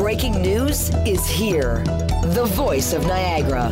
breaking 0.00 0.40
news 0.40 0.88
is 1.04 1.28
here. 1.28 1.84
The 2.32 2.46
voice 2.54 2.94
of 2.94 3.04
Niagara. 3.06 3.68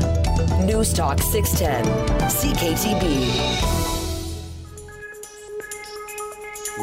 News 0.63 0.93
Talk 0.93 1.23
610, 1.23 1.87
CKTB. 2.29 3.33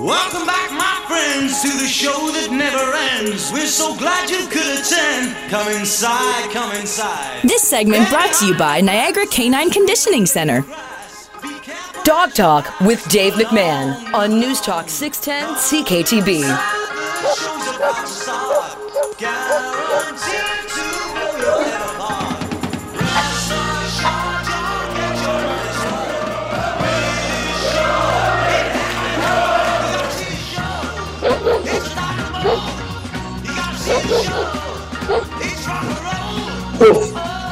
Welcome 0.03 0.47
back, 0.47 0.71
my 0.71 1.05
friends, 1.07 1.61
to 1.61 1.67
the 1.67 1.85
show 1.87 2.31
that 2.33 2.49
never 2.49 2.91
ends. 3.21 3.51
We're 3.53 3.67
so 3.67 3.95
glad 3.95 4.31
you 4.31 4.47
could 4.47 4.79
attend. 4.79 5.35
Come 5.51 5.71
inside, 5.73 6.51
come 6.51 6.75
inside. 6.75 7.43
This 7.43 7.61
segment 7.61 8.09
brought 8.09 8.33
to 8.39 8.47
you 8.47 8.57
by 8.57 8.81
Niagara 8.81 9.27
Canine 9.27 9.69
Conditioning 9.69 10.25
Center. 10.25 10.65
Dog 12.03 12.33
Talk 12.33 12.79
with 12.81 13.07
Dave 13.09 13.33
McMahon 13.33 14.11
on 14.11 14.39
News 14.39 14.59
Talk 14.59 14.89
610 14.89 15.83
CKTB. 15.83 16.41
Woof, 19.17 19.27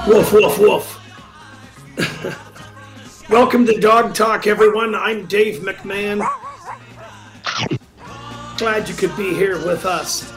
woof, 0.05 0.33
woof, 0.33 0.59
woof. 0.59 0.99
Welcome 3.29 3.65
to 3.67 3.79
Dog 3.79 4.13
Talk, 4.13 4.47
everyone. 4.47 4.95
I'm 4.95 5.27
Dave 5.27 5.61
McMahon. 5.61 6.27
Glad 8.57 8.89
you 8.89 8.95
could 8.95 9.15
be 9.15 9.33
here 9.33 9.65
with 9.65 9.85
us. 9.85 10.33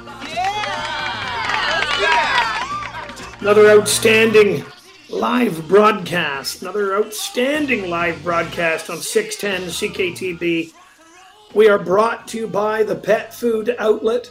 Another 3.40 3.68
outstanding 3.68 4.64
live 5.10 5.68
broadcast. 5.68 6.62
Another 6.62 6.96
outstanding 6.96 7.90
live 7.90 8.24
broadcast 8.24 8.88
on 8.88 8.96
610 8.96 9.68
CKTB. 9.68 10.72
We 11.54 11.68
are 11.68 11.78
brought 11.78 12.26
to 12.28 12.38
you 12.38 12.48
by 12.48 12.82
the 12.82 12.96
pet 12.96 13.34
food 13.34 13.76
outlet, 13.78 14.30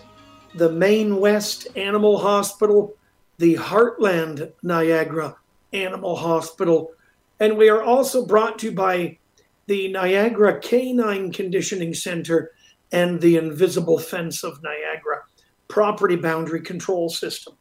the 0.55 0.71
Main 0.71 1.17
West 1.17 1.67
Animal 1.75 2.17
Hospital, 2.17 2.95
the 3.37 3.55
Heartland 3.55 4.51
Niagara 4.63 5.37
Animal 5.71 6.15
Hospital, 6.15 6.91
and 7.39 7.57
we 7.57 7.69
are 7.69 7.83
also 7.83 8.25
brought 8.25 8.57
to 8.59 8.71
you 8.71 8.71
by 8.71 9.19
the 9.67 9.87
Niagara 9.89 10.59
Canine 10.59 11.31
Conditioning 11.31 11.93
Center 11.93 12.53
and 12.91 13.21
the 13.21 13.37
Invisible 13.37 13.99
Fence 13.99 14.43
of 14.43 14.63
Niagara 14.63 15.21
property 15.67 16.15
boundary 16.15 16.61
control 16.61 17.07
system. 17.07 17.55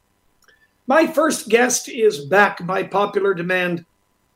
My 0.87 1.07
first 1.07 1.49
guest 1.49 1.89
is 1.89 2.27
back 2.27 2.67
by 2.67 2.83
popular 2.83 3.33
demand. 3.33 3.87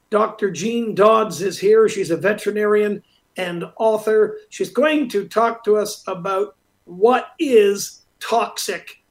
Dr. 0.08 0.50
Jean 0.50 0.94
Dodds 0.94 1.42
is 1.42 1.58
here. 1.58 1.90
She's 1.90 2.10
a 2.10 2.16
veterinarian 2.16 3.02
and 3.36 3.64
author. 3.76 4.38
She's 4.48 4.70
going 4.70 5.10
to 5.10 5.28
talk 5.28 5.62
to 5.64 5.76
us 5.76 6.02
about 6.06 6.56
what 6.86 7.32
is 7.38 8.00
toxic 8.18 9.02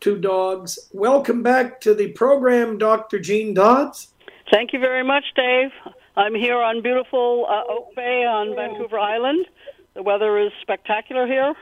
to 0.00 0.18
dogs. 0.18 0.90
Welcome 0.92 1.42
back 1.42 1.80
to 1.80 1.94
the 1.94 2.08
program, 2.08 2.76
Dr. 2.76 3.20
Jean 3.20 3.54
Dodds. 3.54 4.08
Thank 4.50 4.74
you 4.74 4.78
very 4.78 5.02
much, 5.02 5.24
Dave. 5.34 5.70
I'm 6.14 6.34
here 6.34 6.58
on 6.58 6.82
beautiful 6.82 7.46
uh, 7.48 7.72
Oak 7.72 7.94
Bay 7.96 8.26
on 8.26 8.54
Vancouver 8.54 8.98
Island. 8.98 9.46
The 9.94 10.02
weather 10.02 10.38
is 10.38 10.52
spectacular 10.60 11.26
here. 11.26 11.54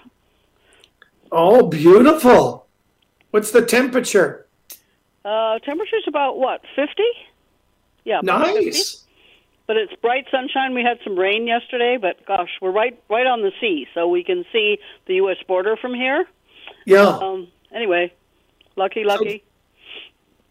Oh, 1.30 1.68
beautiful. 1.68 2.66
What's 3.30 3.52
the 3.52 3.64
temperature? 3.64 4.44
Uh, 5.24 5.58
temperature's 5.60 6.04
about 6.06 6.38
what, 6.38 6.60
50? 6.76 7.02
Yeah. 8.04 8.20
Nice. 8.22 8.92
50. 8.92 9.04
But 9.66 9.76
it's 9.78 9.94
bright 10.02 10.26
sunshine. 10.30 10.74
We 10.74 10.82
had 10.82 10.98
some 11.02 11.18
rain 11.18 11.46
yesterday, 11.46 11.96
but 11.98 12.24
gosh, 12.26 12.50
we're 12.60 12.70
right 12.70 13.02
right 13.08 13.26
on 13.26 13.40
the 13.40 13.50
sea, 13.62 13.86
so 13.94 14.06
we 14.06 14.22
can 14.22 14.44
see 14.52 14.78
the 15.06 15.14
U.S. 15.14 15.38
border 15.48 15.74
from 15.80 15.94
here. 15.94 16.26
Yeah. 16.84 17.06
Um, 17.06 17.48
anyway, 17.74 18.12
lucky, 18.76 19.04
lucky. 19.04 19.38
So, 19.38 19.50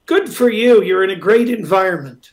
good 0.07 0.33
for 0.33 0.49
you. 0.49 0.81
You're 0.81 1.03
in 1.03 1.11
a 1.11 1.15
great 1.15 1.47
environment. 1.47 2.31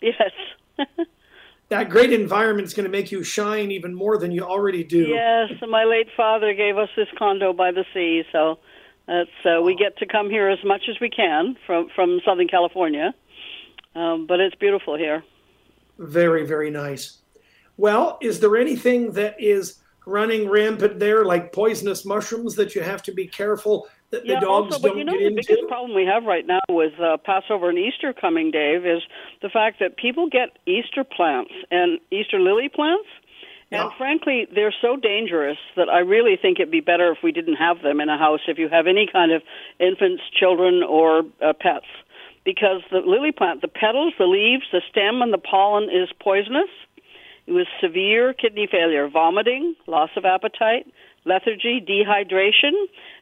Yes. 0.00 0.30
that 1.70 1.88
great 1.90 2.12
environment 2.12 2.68
is 2.68 2.74
going 2.74 2.84
to 2.84 2.90
make 2.90 3.10
you 3.10 3.24
shine 3.24 3.72
even 3.72 3.92
more 3.92 4.16
than 4.16 4.30
you 4.30 4.42
already 4.42 4.84
do. 4.84 5.08
Yes, 5.08 5.50
my 5.68 5.82
late 5.82 6.08
father 6.16 6.54
gave 6.54 6.78
us 6.78 6.88
this 6.96 7.08
condo 7.18 7.52
by 7.52 7.72
the 7.72 7.84
sea, 7.92 8.22
so 8.30 8.60
that's 9.06 9.30
uh, 9.44 9.62
we 9.62 9.74
get 9.74 9.96
to 9.98 10.06
come 10.06 10.30
here 10.30 10.48
as 10.48 10.58
much 10.64 10.82
as 10.88 10.96
we 11.00 11.10
can 11.10 11.56
from 11.66 11.88
from 11.94 12.20
Southern 12.24 12.48
California. 12.48 13.14
Um, 13.94 14.26
but 14.26 14.40
it's 14.40 14.54
beautiful 14.56 14.96
here. 14.96 15.24
Very, 15.98 16.44
very 16.44 16.70
nice. 16.70 17.18
Well, 17.78 18.18
is 18.20 18.40
there 18.40 18.56
anything 18.56 19.12
that 19.12 19.36
is 19.38 19.78
running 20.06 20.48
rampant 20.48 20.98
there, 20.98 21.24
like 21.24 21.52
poisonous 21.52 22.04
mushrooms, 22.04 22.54
that 22.56 22.74
you 22.74 22.82
have 22.82 23.02
to 23.04 23.12
be 23.12 23.26
careful 23.26 23.88
that 24.10 24.24
yeah, 24.24 24.34
the 24.34 24.46
dogs 24.46 24.74
also, 24.74 24.88
don't 24.88 24.92
but 24.92 24.98
you 24.98 25.04
know 25.04 25.12
get 25.12 25.20
the 25.20 25.26
into? 25.26 25.42
biggest 25.46 25.68
problem 25.68 25.94
we 25.94 26.04
have 26.04 26.24
right 26.24 26.46
now 26.46 26.60
with 26.68 26.92
uh, 27.00 27.16
Passover 27.24 27.70
and 27.70 27.78
Easter 27.78 28.12
coming, 28.12 28.50
Dave, 28.50 28.86
is 28.86 29.02
the 29.42 29.48
fact 29.48 29.78
that 29.80 29.96
people 29.96 30.28
get 30.28 30.58
Easter 30.66 31.04
plants 31.04 31.52
and 31.70 31.98
Easter 32.10 32.38
lily 32.38 32.68
plants. 32.68 33.08
And 33.70 33.90
frankly, 33.98 34.46
they're 34.54 34.74
so 34.80 34.96
dangerous 34.96 35.58
that 35.76 35.88
I 35.88 35.98
really 35.98 36.36
think 36.40 36.58
it'd 36.58 36.70
be 36.70 36.80
better 36.80 37.10
if 37.12 37.18
we 37.22 37.32
didn't 37.32 37.56
have 37.56 37.82
them 37.82 38.00
in 38.00 38.08
a 38.08 38.16
house 38.16 38.40
if 38.46 38.58
you 38.58 38.68
have 38.68 38.86
any 38.86 39.08
kind 39.10 39.32
of 39.32 39.42
infants, 39.80 40.22
children, 40.38 40.82
or 40.82 41.22
uh, 41.44 41.52
pets. 41.58 41.86
Because 42.44 42.82
the 42.92 42.98
lily 42.98 43.32
plant, 43.32 43.62
the 43.62 43.68
petals, 43.68 44.14
the 44.18 44.26
leaves, 44.26 44.62
the 44.70 44.82
stem, 44.88 45.20
and 45.20 45.32
the 45.32 45.38
pollen 45.38 45.84
is 45.84 46.08
poisonous. 46.20 46.70
It 47.48 47.52
was 47.52 47.66
severe 47.80 48.32
kidney 48.32 48.68
failure, 48.70 49.08
vomiting, 49.08 49.74
loss 49.88 50.10
of 50.16 50.24
appetite, 50.24 50.86
lethargy, 51.24 51.80
dehydration, 51.80 52.72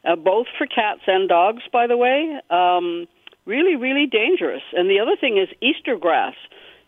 uh, 0.03 0.15
both 0.15 0.45
for 0.57 0.67
cats 0.67 1.01
and 1.07 1.27
dogs, 1.27 1.63
by 1.73 1.87
the 1.87 1.97
way. 1.97 2.39
Um, 2.51 3.07
really, 3.45 3.75
really 3.75 4.05
dangerous. 4.05 4.61
And 4.73 4.89
the 4.89 4.99
other 4.99 5.15
thing 5.19 5.37
is 5.37 5.49
Easter 5.61 5.97
grass. 5.97 6.35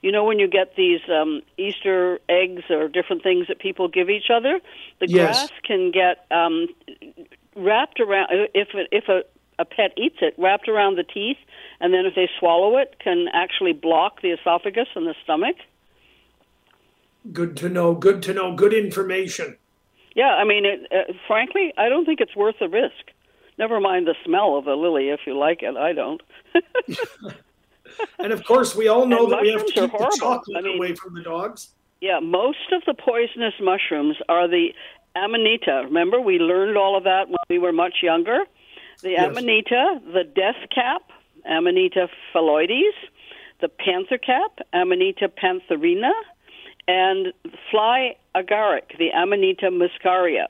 You 0.01 0.11
know, 0.11 0.23
when 0.25 0.39
you 0.39 0.47
get 0.47 0.75
these 0.75 1.01
um, 1.09 1.41
Easter 1.57 2.19
eggs 2.29 2.63
or 2.69 2.87
different 2.87 3.23
things 3.23 3.47
that 3.47 3.59
people 3.59 3.87
give 3.87 4.09
each 4.09 4.29
other, 4.33 4.59
the 4.99 5.07
Yes. 5.07 5.49
grass 5.49 5.49
can 5.63 5.91
get 5.91 6.25
um, 6.31 6.67
wrapped 7.55 7.99
around. 7.99 8.27
If 8.53 8.69
it, 8.75 8.87
if 8.91 9.09
a, 9.09 9.23
a 9.59 9.65
pet 9.65 9.93
eats 9.97 10.17
it, 10.21 10.35
wrapped 10.37 10.69
around 10.69 10.97
the 10.97 11.03
teeth, 11.03 11.37
and 11.79 11.93
then 11.93 12.05
if 12.05 12.13
they 12.15 12.29
swallow 12.39 12.77
it, 12.77 12.95
can 13.03 13.27
actually 13.33 13.73
block 13.73 14.21
the 14.21 14.29
esophagus 14.31 14.87
and 14.95 15.07
the 15.07 15.15
stomach. 15.23 15.55
Good 17.33 17.57
to 17.57 17.69
know. 17.69 17.93
Good 17.95 18.21
to 18.23 18.33
know. 18.33 18.55
Good 18.55 18.73
information. 18.73 19.57
Yeah, 20.15 20.29
I 20.35 20.45
mean, 20.45 20.65
it, 20.65 20.91
uh, 20.91 21.13
frankly, 21.27 21.73
I 21.77 21.89
don't 21.89 22.05
think 22.05 22.21
it's 22.21 22.35
worth 22.35 22.55
the 22.59 22.69
risk. 22.69 23.11
Never 23.57 23.79
mind 23.79 24.07
the 24.07 24.15
smell 24.25 24.57
of 24.57 24.67
a 24.67 24.75
lily 24.75 25.09
if 25.09 25.21
you 25.25 25.37
like 25.37 25.61
it. 25.63 25.75
I 25.75 25.93
don't. 25.93 26.21
And 28.19 28.31
of 28.33 28.43
course, 28.45 28.75
we 28.75 28.87
all 28.87 29.05
know 29.05 29.23
And 29.25 29.31
that 29.33 29.41
we 29.41 29.51
have 29.51 29.65
to 29.65 29.71
keep 29.73 29.91
the 29.91 30.17
chocolate 30.19 30.57
I 30.57 30.61
mean- 30.61 30.77
away 30.77 30.95
from 30.95 31.13
the 31.15 31.21
dogs. 31.21 31.73
yeah, 32.01 32.19
most 32.19 32.71
of 32.71 32.83
the 32.85 32.93
poisonous 32.93 33.53
mushrooms 33.61 34.17
are 34.29 34.47
the 34.47 34.73
amanita. 35.15 35.81
Remember, 35.85 36.19
we 36.21 36.37
learned 36.39 36.77
all 36.77 36.95
of 36.97 37.03
that 37.05 37.27
when 37.29 37.37
we 37.49 37.57
were 37.59 37.71
much 37.71 38.03
younger. 38.03 38.45
The 39.01 39.11
Yes. 39.11 39.25
amanita, 39.29 40.01
the 40.13 40.23
death 40.23 40.69
cap, 40.73 41.03
Amanita 41.45 42.09
phalloides, 42.33 42.93
the 43.61 43.69
panther 43.69 44.17
cap, 44.17 44.59
Amanita 44.73 45.29
pantherina, 45.29 46.11
and 46.87 47.31
fly 47.71 48.15
agaric, 48.35 48.97
the 48.97 49.11
Amanita 49.13 49.69
muscaria. 49.71 50.47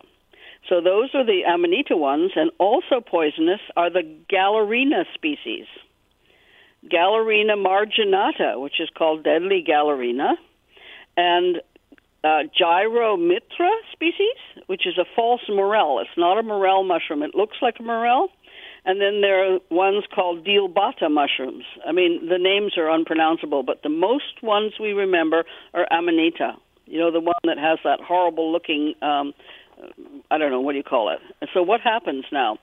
So 0.68 0.82
those 0.82 1.14
are 1.14 1.24
the 1.24 1.44
Amanita 1.46 1.96
ones, 1.96 2.32
and 2.36 2.52
also 2.58 3.00
poisonous 3.00 3.62
are 3.76 3.90
the 3.90 4.04
Galerina 4.30 5.06
species. 5.14 5.66
Galerina 6.86 7.56
marginata, 7.56 8.60
which 8.62 8.80
is 8.80 8.90
called 8.98 9.24
deadly 9.24 9.64
Galerina, 9.68 10.34
and 11.16 11.58
uh, 12.24 12.44
Gyromitra 12.60 13.72
species, 13.92 14.38
which 14.68 14.86
is 14.86 14.98
a 14.98 15.06
false 15.16 15.42
morel. 15.50 16.00
It's 16.00 16.18
not 16.18 16.38
a 16.38 16.44
morel 16.44 16.84
mushroom. 16.84 17.24
It 17.24 17.36
looks 17.36 17.58
like 17.62 17.76
a 17.80 17.84
morel. 17.84 18.30
And 18.86 19.02
then 19.02 19.20
there 19.22 19.44
are 19.44 19.60
ones 19.70 20.06
called 20.16 20.46
Dealbata 20.46 21.12
mushrooms. 21.12 21.66
I 21.86 21.92
mean, 21.92 22.30
the 22.30 22.38
names 22.38 22.78
are 22.78 22.90
unpronounceable, 22.90 23.64
but 23.64 23.84
the 23.84 23.90
most 23.90 24.42
ones 24.42 24.74
we 24.80 24.94
remember 24.94 25.44
are 25.74 25.86
Amanita. 25.92 26.54
You 26.86 27.00
know, 27.00 27.12
the 27.12 27.20
one 27.20 27.36
that 27.44 27.58
has 27.58 27.80
that 27.84 28.00
horrible 28.00 28.50
looking, 28.50 28.94
um, 29.02 29.34
I 30.32 30.38
don't 30.38 30.52
know, 30.52 30.62
what 30.62 30.72
do 30.72 30.78
you 30.78 30.86
call 30.86 31.10
it? 31.10 31.20
And 31.42 31.50
so 31.54 31.64
what 31.64 31.82
happens 31.82 32.24
now? 32.32 32.60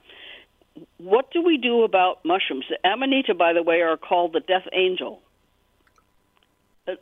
What 1.04 1.30
do 1.30 1.42
we 1.42 1.58
do 1.58 1.82
about 1.82 2.24
mushrooms? 2.24 2.64
The 2.70 2.78
Amanita, 2.88 3.34
by 3.34 3.52
the 3.52 3.62
way, 3.62 3.82
are 3.82 3.98
called 3.98 4.32
the 4.32 4.40
death 4.40 4.66
angel. 4.72 5.20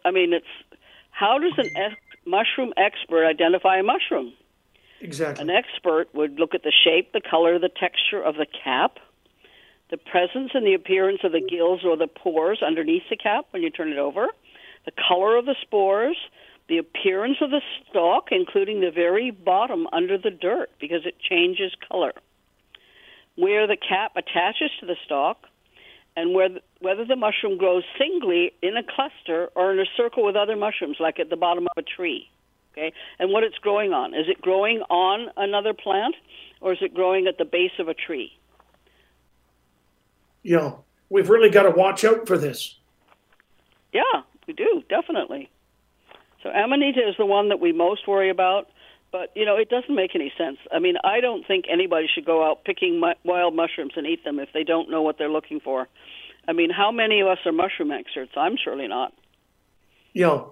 I 0.05 0.11
mean, 0.11 0.33
it's 0.33 0.45
how 1.13 1.39
does 1.39 1.53
an 1.57 1.71
ex- 1.77 1.95
mushroom 2.25 2.73
expert 2.77 3.25
identify 3.25 3.79
a 3.79 3.83
mushroom? 3.85 4.33
Exactly. 5.01 5.43
An 5.43 5.51
expert 5.51 6.09
would 6.15 6.41
look 6.41 6.53
at 6.53 6.65
the 6.65 6.73
shape, 6.73 7.13
the 7.13 7.21
color, 7.21 7.61
the 7.61 7.69
texture 7.69 8.21
of 8.21 8.35
the 8.35 8.47
cap, 8.65 8.99
the 9.91 9.99
presence 9.99 10.51
and 10.55 10.67
the 10.67 10.75
appearance 10.75 11.21
of 11.23 11.31
the 11.31 11.41
gills 11.41 11.83
or 11.85 11.97
the 11.97 12.09
pores 12.09 12.61
underneath 12.61 13.05
the 13.09 13.17
cap 13.17 13.47
when 13.51 13.63
you 13.63 13.71
turn 13.71 13.93
it 13.93 13.99
over, 13.99 14.29
the 14.85 14.93
color 15.09 15.37
of 15.37 15.45
the 15.45 15.55
spores, 15.63 16.17
the 16.69 16.79
appearance 16.79 17.37
of 17.41 17.51
the 17.51 17.61
stalk, 17.89 18.29
including 18.33 18.81
the 18.81 18.91
very 18.91 19.31
bottom 19.31 19.87
under 19.93 20.19
the 20.19 20.31
dirt 20.31 20.71
because 20.81 21.07
it 21.07 21.21
changes 21.21 21.73
color, 21.89 22.13
where 23.37 23.67
the 23.67 23.77
cap 23.77 24.13
attaches 24.17 24.71
to 24.81 24.87
the 24.87 24.97
stalk, 25.05 25.47
and 26.17 26.35
where, 26.35 26.51
whether 26.81 27.05
the 27.05 27.17
mushroom 27.17 27.57
grows 27.57 27.85
singly 27.99 28.53
in 28.63 28.77
a 28.77 28.83
cluster 28.83 29.49
or 29.55 29.73
in 29.73 29.81
a 29.81 29.87
circle 29.97 30.25
with 30.25 30.37
other 30.37 30.57
mushrooms, 30.57 30.97
like 31.01 31.19
at 31.19 31.31
the 31.31 31.37
bottom 31.37 31.67
of 31.67 31.73
a 31.77 31.83
tree. 31.83 32.29
Okay, 32.73 32.93
and 33.19 33.31
what 33.31 33.45
it's 33.45 33.59
growing 33.59 33.93
on. 33.93 34.15
Is 34.15 34.27
it 34.29 34.41
growing 34.41 34.81
on 34.89 35.29
another 35.37 35.75
plant, 35.75 36.15
or 36.61 36.73
is 36.73 36.79
it 36.81 36.95
growing 36.95 37.27
at 37.27 37.37
the 37.37 37.45
base 37.45 37.73
of 37.79 37.89
a 37.89 37.95
tree? 37.95 38.33
Yeah, 40.43 40.73
we've 41.11 41.29
really 41.29 41.51
got 41.51 41.65
to 41.65 41.71
watch 41.71 42.03
out 42.05 42.27
for 42.27 42.39
this. 42.39 42.77
Yeah, 43.93 44.23
we 44.47 44.55
do 44.55 44.83
definitely. 44.89 45.51
So 46.43 46.49
amanita 46.49 47.07
is 47.09 47.15
the 47.19 47.27
one 47.27 47.51
that 47.51 47.61
we 47.61 47.73
most 47.73 48.09
worry 48.09 48.31
about. 48.31 48.69
But 49.13 49.31
you 49.37 49.45
know, 49.45 49.57
it 49.57 49.69
doesn't 49.69 49.95
make 49.95 50.15
any 50.15 50.33
sense. 50.39 50.57
I 50.73 50.79
mean, 50.79 50.95
I 51.05 51.21
don't 51.21 51.47
think 51.47 51.67
anybody 51.71 52.09
should 52.13 52.25
go 52.25 52.49
out 52.49 52.65
picking 52.65 52.99
mu- 52.99 53.13
wild 53.25 53.55
mushrooms 53.55 53.93
and 53.97 54.07
eat 54.07 54.25
them 54.25 54.39
if 54.39 54.49
they 54.55 54.65
don't 54.65 54.91
know 54.91 55.03
what 55.03 55.19
they're 55.19 55.31
looking 55.31 55.61
for. 55.61 55.87
I 56.49 56.53
mean, 56.53 56.71
how 56.71 56.91
many 56.91 57.21
of 57.21 57.29
us 57.29 57.39
are 57.45 57.53
mushroom 57.53 57.93
experts? 57.93 58.33
I'm 58.37 58.57
surely 58.57 58.89
not. 58.89 59.13
Yeah. 60.15 60.45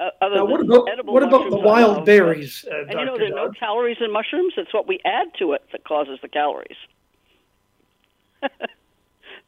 Uh, 0.00 0.10
other 0.20 0.34
Now, 0.36 0.44
what 0.44 0.60
than 0.60 0.70
about 0.70 1.06
what 1.06 1.22
about 1.22 1.50
the 1.50 1.56
wild 1.56 2.04
berries, 2.04 2.64
uh, 2.70 2.80
And 2.80 2.90
you 2.98 3.04
know, 3.06 3.16
Dr. 3.16 3.18
there 3.30 3.38
are 3.38 3.46
no 3.46 3.52
calories 3.52 3.98
in 4.00 4.12
mushrooms. 4.12 4.54
It's 4.56 4.74
what 4.74 4.88
we 4.88 4.98
add 5.04 5.28
to 5.38 5.52
it 5.52 5.62
that 5.70 5.84
causes 5.84 6.18
the 6.20 6.28
calories. 6.28 6.76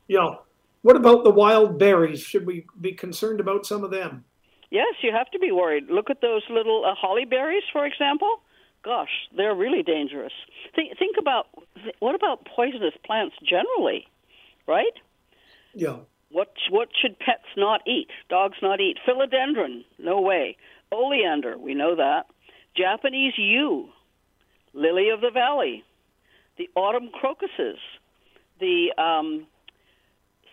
Yeah. 0.08 0.36
What 0.82 0.96
about 0.96 1.24
the 1.24 1.30
wild 1.30 1.78
berries? 1.78 2.20
Should 2.20 2.46
we 2.46 2.64
be 2.80 2.92
concerned 2.92 3.40
about 3.40 3.66
some 3.66 3.82
of 3.82 3.90
them? 3.90 4.24
Yes, 4.70 4.94
you 5.02 5.12
have 5.12 5.30
to 5.30 5.38
be 5.38 5.52
worried. 5.52 5.84
Look 5.90 6.10
at 6.10 6.20
those 6.20 6.42
little 6.50 6.84
uh, 6.84 6.94
holly 6.94 7.24
berries, 7.24 7.62
for 7.72 7.86
example. 7.86 8.40
Gosh, 8.82 9.10
they're 9.36 9.54
really 9.54 9.82
dangerous. 9.82 10.32
Think, 10.74 10.98
think 10.98 11.16
about 11.18 11.46
what 11.98 12.14
about 12.14 12.46
poisonous 12.46 12.94
plants 13.04 13.34
generally, 13.44 14.06
right? 14.66 14.92
Yeah. 15.74 15.96
What 16.30 16.52
what 16.70 16.88
should 17.00 17.18
pets 17.18 17.46
not 17.56 17.80
eat? 17.86 18.08
Dogs 18.28 18.56
not 18.62 18.80
eat. 18.80 18.98
Philodendron, 19.06 19.84
no 19.98 20.20
way. 20.20 20.56
Oleander, 20.92 21.56
we 21.58 21.74
know 21.74 21.96
that. 21.96 22.26
Japanese 22.76 23.34
yew, 23.36 23.88
lily 24.72 25.08
of 25.10 25.20
the 25.20 25.30
valley, 25.30 25.84
the 26.58 26.68
autumn 26.74 27.10
crocuses, 27.12 27.78
the 28.60 28.92
um, 28.98 29.46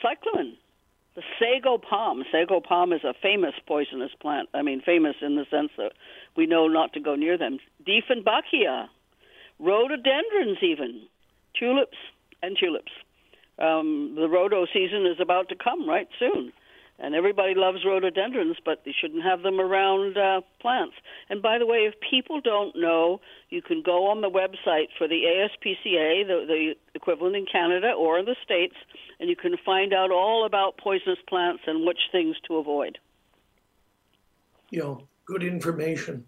cyclamen, 0.01 0.57
the 1.15 1.21
sago 1.39 1.77
palm. 1.77 2.23
Sago 2.31 2.59
palm 2.59 2.93
is 2.93 3.03
a 3.03 3.13
famous 3.21 3.53
poisonous 3.67 4.11
plant. 4.19 4.49
I 4.53 4.61
mean, 4.61 4.81
famous 4.81 5.15
in 5.21 5.35
the 5.35 5.45
sense 5.49 5.71
that 5.77 5.91
we 6.35 6.45
know 6.45 6.67
not 6.67 6.93
to 6.93 6.99
go 6.99 7.15
near 7.15 7.37
them. 7.37 7.59
Dieffenbachia, 7.87 8.87
rhododendrons, 9.59 10.57
even 10.61 11.03
tulips 11.57 11.97
and 12.41 12.57
tulips. 12.59 12.91
Um, 13.59 14.13
the 14.15 14.27
rhodo 14.27 14.65
season 14.73 15.05
is 15.05 15.19
about 15.19 15.49
to 15.49 15.55
come 15.55 15.87
right 15.87 16.07
soon, 16.17 16.51
and 17.03 17.13
everybody 17.15 17.53
loves 17.53 17.79
rhododendrons, 17.85 18.55
but 18.63 18.83
they 18.85 18.93
shouldn't 18.97 19.23
have 19.23 19.41
them 19.41 19.59
around 19.59 20.17
uh, 20.17 20.39
plants. 20.61 20.95
And 21.29 21.41
by 21.41 21.59
the 21.59 21.67
way, 21.67 21.79
if 21.79 21.95
people 21.99 22.39
don't 22.39 22.73
know, 22.77 23.19
you 23.49 23.61
can 23.61 23.83
go 23.85 24.07
on 24.09 24.21
the 24.21 24.29
website 24.29 24.87
for 24.97 25.05
the 25.05 25.23
ASPCA, 25.25 26.25
the, 26.25 26.45
the 26.47 26.73
equivalent 26.95 27.35
in 27.35 27.45
Canada 27.45 27.91
or 27.91 28.17
in 28.17 28.25
the 28.25 28.37
States, 28.41 28.75
and 29.19 29.29
you 29.29 29.35
can 29.35 29.57
find 29.65 29.93
out 29.93 30.11
all 30.11 30.45
about 30.45 30.77
poisonous 30.77 31.19
plants 31.27 31.63
and 31.67 31.85
which 31.85 31.99
things 32.13 32.37
to 32.47 32.55
avoid. 32.55 32.97
You 34.69 34.79
know, 34.79 35.07
good 35.25 35.43
information. 35.43 36.25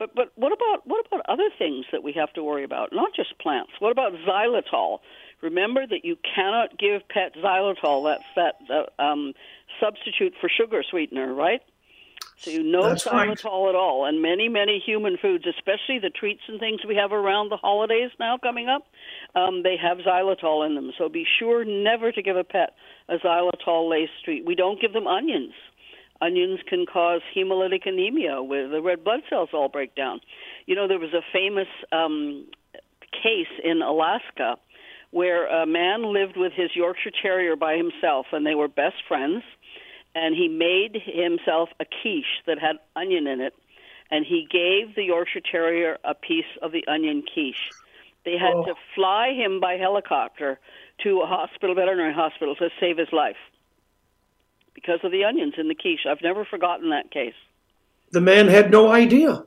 But 0.00 0.16
but 0.16 0.32
what 0.34 0.52
about 0.52 0.84
what 0.84 1.06
about 1.06 1.24
other 1.28 1.48
things 1.56 1.86
that 1.92 2.02
we 2.02 2.12
have 2.14 2.32
to 2.32 2.42
worry 2.42 2.64
about? 2.64 2.88
Not 2.92 3.14
just 3.14 3.38
plants. 3.38 3.70
What 3.78 3.92
about 3.92 4.12
xylitol? 4.26 4.98
Remember 5.42 5.86
that 5.86 6.04
you 6.04 6.16
cannot 6.34 6.78
give 6.78 7.02
pet 7.08 7.34
xylitol. 7.34 8.16
That's 8.36 8.54
that 8.68 9.04
um, 9.04 9.34
substitute 9.80 10.34
for 10.40 10.48
sugar 10.48 10.82
sweetener, 10.88 11.32
right? 11.34 11.60
So 12.36 12.50
you 12.50 12.62
know 12.62 12.88
That's 12.88 13.06
right. 13.06 13.28
xylitol 13.28 13.68
at 13.68 13.74
all. 13.74 14.06
And 14.06 14.22
many 14.22 14.48
many 14.48 14.82
human 14.84 15.16
foods, 15.16 15.44
especially 15.46 15.98
the 15.98 16.10
treats 16.10 16.42
and 16.48 16.60
things 16.60 16.80
we 16.86 16.96
have 16.96 17.12
around 17.12 17.50
the 17.50 17.56
holidays 17.56 18.10
now 18.18 18.38
coming 18.38 18.68
up, 18.68 18.86
um, 19.34 19.62
they 19.62 19.76
have 19.76 19.98
xylitol 19.98 20.64
in 20.66 20.74
them. 20.74 20.92
So 20.96 21.08
be 21.08 21.26
sure 21.38 21.64
never 21.64 22.12
to 22.12 22.22
give 22.22 22.36
a 22.36 22.44
pet 22.44 22.74
a 23.08 23.16
xylitol 23.16 23.90
laced 23.90 24.24
treat. 24.24 24.46
We 24.46 24.54
don't 24.54 24.80
give 24.80 24.92
them 24.92 25.06
onions 25.06 25.54
onions 26.22 26.60
can 26.68 26.86
cause 26.86 27.20
hemolytic 27.36 27.84
anemia 27.84 28.42
where 28.42 28.68
the 28.68 28.80
red 28.80 29.02
blood 29.02 29.20
cells 29.28 29.48
all 29.52 29.68
break 29.68 29.94
down. 29.96 30.20
You 30.66 30.76
know, 30.76 30.86
there 30.86 31.00
was 31.00 31.12
a 31.12 31.22
famous 31.32 31.66
um, 31.90 32.46
case 33.12 33.50
in 33.62 33.82
Alaska 33.82 34.56
where 35.12 35.46
a 35.46 35.66
man 35.66 36.02
lived 36.12 36.36
with 36.36 36.52
his 36.54 36.74
Yorkshire 36.74 37.12
Terrier 37.22 37.54
by 37.54 37.76
himself, 37.76 38.26
and 38.32 38.44
they 38.46 38.54
were 38.54 38.66
best 38.68 38.96
friends. 39.06 39.44
And 40.14 40.34
he 40.34 40.48
made 40.48 41.00
himself 41.04 41.68
a 41.80 41.84
quiche 41.84 42.42
that 42.46 42.58
had 42.58 42.76
onion 42.96 43.26
in 43.26 43.40
it, 43.40 43.54
and 44.10 44.26
he 44.26 44.46
gave 44.50 44.94
the 44.94 45.04
Yorkshire 45.04 45.40
Terrier 45.50 45.98
a 46.04 46.14
piece 46.14 46.50
of 46.60 46.72
the 46.72 46.84
onion 46.88 47.22
quiche. 47.22 47.70
They 48.24 48.36
had 48.36 48.54
Oh. 48.54 48.64
to 48.66 48.74
fly 48.94 49.32
him 49.32 49.60
by 49.60 49.76
helicopter 49.76 50.58
to 51.02 51.20
a 51.20 51.26
hospital, 51.26 51.74
veterinary 51.74 52.12
hospital, 52.12 52.54
to 52.56 52.70
save 52.80 52.96
his 52.98 53.12
life 53.12 53.38
because 54.74 55.00
of 55.02 55.12
the 55.12 55.24
onions 55.24 55.54
in 55.58 55.68
the 55.68 55.74
quiche. 55.74 56.06
I've 56.06 56.22
never 56.22 56.44
forgotten 56.44 56.90
that 56.90 57.10
case. 57.10 57.34
The 58.12 58.20
man 58.20 58.48
had 58.48 58.70
no 58.70 58.90
idea. 58.92 59.44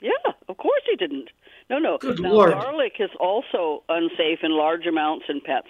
Yeah, 0.00 0.32
of 0.48 0.56
course 0.56 0.82
he 0.88 0.96
didn't. 0.96 1.30
No, 1.72 1.78
no. 1.78 1.96
Good 1.98 2.20
now, 2.20 2.32
Lord. 2.32 2.52
garlic 2.52 2.96
is 3.00 3.08
also 3.18 3.82
unsafe 3.88 4.40
in 4.42 4.50
large 4.52 4.84
amounts 4.86 5.24
in 5.30 5.40
pets, 5.40 5.68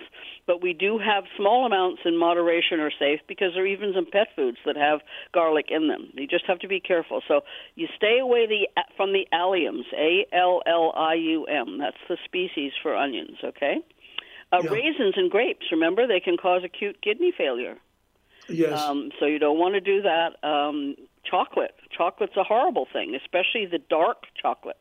but 0.49 0.61
we 0.61 0.73
do 0.73 0.99
have 0.99 1.25
small 1.37 1.65
amounts 1.65 2.03
in 2.05 2.19
moderation 2.19 2.81
are 2.81 2.91
safe 2.99 3.21
because 3.29 3.53
there 3.55 3.63
are 3.63 3.67
even 3.67 3.93
some 3.95 4.07
pet 4.11 4.27
foods 4.35 4.59
that 4.67 4.77
have 4.77 5.01
garlic 5.33 5.67
in 5.71 5.87
them. 5.87 6.09
You 6.15 6.27
just 6.27 6.45
have 6.49 6.59
to 6.59 6.67
be 6.69 6.81
careful. 6.81 7.23
So 7.29 7.43
you 7.77 7.87
stay 7.97 8.19
away 8.19 8.47
the 8.49 8.67
from 8.97 9.13
the 9.13 9.29
alliums, 9.33 9.85
A 9.97 10.27
L 10.33 10.61
L 10.67 10.93
I 10.97 11.15
U 11.15 11.45
M. 11.45 11.79
That's 11.79 11.97
the 12.09 12.17
species 12.25 12.73
for 12.83 12.97
onions. 12.97 13.39
Okay. 13.45 13.77
Uh, 14.51 14.59
Yeah. 14.65 14.71
Raisins 14.71 15.15
and 15.17 15.31
grapes. 15.31 15.67
Remember, 15.71 16.09
they 16.09 16.21
can 16.21 16.37
cause 16.37 16.63
acute 16.65 17.01
kidney 17.01 17.33
failure. 17.39 17.77
Yes. 18.49 18.79
Um, 18.83 19.13
so 19.21 19.27
you 19.27 19.39
don't 19.39 19.59
want 19.59 19.75
to 19.75 19.81
do 19.81 20.03
that. 20.03 20.37
Um, 20.43 20.97
chocolate. 21.25 21.77
Chocolate's 21.97 22.37
a 22.37 22.43
horrible 22.43 22.89
thing, 22.93 23.15
especially 23.15 23.67
the 23.67 23.79
dark 23.79 24.25
chocolate. 24.41 24.77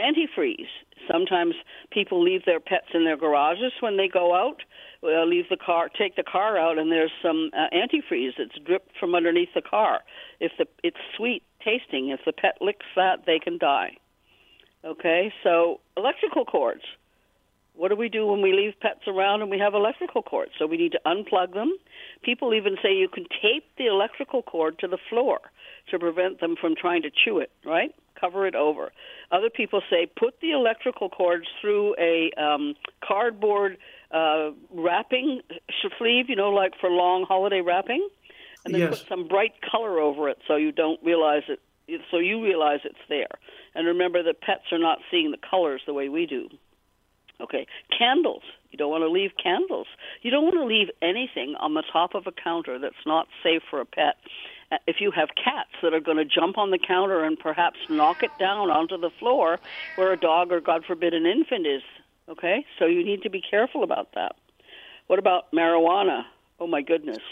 Antifreeze. 0.00 0.68
Sometimes 1.10 1.54
people 1.90 2.22
leave 2.22 2.44
their 2.44 2.60
pets 2.60 2.88
in 2.94 3.04
their 3.04 3.16
garages 3.16 3.72
when 3.80 3.96
they 3.96 4.08
go 4.08 4.34
out. 4.34 4.62
Uh, 5.02 5.24
leave 5.24 5.48
the 5.48 5.56
car, 5.56 5.88
take 5.88 6.16
the 6.16 6.22
car 6.22 6.58
out, 6.58 6.78
and 6.78 6.92
there's 6.92 7.12
some 7.22 7.50
uh, 7.54 7.74
antifreeze 7.74 8.32
that's 8.36 8.58
dripped 8.66 8.90
from 8.98 9.14
underneath 9.14 9.48
the 9.54 9.62
car. 9.62 10.00
If 10.40 10.52
the 10.58 10.66
it's 10.82 10.98
sweet 11.16 11.42
tasting, 11.64 12.10
if 12.10 12.20
the 12.26 12.32
pet 12.32 12.58
licks 12.60 12.84
that, 12.96 13.24
they 13.26 13.38
can 13.38 13.56
die. 13.56 13.96
Okay, 14.84 15.32
so 15.42 15.80
electrical 15.96 16.44
cords. 16.44 16.82
What 17.74 17.88
do 17.88 17.96
we 17.96 18.10
do 18.10 18.26
when 18.26 18.42
we 18.42 18.52
leave 18.52 18.74
pets 18.80 19.06
around 19.06 19.40
and 19.40 19.50
we 19.50 19.58
have 19.58 19.72
electrical 19.72 20.22
cords? 20.22 20.52
So 20.58 20.66
we 20.66 20.76
need 20.76 20.92
to 20.92 21.00
unplug 21.06 21.54
them. 21.54 21.72
People 22.22 22.52
even 22.52 22.76
say 22.82 22.94
you 22.94 23.08
can 23.08 23.24
tape 23.40 23.64
the 23.78 23.86
electrical 23.86 24.42
cord 24.42 24.78
to 24.80 24.88
the 24.88 24.98
floor 25.08 25.40
to 25.90 25.98
prevent 25.98 26.40
them 26.40 26.56
from 26.60 26.74
trying 26.76 27.02
to 27.02 27.10
chew 27.10 27.38
it, 27.38 27.50
right? 27.64 27.94
Cover 28.20 28.46
it 28.46 28.54
over. 28.54 28.92
Other 29.32 29.50
people 29.50 29.80
say 29.88 30.06
put 30.06 30.40
the 30.40 30.50
electrical 30.52 31.08
cords 31.08 31.46
through 31.60 31.94
a 31.98 32.30
um, 32.40 32.74
cardboard 33.02 33.78
uh, 34.10 34.50
wrapping 34.70 35.40
sleeve, 35.98 36.28
you 36.28 36.36
know, 36.36 36.50
like 36.50 36.72
for 36.80 36.90
long 36.90 37.24
holiday 37.26 37.60
wrapping, 37.60 38.06
and 38.64 38.74
then 38.74 38.80
Yes. 38.82 38.90
put 38.90 39.08
some 39.08 39.26
bright 39.28 39.54
color 39.70 39.98
over 40.00 40.28
it 40.28 40.38
so 40.46 40.56
you 40.56 40.72
don't 40.72 41.02
realize 41.02 41.44
it. 41.48 41.60
So 42.10 42.18
you 42.18 42.42
realize 42.42 42.80
it's 42.84 42.98
there. 43.08 43.30
And 43.74 43.86
remember 43.86 44.22
that 44.22 44.40
pets 44.40 44.70
are 44.70 44.78
not 44.78 44.98
seeing 45.10 45.30
the 45.30 45.38
colors 45.38 45.82
the 45.86 45.94
way 45.94 46.08
we 46.08 46.26
do. 46.26 46.48
Okay, 47.40 47.66
candles. 47.96 48.42
You 48.70 48.76
don't 48.78 48.90
want 48.90 49.02
to 49.02 49.08
leave 49.08 49.30
candles. 49.42 49.86
You 50.22 50.30
don't 50.30 50.44
want 50.44 50.56
to 50.56 50.64
leave 50.64 50.88
anything 51.02 51.56
on 51.58 51.74
the 51.74 51.82
top 51.90 52.14
of 52.14 52.26
a 52.26 52.32
counter 52.32 52.78
that's 52.78 53.06
not 53.06 53.26
safe 53.42 53.62
for 53.70 53.80
a 53.80 53.86
pet. 53.86 54.16
If 54.86 54.96
you 55.00 55.10
have 55.10 55.28
cats 55.42 55.70
that 55.82 55.94
are 55.94 56.00
going 56.00 56.16
to 56.16 56.24
jump 56.24 56.58
on 56.58 56.70
the 56.70 56.78
counter 56.78 57.24
and 57.24 57.38
perhaps 57.38 57.78
knock 57.88 58.22
it 58.22 58.30
down 58.38 58.70
onto 58.70 58.96
the 58.96 59.10
floor 59.18 59.58
where 59.96 60.12
a 60.12 60.16
dog 60.16 60.52
or, 60.52 60.60
God 60.60 60.84
forbid, 60.86 61.12
an 61.12 61.26
infant 61.26 61.66
is, 61.66 61.82
okay? 62.28 62.64
So 62.78 62.86
you 62.86 63.04
need 63.04 63.22
to 63.22 63.30
be 63.30 63.42
careful 63.42 63.82
about 63.82 64.14
that. 64.14 64.36
What 65.08 65.18
about 65.18 65.50
marijuana? 65.52 66.22
Oh, 66.60 66.68
my 66.68 66.82
goodness. 66.82 67.22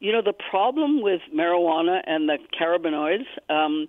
You 0.00 0.12
know, 0.12 0.22
the 0.22 0.32
problem 0.32 1.02
with 1.02 1.20
marijuana 1.34 2.00
and 2.06 2.28
the 2.28 2.38
cannabinoids, 2.58 3.26
um, 3.50 3.88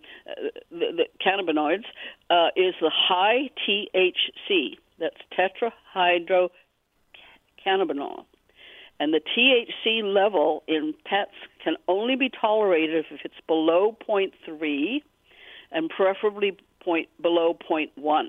the, 0.72 0.88
the 0.98 1.06
cannabinoids, 1.26 1.86
uh, 2.30 2.50
is 2.56 2.74
the 2.82 2.92
high 2.94 3.50
THC. 3.68 4.78
That's 5.00 5.16
tetrahydro 5.38 6.50
cannabinol. 7.66 8.26
And 9.00 9.14
the 9.14 9.22
THC 9.22 10.04
level 10.04 10.64
in 10.68 10.94
pets 11.06 11.32
can 11.64 11.76
only 11.88 12.16
be 12.16 12.30
tolerated 12.30 13.06
if 13.12 13.20
it's 13.24 13.36
below 13.48 13.96
0.3 14.08 15.02
and 15.72 15.90
preferably 15.90 16.58
point, 16.84 17.10
below 17.22 17.58
0.1. 17.70 18.26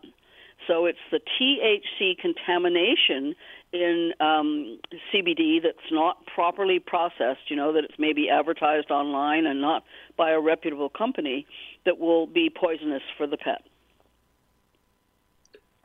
So 0.66 0.86
it's 0.86 0.98
the 1.10 1.20
THC 1.40 2.18
contamination 2.18 3.34
in 3.72 4.12
um, 4.20 4.78
CBD 5.12 5.62
that's 5.62 5.78
not 5.90 6.26
properly 6.26 6.78
processed, 6.78 7.48
you 7.48 7.56
know, 7.56 7.72
that 7.72 7.84
it's 7.84 7.98
maybe 7.98 8.28
advertised 8.28 8.90
online 8.90 9.46
and 9.46 9.60
not 9.60 9.84
by 10.16 10.30
a 10.30 10.40
reputable 10.40 10.88
company 10.88 11.46
that 11.86 11.98
will 11.98 12.26
be 12.26 12.50
poisonous 12.50 13.02
for 13.16 13.26
the 13.26 13.36
pet. 13.36 13.62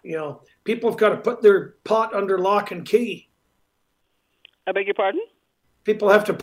You 0.04 0.18
know, 0.18 0.42
people 0.66 0.90
have 0.90 1.00
got 1.00 1.10
to 1.10 1.18
put 1.18 1.42
their 1.42 1.76
pot 1.84 2.14
under 2.14 2.38
lock 2.38 2.72
and 2.72 2.86
key. 2.86 3.30
I 4.68 4.72
beg 4.72 4.88
your 4.88 4.94
pardon? 4.94 5.22
People 5.84 6.10
have 6.10 6.26
to 6.26 6.38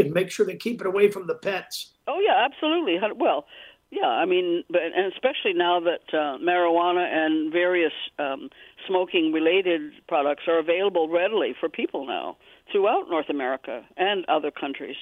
and 0.00 0.12
make 0.12 0.30
sure 0.30 0.46
they 0.46 0.56
keep 0.56 0.80
it 0.80 0.86
away 0.86 1.10
from 1.10 1.26
the 1.26 1.34
pets. 1.34 1.92
Oh 2.06 2.20
yeah, 2.20 2.44
absolutely. 2.44 2.98
Well, 3.16 3.46
yeah, 3.90 4.08
I 4.08 4.24
mean, 4.24 4.64
but 4.68 4.82
and 4.82 5.12
especially 5.12 5.52
now 5.54 5.80
that 5.80 6.02
uh, 6.12 6.38
marijuana 6.38 7.06
and 7.06 7.52
various 7.52 7.92
um, 8.18 8.50
smoking-related 8.86 9.92
products 10.08 10.42
are 10.48 10.58
available 10.58 11.08
readily 11.08 11.54
for 11.58 11.68
people 11.68 12.06
now 12.06 12.36
throughout 12.72 13.08
North 13.08 13.28
America 13.28 13.84
and 13.96 14.24
other 14.26 14.50
countries. 14.50 14.96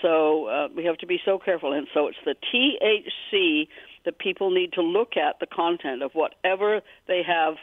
So 0.00 0.46
uh, 0.46 0.68
we 0.74 0.84
have 0.84 0.96
to 0.98 1.06
be 1.06 1.20
so 1.24 1.38
careful. 1.38 1.72
And 1.72 1.86
so 1.92 2.08
it's 2.08 2.18
the 2.24 2.34
THC 2.34 3.68
that 4.04 4.18
people 4.18 4.50
need 4.50 4.72
to 4.72 4.82
look 4.82 5.16
at 5.16 5.40
the 5.40 5.46
content 5.46 6.02
of 6.02 6.12
whatever 6.12 6.80
they 7.06 7.22
have 7.26 7.54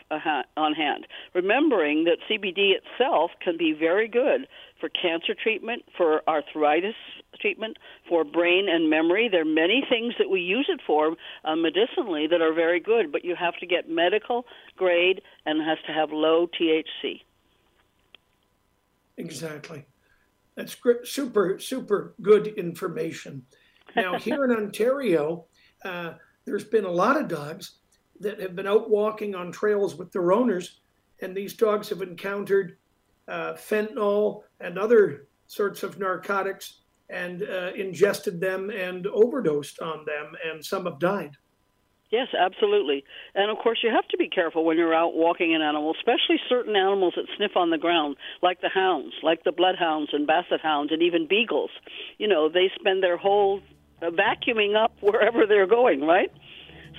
on 0.57 0.74
hand. 0.74 1.07
Remembering 1.33 2.05
that 2.05 2.17
CBD 2.29 2.74
itself 2.74 3.31
can 3.41 3.57
be 3.57 3.74
very 3.74 4.07
good 4.07 4.48
for 4.79 4.89
cancer 4.89 5.33
treatment, 5.33 5.83
for 5.95 6.21
arthritis 6.27 6.95
treatment, 7.39 7.77
for 8.10 8.24
brain 8.24 8.67
and 8.69 8.89
memory. 8.89 9.29
There 9.29 9.41
are 9.41 9.45
many 9.45 9.83
things 9.88 10.13
that 10.19 10.29
we 10.29 10.41
use 10.41 10.67
it 10.69 10.81
for 10.86 11.15
uh, 11.45 11.55
medicinally 11.55 12.27
that 12.27 12.41
are 12.41 12.53
very 12.53 12.79
good, 12.79 13.12
but 13.12 13.24
you 13.24 13.36
have 13.36 13.55
to 13.57 13.65
get 13.65 13.89
medical 13.89 14.45
grade 14.75 15.21
and 15.45 15.62
has 15.62 15.77
to 15.88 15.93
have 15.93 16.12
low 16.12 16.48
THC. 16.48 17.21
Exactly. 19.17 19.86
That's 20.55 20.75
super, 21.03 21.60
super 21.60 22.15
good 22.21 22.48
information. 22.48 23.45
Now, 23.95 24.17
here 24.17 24.43
in 24.45 24.51
Ontario, 24.51 25.45
uh, 25.83 26.13
there's 26.45 26.63
been 26.63 26.86
a 26.86 26.91
lot 26.91 27.19
of 27.19 27.27
dogs 27.27 27.77
that 28.19 28.39
have 28.39 28.55
been 28.55 28.67
out 28.67 28.89
walking 28.89 29.36
on 29.36 29.51
trails 29.51 29.95
with 29.95 30.12
their 30.12 30.31
owners, 30.31 30.81
and 31.21 31.36
these 31.36 31.53
dogs 31.53 31.89
have 31.89 32.01
encountered 32.01 32.77
uh, 33.27 33.53
fentanyl 33.53 34.43
and 34.60 34.77
other 34.77 35.27
sorts 35.48 35.83
of 35.83 36.00
narcotics 36.00 36.81
and 37.10 37.43
uh, 37.43 37.71
ingested 37.75 38.39
them 38.39 38.69
and 38.69 39.07
overdosed 39.07 39.79
on 39.81 40.05
them, 40.05 40.33
and 40.45 40.63
some 40.63 40.86
have 40.86 41.00
died. 41.00 41.36
Yes, 42.12 42.27
absolutely. 42.38 43.05
And 43.36 43.50
of 43.50 43.57
course, 43.57 43.79
you 43.81 43.89
have 43.89 44.07
to 44.10 44.17
be 44.17 44.27
careful 44.27 44.65
when 44.65 44.77
you're 44.77 44.93
out 44.93 45.13
walking 45.15 45.55
an 45.55 45.62
animal, 45.62 45.93
especially 45.98 46.41
certain 46.50 46.75
animals 46.75 47.13
that 47.15 47.25
sniff 47.38 47.55
on 47.55 47.69
the 47.69 47.77
ground, 47.77 48.17
like 48.41 48.60
the 48.60 48.69
hounds, 48.69 49.13
like 49.24 49.45
the 49.45 49.53
bloodhounds 49.53 50.10
and 50.12 50.27
basset 50.27 50.60
hounds, 50.62 50.91
and 50.91 51.01
even 51.01 51.25
beagles. 51.25 51.69
You 52.17 52.27
know, 52.27 52.50
they 52.50 52.69
spend 52.77 53.01
their 53.01 53.15
whole 53.15 53.62
vacuuming 54.10 54.75
up 54.75 54.93
wherever 55.01 55.46
they're 55.46 55.67
going, 55.67 56.01
right? 56.01 56.31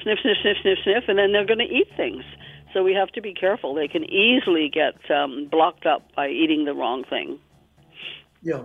Sniff, 0.03 0.19
sniff, 0.23 0.37
sniff, 0.43 0.57
sniff, 0.63 0.79
sniff, 0.85 1.05
and 1.09 1.19
then 1.19 1.33
they're 1.33 1.47
going 1.47 1.59
to 1.59 1.65
eat 1.65 1.89
things. 1.97 2.25
So 2.73 2.83
we 2.83 2.95
have 2.95 3.11
to 3.11 3.21
be 3.21 3.35
careful. 3.35 3.75
They 3.75 3.89
can 3.89 4.05
easily 4.05 4.71
get 4.73 4.95
um, 5.11 5.49
blocked 5.51 5.87
up 5.87 6.03
by 6.17 6.29
eating 6.29 6.65
the 6.65 6.73
wrong 6.73 7.05
thing. 7.09 7.39
Yeah. 8.43 8.63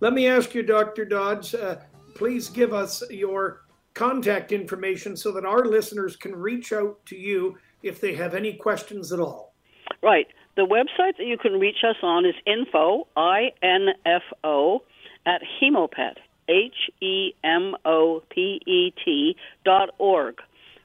Let 0.00 0.12
me 0.12 0.28
ask 0.28 0.54
you, 0.54 0.62
Dr. 0.62 1.04
Dodds, 1.04 1.54
uh, 1.54 1.80
please 2.14 2.48
give 2.48 2.72
us 2.72 3.02
your 3.10 3.62
contact 3.94 4.52
information 4.52 5.16
so 5.16 5.32
that 5.32 5.44
our 5.44 5.64
listeners 5.64 6.16
can 6.16 6.34
reach 6.34 6.72
out 6.72 7.04
to 7.06 7.16
you 7.16 7.56
if 7.82 8.00
they 8.00 8.14
have 8.14 8.34
any 8.34 8.54
questions 8.54 9.12
at 9.12 9.20
all. 9.20 9.54
Right. 10.02 10.26
The 10.56 10.66
website 10.66 11.16
that 11.16 11.26
you 11.26 11.38
can 11.38 11.58
reach 11.58 11.82
us 11.88 11.96
on 12.02 12.26
is 12.26 12.34
info, 12.46 13.06
I-N-F-O, 13.16 14.82
at 15.24 15.40
Hemopet, 15.60 16.16
H-E-M-O-P-E-T 16.48 17.36
dot 19.64 19.90
org. 19.98 20.40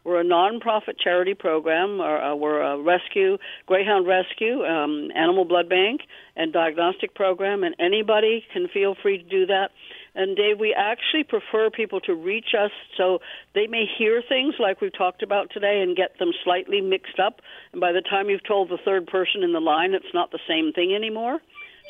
We're 0.07 0.21
a 0.21 0.23
nonprofit 0.23 0.97
charity 1.03 1.33
program. 1.33 1.99
Uh, 1.99 2.33
we're 2.33 2.61
a 2.61 2.81
rescue, 2.81 3.37
Greyhound 3.65 4.07
Rescue, 4.07 4.63
um, 4.63 5.11
Animal 5.13 5.43
Blood 5.43 5.67
Bank, 5.67 5.99
and 6.37 6.53
diagnostic 6.53 7.13
program, 7.13 7.65
and 7.65 7.75
anybody 7.77 8.45
can 8.53 8.69
feel 8.69 8.95
free 8.95 9.17
to 9.17 9.23
do 9.25 9.45
that. 9.47 9.71
And 10.15 10.37
Dave, 10.37 10.59
we 10.61 10.73
actually 10.73 11.25
prefer 11.25 11.69
people 11.69 11.99
to 12.01 12.15
reach 12.15 12.55
us 12.57 12.71
so 12.95 13.19
they 13.53 13.67
may 13.67 13.83
hear 13.97 14.23
things 14.27 14.55
like 14.59 14.79
we've 14.79 14.97
talked 14.97 15.23
about 15.23 15.51
today 15.51 15.81
and 15.81 15.93
get 15.93 16.17
them 16.19 16.31
slightly 16.43 16.79
mixed 16.79 17.19
up. 17.19 17.41
And 17.73 17.81
by 17.81 17.91
the 17.91 18.01
time 18.01 18.29
you've 18.29 18.47
told 18.47 18.69
the 18.69 18.79
third 18.83 19.07
person 19.07 19.43
in 19.43 19.51
the 19.51 19.59
line, 19.59 19.93
it's 19.93 20.13
not 20.13 20.31
the 20.31 20.39
same 20.47 20.71
thing 20.71 20.95
anymore. 20.95 21.39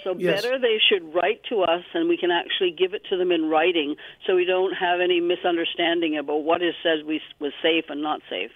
So 0.04 0.16
yes. 0.18 0.42
better 0.42 0.60
they 0.60 0.78
should 0.90 1.14
write 1.14 1.42
to 1.50 1.62
us 1.62 1.84
and 1.94 2.08
we 2.08 2.18
can 2.18 2.32
actually 2.32 2.72
give 2.72 2.94
it 2.94 3.02
to 3.10 3.18
them 3.18 3.32
in 3.32 3.50
writing 3.50 3.96
so 4.26 4.36
we 4.36 4.46
don't 4.46 4.74
have 4.74 5.00
any 5.02 5.20
misunderstanding 5.20 6.18
about 6.18 6.44
what 6.44 6.62
is 6.62 6.74
said 6.84 7.06
we, 7.06 7.22
was 7.40 7.52
safe 7.62 7.86
and 7.90 8.02
not 8.02 8.22
safe. 8.30 8.52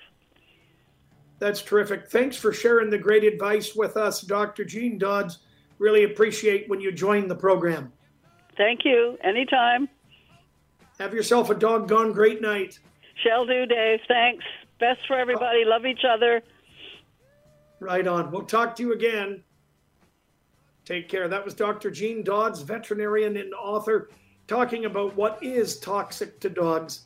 That's 1.39 1.63
terrific. 1.63 2.10
Thanks 2.10 2.38
for 2.38 2.53
sharing 2.53 2.91
the 2.91 3.00
great 3.00 3.24
advice 3.24 3.75
with 3.75 3.98
us, 3.98 4.21
Dr. 4.21 4.63
Jean 4.63 5.00
Dodds. 5.00 5.39
Really 5.79 6.03
appreciate 6.03 6.69
when 6.69 6.79
you 6.79 6.91
join 6.91 7.27
the 7.27 7.36
program. 7.36 7.91
Thank 8.55 8.81
you. 8.86 9.17
Anytime. 9.24 9.89
Have 11.00 11.15
yourself 11.15 11.50
a 11.50 11.55
doggone 11.55 12.13
great 12.13 12.41
night. 12.41 12.77
Shall 13.24 13.48
do, 13.48 13.65
Dave. 13.65 14.00
Thanks. 14.07 14.45
Best 14.79 15.00
for 15.07 15.17
everybody. 15.17 15.63
Love 15.65 15.88
each 15.88 16.05
other. 16.07 16.43
Right 17.79 18.05
on. 18.05 18.31
We'll 18.31 18.43
talk 18.43 18.75
to 18.75 18.83
you 18.83 18.93
again. 18.93 19.43
Take 20.91 21.07
care. 21.07 21.29
That 21.29 21.45
was 21.45 21.53
Dr. 21.53 21.89
Jean 21.89 22.21
Dodds, 22.21 22.63
veterinarian 22.63 23.38
and 23.38 23.53
author, 23.53 24.10
talking 24.45 24.83
about 24.83 25.15
what 25.15 25.41
is 25.41 25.79
toxic 25.79 26.38
to 26.41 26.50
dogs. 26.50 27.05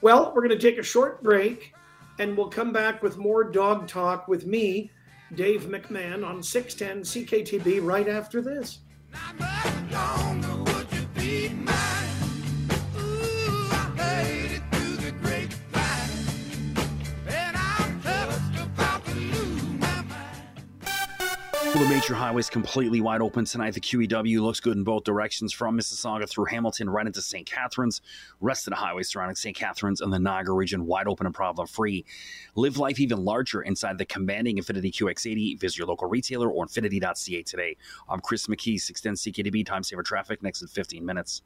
Well, 0.00 0.32
we're 0.34 0.48
going 0.48 0.58
to 0.58 0.70
take 0.70 0.78
a 0.78 0.82
short 0.82 1.22
break 1.22 1.74
and 2.18 2.34
we'll 2.34 2.48
come 2.48 2.72
back 2.72 3.02
with 3.02 3.18
more 3.18 3.44
dog 3.44 3.86
talk 3.86 4.28
with 4.28 4.46
me, 4.46 4.90
Dave 5.34 5.64
McMahon, 5.66 6.26
on 6.26 6.42
610 6.42 7.02
CKTB 7.02 7.84
right 7.84 8.08
after 8.08 8.40
this. 8.40 8.78
Major 21.88 22.14
highways 22.14 22.50
completely 22.50 23.00
wide 23.00 23.22
open 23.22 23.46
tonight. 23.46 23.72
The 23.72 23.80
QEW 23.80 24.42
looks 24.42 24.60
good 24.60 24.76
in 24.76 24.84
both 24.84 25.04
directions 25.04 25.54
from 25.54 25.78
Mississauga 25.78 26.28
through 26.28 26.44
Hamilton 26.44 26.90
right 26.90 27.06
into 27.06 27.22
St. 27.22 27.46
Catharines. 27.46 28.02
Rest 28.42 28.66
of 28.66 28.72
the 28.72 28.76
highways 28.76 29.08
surrounding 29.08 29.36
St. 29.36 29.56
Catharines 29.56 30.02
and 30.02 30.12
the 30.12 30.18
Niagara 30.18 30.54
region 30.54 30.84
wide 30.84 31.08
open 31.08 31.24
and 31.24 31.34
problem 31.34 31.66
free. 31.66 32.04
Live 32.56 32.76
life 32.76 33.00
even 33.00 33.24
larger 33.24 33.62
inside 33.62 33.96
the 33.96 34.04
commanding 34.04 34.58
Infiniti 34.58 34.92
QX80. 34.92 35.58
Visit 35.58 35.78
your 35.78 35.86
local 35.86 36.08
retailer 36.08 36.50
or 36.50 36.66
infiniti.ca 36.66 37.42
today. 37.44 37.74
I'm 38.06 38.20
Chris 38.20 38.48
McKee, 38.48 38.78
610 38.78 39.32
CKTB, 39.32 39.64
time 39.64 39.82
saver 39.82 40.02
traffic 40.02 40.42
next 40.42 40.60
in 40.60 40.68
15 40.68 41.06
minutes. 41.06 41.42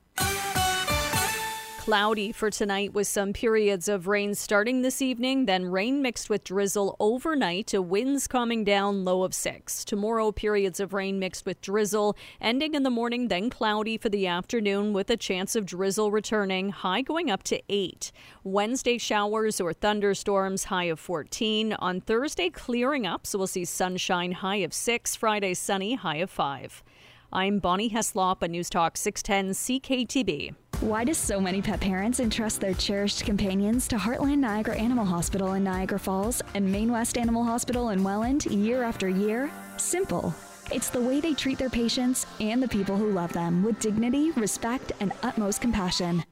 Cloudy 1.82 2.30
for 2.30 2.48
tonight 2.48 2.94
with 2.94 3.08
some 3.08 3.32
periods 3.32 3.88
of 3.88 4.06
rain 4.06 4.36
starting 4.36 4.82
this 4.82 5.02
evening, 5.02 5.46
then 5.46 5.66
rain 5.66 6.00
mixed 6.00 6.30
with 6.30 6.44
drizzle 6.44 6.94
overnight 7.00 7.66
to 7.66 7.82
winds 7.82 8.28
calming 8.28 8.62
down 8.62 9.04
low 9.04 9.24
of 9.24 9.34
6. 9.34 9.84
Tomorrow, 9.84 10.30
periods 10.30 10.78
of 10.78 10.92
rain 10.92 11.18
mixed 11.18 11.44
with 11.44 11.60
drizzle, 11.60 12.16
ending 12.40 12.74
in 12.74 12.84
the 12.84 12.88
morning, 12.88 13.26
then 13.26 13.50
cloudy 13.50 13.98
for 13.98 14.08
the 14.10 14.28
afternoon 14.28 14.92
with 14.92 15.10
a 15.10 15.16
chance 15.16 15.56
of 15.56 15.66
drizzle 15.66 16.12
returning, 16.12 16.70
high 16.70 17.02
going 17.02 17.32
up 17.32 17.42
to 17.42 17.60
8. 17.68 18.12
Wednesday, 18.44 18.96
showers 18.96 19.60
or 19.60 19.72
thunderstorms, 19.72 20.66
high 20.66 20.84
of 20.84 21.00
14. 21.00 21.72
On 21.80 22.00
Thursday, 22.00 22.48
clearing 22.48 23.08
up, 23.08 23.26
so 23.26 23.38
we'll 23.38 23.48
see 23.48 23.64
sunshine, 23.64 24.30
high 24.30 24.62
of 24.62 24.72
6. 24.72 25.16
Friday, 25.16 25.52
sunny, 25.52 25.96
high 25.96 26.18
of 26.18 26.30
5. 26.30 26.84
I'm 27.32 27.58
Bonnie 27.58 27.90
Heslop, 27.90 28.40
a 28.40 28.46
News 28.46 28.70
Talk 28.70 28.96
610 28.96 29.80
CKTB. 29.80 30.54
Why 30.82 31.04
do 31.04 31.14
so 31.14 31.40
many 31.40 31.62
pet 31.62 31.78
parents 31.78 32.18
entrust 32.18 32.60
their 32.60 32.74
cherished 32.74 33.24
companions 33.24 33.86
to 33.86 33.94
Heartland 33.94 34.38
Niagara 34.38 34.76
Animal 34.76 35.04
Hospital 35.04 35.52
in 35.52 35.62
Niagara 35.62 36.00
Falls 36.00 36.42
and 36.54 36.72
Main 36.72 36.90
West 36.90 37.16
Animal 37.16 37.44
Hospital 37.44 37.90
in 37.90 38.02
Welland 38.02 38.46
year 38.46 38.82
after 38.82 39.08
year? 39.08 39.48
Simple. 39.76 40.34
It's 40.72 40.90
the 40.90 41.00
way 41.00 41.20
they 41.20 41.34
treat 41.34 41.56
their 41.56 41.70
patients 41.70 42.26
and 42.40 42.60
the 42.60 42.66
people 42.66 42.96
who 42.96 43.12
love 43.12 43.32
them 43.32 43.62
with 43.62 43.78
dignity, 43.78 44.32
respect, 44.32 44.90
and 44.98 45.12
utmost 45.22 45.60
compassion. 45.60 46.24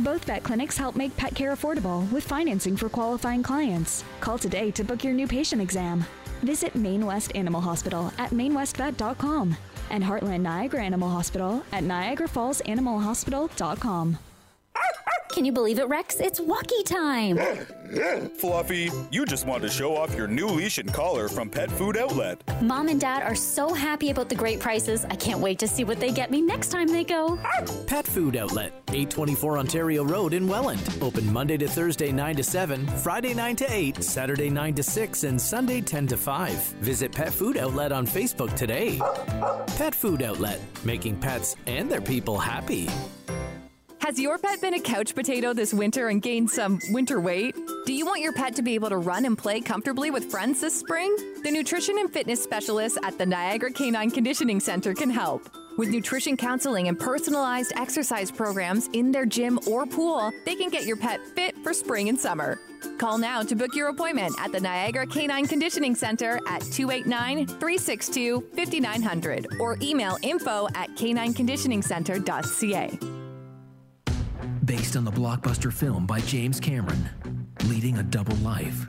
Both 0.00 0.24
vet 0.24 0.42
clinics 0.42 0.76
help 0.76 0.96
make 0.96 1.16
pet 1.16 1.36
care 1.36 1.54
affordable 1.54 2.10
with 2.10 2.24
financing 2.24 2.76
for 2.76 2.88
qualifying 2.88 3.44
clients. 3.44 4.02
Call 4.18 4.36
today 4.36 4.72
to 4.72 4.82
book 4.82 5.04
your 5.04 5.12
new 5.12 5.28
patient 5.28 5.62
exam. 5.62 6.04
Visit 6.42 6.74
Main 6.74 7.06
West 7.06 7.36
Animal 7.36 7.60
Hospital 7.60 8.12
at 8.18 8.30
mainwestvet.com 8.30 9.56
and 9.90 10.04
Heartland 10.04 10.40
Niagara 10.40 10.82
Animal 10.82 11.10
Hospital 11.10 11.62
at 11.72 11.84
niagarafallsanimalhospital.com. 11.84 14.18
Can 15.36 15.44
you 15.44 15.52
believe 15.52 15.78
it, 15.78 15.86
Rex? 15.88 16.18
It's 16.18 16.40
walkie 16.40 16.82
time. 16.84 17.36
Fluffy, 18.38 18.90
you 19.10 19.26
just 19.26 19.46
want 19.46 19.62
to 19.64 19.68
show 19.68 19.94
off 19.94 20.16
your 20.16 20.26
new 20.26 20.46
leash 20.46 20.78
and 20.78 20.90
collar 20.90 21.28
from 21.28 21.50
Pet 21.50 21.70
Food 21.70 21.98
Outlet. 21.98 22.42
Mom 22.62 22.88
and 22.88 22.98
Dad 22.98 23.22
are 23.22 23.34
so 23.34 23.74
happy 23.74 24.08
about 24.08 24.30
the 24.30 24.34
great 24.34 24.60
prices. 24.60 25.04
I 25.04 25.14
can't 25.14 25.40
wait 25.40 25.58
to 25.58 25.68
see 25.68 25.84
what 25.84 26.00
they 26.00 26.10
get 26.10 26.30
me 26.30 26.40
next 26.40 26.68
time 26.68 26.88
they 26.88 27.04
go. 27.04 27.38
Pet 27.86 28.06
Food 28.06 28.34
Outlet, 28.34 28.72
824 28.88 29.58
Ontario 29.58 30.04
Road 30.04 30.32
in 30.32 30.48
Welland. 30.48 30.80
Open 31.02 31.30
Monday 31.30 31.58
to 31.58 31.68
Thursday 31.68 32.12
9 32.12 32.36
to 32.36 32.42
7, 32.42 32.86
Friday 32.86 33.34
9 33.34 33.56
to 33.56 33.70
8, 33.70 34.02
Saturday 34.02 34.48
9 34.48 34.72
to 34.72 34.82
6, 34.82 35.24
and 35.24 35.38
Sunday 35.38 35.82
10 35.82 36.06
to 36.06 36.16
5. 36.16 36.52
Visit 36.80 37.12
Pet 37.12 37.30
Food 37.30 37.58
Outlet 37.58 37.92
on 37.92 38.06
Facebook 38.06 38.56
today. 38.56 38.98
Pet 39.76 39.94
Food 39.94 40.22
Outlet, 40.22 40.62
making 40.82 41.16
pets 41.20 41.56
and 41.66 41.90
their 41.90 42.00
people 42.00 42.38
happy. 42.38 42.88
Has 44.06 44.20
your 44.20 44.38
pet 44.38 44.60
been 44.60 44.74
a 44.74 44.80
couch 44.80 45.16
potato 45.16 45.52
this 45.52 45.74
winter 45.74 46.10
and 46.10 46.22
gained 46.22 46.48
some 46.48 46.78
winter 46.90 47.20
weight? 47.20 47.56
Do 47.86 47.92
you 47.92 48.06
want 48.06 48.20
your 48.20 48.32
pet 48.32 48.54
to 48.54 48.62
be 48.62 48.76
able 48.76 48.88
to 48.90 48.98
run 48.98 49.24
and 49.24 49.36
play 49.36 49.60
comfortably 49.60 50.12
with 50.12 50.30
friends 50.30 50.60
this 50.60 50.78
spring? 50.78 51.12
The 51.42 51.50
nutrition 51.50 51.98
and 51.98 52.08
fitness 52.08 52.40
specialists 52.40 52.96
at 53.02 53.18
the 53.18 53.26
Niagara 53.26 53.72
Canine 53.72 54.12
Conditioning 54.12 54.60
Center 54.60 54.94
can 54.94 55.10
help. 55.10 55.50
With 55.76 55.88
nutrition 55.88 56.36
counseling 56.36 56.86
and 56.86 56.96
personalized 56.96 57.72
exercise 57.74 58.30
programs 58.30 58.86
in 58.92 59.10
their 59.10 59.26
gym 59.26 59.58
or 59.66 59.86
pool, 59.86 60.30
they 60.44 60.54
can 60.54 60.70
get 60.70 60.84
your 60.84 60.96
pet 60.96 61.18
fit 61.34 61.58
for 61.64 61.74
spring 61.74 62.08
and 62.08 62.16
summer. 62.16 62.60
Call 62.98 63.18
now 63.18 63.42
to 63.42 63.56
book 63.56 63.74
your 63.74 63.88
appointment 63.88 64.36
at 64.38 64.52
the 64.52 64.60
Niagara 64.60 65.08
Canine 65.08 65.48
Conditioning 65.48 65.96
Center 65.96 66.38
at 66.46 66.62
289 66.62 67.48
362 67.48 68.50
5900 68.54 69.48
or 69.58 69.76
email 69.82 70.16
info 70.22 70.68
at 70.76 70.90
canineconditioningcenter.ca 70.90 73.15
based 74.66 74.96
on 74.96 75.04
the 75.04 75.12
blockbuster 75.12 75.72
film 75.72 76.06
by 76.06 76.18
James 76.20 76.58
Cameron. 76.58 77.08
Leading 77.66 77.98
a 77.98 78.02
double 78.02 78.36
life 78.38 78.86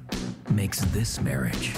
makes 0.50 0.81
this 0.86 1.22
marriage. 1.22 1.72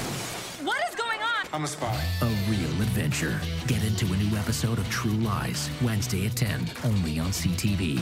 What 0.63 0.81
is 0.87 0.95
going 0.95 1.19
on? 1.19 1.47
I'm 1.51 1.65
a 1.65 1.67
spy. 1.67 2.01
A 2.21 2.25
real 2.49 2.81
adventure. 2.81 3.39
Get 3.67 3.83
into 3.83 4.05
a 4.05 4.17
new 4.17 4.37
episode 4.37 4.77
of 4.77 4.89
True 4.89 5.11
Lies, 5.11 5.69
Wednesday 5.81 6.25
at 6.25 6.37
10, 6.37 6.65
only 6.85 7.19
on 7.19 7.27
CTV. 7.27 8.01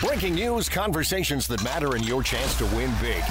Breaking 0.00 0.34
news, 0.34 0.68
conversations 0.68 1.48
that 1.48 1.62
matter, 1.64 1.96
and 1.96 2.06
your 2.06 2.22
chance 2.22 2.56
to 2.58 2.64
win 2.66 2.92
big. 3.00 3.22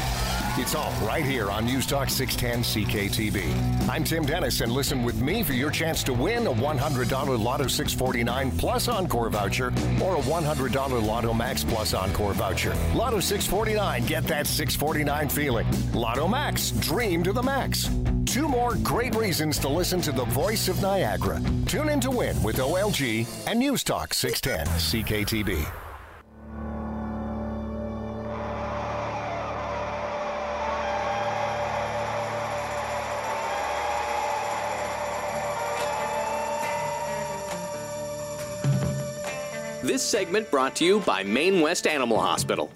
It's 0.56 0.76
all 0.76 0.92
right 1.02 1.26
here 1.26 1.50
on 1.50 1.66
News 1.66 1.88
Talk 1.88 2.12
610 2.12 2.86
CKTB. 2.86 3.90
I'm 3.90 4.04
Tim 4.04 4.24
Dennis, 4.24 4.62
and 4.62 4.72
listen 4.72 5.04
with 5.04 5.20
me 5.20 5.42
for 5.42 5.54
your 5.54 5.72
chance 5.72 6.04
to 6.04 6.14
win 6.14 6.46
a 6.46 6.52
$100 6.52 7.44
Lotto 7.44 7.66
649 7.66 8.52
Plus 8.52 8.88
Encore 8.88 9.32
voucher 9.32 9.70
or 10.00 10.16
a 10.16 10.22
$100 10.22 11.04
Lotto 11.04 11.34
Max 11.34 11.64
Plus 11.64 11.96
Encore 11.96 12.34
voucher. 12.34 12.76
Lotto 12.94 13.20
649, 13.20 14.06
get 14.06 14.26
that 14.26 14.46
649 14.46 15.28
feeling. 15.30 15.66
Lotto 15.92 16.28
Max, 16.28 16.70
dream 16.70 17.24
to 17.24 17.34
the 17.34 17.42
max. 17.42 17.90
Two 18.28 18.48
more 18.48 18.76
great 18.84 19.16
reasons 19.16 19.58
to 19.58 19.68
listen 19.68 20.02
to 20.02 20.12
the 20.12 20.26
voice 20.26 20.68
of 20.68 20.80
Niagara. 20.84 21.42
Tune 21.66 21.90
in 21.90 22.00
to 22.00 22.12
win 22.12 22.42
with 22.44 22.58
OLG 22.58 23.28
and 23.48 23.58
News 23.58 23.84
Talk 23.84 24.14
610 24.14 24.68
CKTB. 24.78 25.83
This 39.94 40.02
segment 40.02 40.50
brought 40.50 40.76
to 40.78 40.86
you 40.86 41.02
by 41.02 41.22
Main 41.22 41.62
West 41.62 41.86
Animal 41.86 42.20
Hospital. 42.20 42.72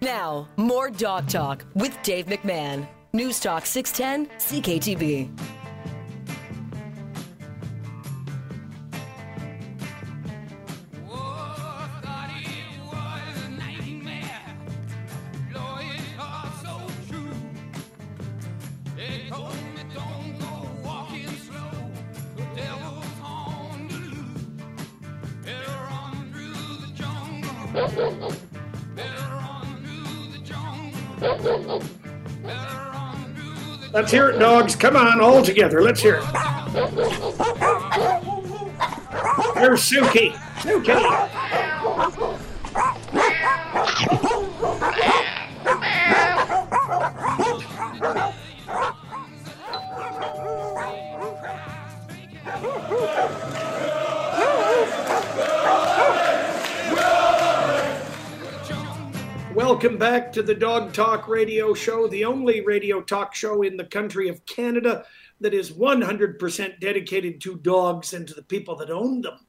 Now, 0.00 0.46
more 0.56 0.88
Dog 0.88 1.26
Talk 1.26 1.64
with 1.74 2.00
Dave 2.04 2.26
McMahon. 2.26 2.86
News 3.12 3.40
Talk 3.40 3.66
610 3.66 4.38
CKTB. 4.38 5.61
Dogs. 34.42 34.74
Come 34.74 34.96
on, 34.96 35.20
all 35.20 35.40
together. 35.40 35.80
Let's 35.82 36.00
hear 36.00 36.16
it. 36.16 36.24
Here's 39.54 39.80
Suki. 39.88 40.32
Suki. 40.62 41.31
Back 60.02 60.32
to 60.32 60.42
the 60.42 60.52
Dog 60.52 60.92
Talk 60.92 61.28
Radio 61.28 61.74
Show, 61.74 62.08
the 62.08 62.24
only 62.24 62.60
radio 62.60 63.00
talk 63.00 63.36
show 63.36 63.62
in 63.62 63.76
the 63.76 63.84
country 63.84 64.28
of 64.28 64.44
Canada 64.46 65.04
that 65.40 65.54
is 65.54 65.70
100% 65.70 66.80
dedicated 66.80 67.40
to 67.40 67.54
dogs 67.58 68.12
and 68.12 68.26
to 68.26 68.34
the 68.34 68.42
people 68.42 68.74
that 68.78 68.90
own 68.90 69.20
them. 69.20 69.46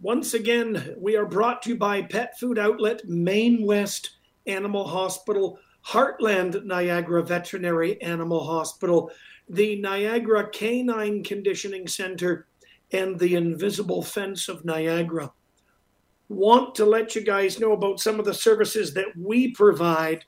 Once 0.00 0.32
again, 0.32 0.94
we 0.96 1.14
are 1.14 1.26
brought 1.26 1.60
to 1.60 1.68
you 1.68 1.76
by 1.76 2.00
pet 2.00 2.38
food 2.38 2.58
outlet 2.58 3.06
Main 3.06 3.66
West 3.66 4.16
Animal 4.46 4.88
Hospital, 4.88 5.58
Heartland 5.86 6.64
Niagara 6.64 7.22
Veterinary 7.22 8.00
Animal 8.00 8.46
Hospital, 8.46 9.10
the 9.46 9.78
Niagara 9.78 10.48
Canine 10.48 11.22
Conditioning 11.22 11.86
Center, 11.86 12.46
and 12.92 13.18
the 13.18 13.34
Invisible 13.34 14.02
Fence 14.02 14.48
of 14.48 14.64
Niagara 14.64 15.30
want 16.28 16.74
to 16.74 16.84
let 16.84 17.14
you 17.14 17.22
guys 17.22 17.60
know 17.60 17.72
about 17.72 18.00
some 18.00 18.18
of 18.18 18.24
the 18.24 18.34
services 18.34 18.94
that 18.94 19.16
we 19.16 19.52
provide 19.52 20.24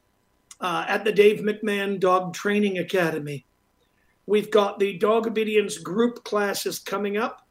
uh, 0.60 0.84
at 0.88 1.04
the 1.04 1.12
Dave 1.12 1.40
McMahon 1.40 1.98
Dog 1.98 2.34
Training 2.34 2.78
Academy. 2.78 3.44
We've 4.26 4.50
got 4.50 4.78
the 4.78 4.98
dog 4.98 5.26
obedience 5.26 5.78
group 5.78 6.22
classes 6.24 6.78
coming 6.78 7.16
up, 7.16 7.48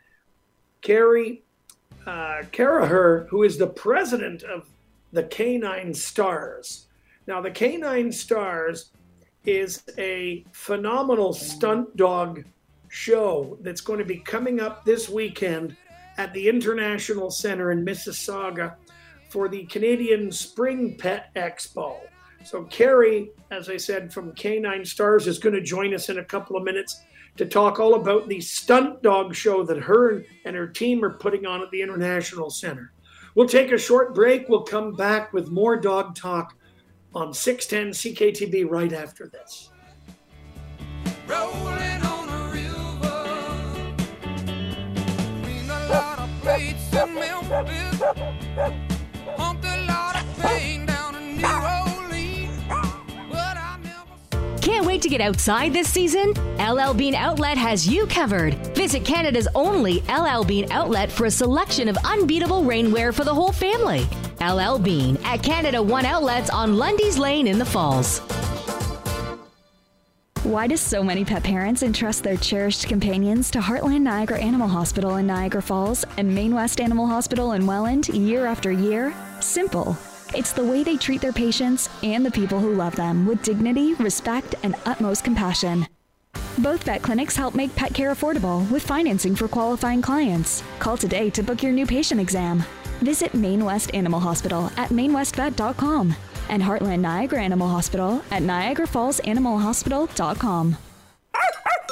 Carrie 0.82 1.44
uh, 2.06 2.42
Caraher, 2.52 3.28
who 3.28 3.42
is 3.42 3.56
the 3.56 3.66
president 3.66 4.42
of 4.42 4.68
the 5.12 5.24
Canine 5.24 5.94
Stars. 5.94 6.88
Now, 7.26 7.40
the 7.40 7.50
Canine 7.50 8.10
Stars 8.10 8.90
is 9.44 9.82
a 9.98 10.44
phenomenal 10.52 11.32
stunt 11.32 11.96
dog 11.96 12.44
show 12.90 13.56
that's 13.62 13.80
going 13.80 13.98
to 13.98 14.04
be 14.04 14.18
coming 14.18 14.60
up 14.60 14.84
this 14.84 15.08
weekend 15.08 15.76
at 16.18 16.34
the 16.34 16.48
International 16.48 17.30
Center 17.30 17.70
in 17.70 17.84
Mississauga 17.84 18.74
for 19.30 19.48
the 19.48 19.64
Canadian 19.66 20.30
Spring 20.30 20.96
Pet 20.98 21.30
Expo. 21.36 21.96
So, 22.44 22.64
Carrie, 22.64 23.30
as 23.50 23.68
I 23.68 23.76
said, 23.76 24.12
from 24.12 24.32
Canine 24.34 24.84
Stars, 24.84 25.26
is 25.26 25.38
going 25.38 25.54
to 25.54 25.62
join 25.62 25.94
us 25.94 26.08
in 26.08 26.18
a 26.18 26.24
couple 26.24 26.56
of 26.56 26.64
minutes 26.64 27.02
to 27.36 27.46
talk 27.46 27.78
all 27.78 27.94
about 27.94 28.28
the 28.28 28.40
stunt 28.40 29.02
dog 29.02 29.34
show 29.34 29.62
that 29.64 29.78
her 29.78 30.24
and 30.44 30.56
her 30.56 30.66
team 30.66 31.04
are 31.04 31.14
putting 31.14 31.46
on 31.46 31.62
at 31.62 31.70
the 31.70 31.80
International 31.80 32.50
Center. 32.50 32.92
We'll 33.34 33.48
take 33.48 33.70
a 33.70 33.78
short 33.78 34.14
break. 34.14 34.48
We'll 34.48 34.62
come 34.62 34.96
back 34.96 35.32
with 35.32 35.48
more 35.48 35.76
dog 35.76 36.16
talk 36.16 36.56
on 37.14 37.32
610 37.32 38.14
CKTB 38.14 38.68
right 38.68 38.92
after 38.92 39.28
this. 39.28 39.70
Rolling 41.26 42.02
on 42.02 42.19
Can't 54.60 54.86
wait 54.86 55.00
to 55.02 55.08
get 55.08 55.20
outside 55.20 55.72
this 55.72 55.88
season? 55.88 56.32
LL 56.58 56.92
Bean 56.92 57.14
Outlet 57.14 57.56
has 57.56 57.88
you 57.88 58.06
covered. 58.06 58.54
Visit 58.76 59.04
Canada's 59.04 59.48
only 59.54 60.02
LL 60.08 60.44
Bean 60.44 60.70
outlet 60.70 61.10
for 61.10 61.26
a 61.26 61.30
selection 61.30 61.88
of 61.88 61.96
unbeatable 62.04 62.62
rainwear 62.62 63.14
for 63.14 63.24
the 63.24 63.34
whole 63.34 63.52
family. 63.52 64.06
LL 64.40 64.78
Bean 64.78 65.16
at 65.24 65.42
Canada 65.42 65.82
One 65.82 66.04
Outlets 66.04 66.50
on 66.50 66.76
Lundy's 66.76 67.18
Lane 67.18 67.46
in 67.46 67.58
the 67.58 67.64
Falls. 67.64 68.20
Why 70.50 70.66
do 70.66 70.76
so 70.76 71.04
many 71.04 71.24
pet 71.24 71.44
parents 71.44 71.84
entrust 71.84 72.24
their 72.24 72.36
cherished 72.36 72.88
companions 72.88 73.52
to 73.52 73.60
Heartland 73.60 74.00
Niagara 74.00 74.40
Animal 74.40 74.66
Hospital 74.66 75.14
in 75.14 75.28
Niagara 75.28 75.62
Falls 75.62 76.04
and 76.16 76.34
Main 76.34 76.52
West 76.52 76.80
Animal 76.80 77.06
Hospital 77.06 77.52
in 77.52 77.68
Welland 77.68 78.08
year 78.08 78.46
after 78.46 78.72
year? 78.72 79.14
Simple. 79.38 79.96
It's 80.34 80.52
the 80.52 80.64
way 80.64 80.82
they 80.82 80.96
treat 80.96 81.20
their 81.20 81.32
patients 81.32 81.88
and 82.02 82.26
the 82.26 82.32
people 82.32 82.58
who 82.58 82.74
love 82.74 82.96
them 82.96 83.28
with 83.28 83.44
dignity, 83.44 83.94
respect, 83.94 84.56
and 84.64 84.74
utmost 84.86 85.22
compassion. 85.22 85.86
Both 86.58 86.82
vet 86.82 87.02
clinics 87.02 87.36
help 87.36 87.54
make 87.54 87.76
pet 87.76 87.94
care 87.94 88.12
affordable 88.12 88.68
with 88.72 88.82
financing 88.82 89.36
for 89.36 89.46
qualifying 89.46 90.02
clients. 90.02 90.64
Call 90.80 90.96
today 90.96 91.30
to 91.30 91.44
book 91.44 91.62
your 91.62 91.70
new 91.70 91.86
patient 91.86 92.20
exam. 92.20 92.64
Visit 93.02 93.34
Main 93.34 93.64
West 93.64 93.94
Animal 93.94 94.18
Hospital 94.18 94.66
at 94.76 94.88
mainwestvet.com 94.88 96.16
and 96.50 96.62
Heartland 96.62 97.00
Niagara 97.00 97.42
Animal 97.42 97.68
Hospital 97.68 98.22
at 98.30 98.42
niagarafallsanimalhospital.com. 98.42 100.89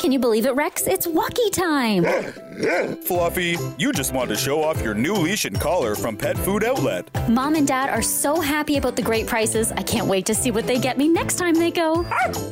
Can 0.00 0.12
you 0.12 0.20
believe 0.20 0.46
it, 0.46 0.54
Rex? 0.54 0.86
It's 0.86 1.06
walkie 1.08 1.50
time. 1.50 2.04
Fluffy, 3.06 3.56
you 3.78 3.92
just 3.92 4.12
want 4.12 4.30
to 4.30 4.36
show 4.36 4.62
off 4.62 4.80
your 4.80 4.94
new 4.94 5.14
leash 5.14 5.44
and 5.44 5.60
collar 5.60 5.96
from 5.96 6.16
Pet 6.16 6.38
Food 6.38 6.62
Outlet. 6.62 7.08
Mom 7.28 7.56
and 7.56 7.66
Dad 7.66 7.90
are 7.90 8.02
so 8.02 8.40
happy 8.40 8.76
about 8.76 8.94
the 8.94 9.02
great 9.02 9.26
prices. 9.26 9.72
I 9.72 9.82
can't 9.82 10.06
wait 10.06 10.24
to 10.26 10.34
see 10.34 10.50
what 10.52 10.66
they 10.66 10.78
get 10.78 10.98
me 10.98 11.08
next 11.08 11.36
time 11.36 11.54
they 11.54 11.72
go. 11.72 12.04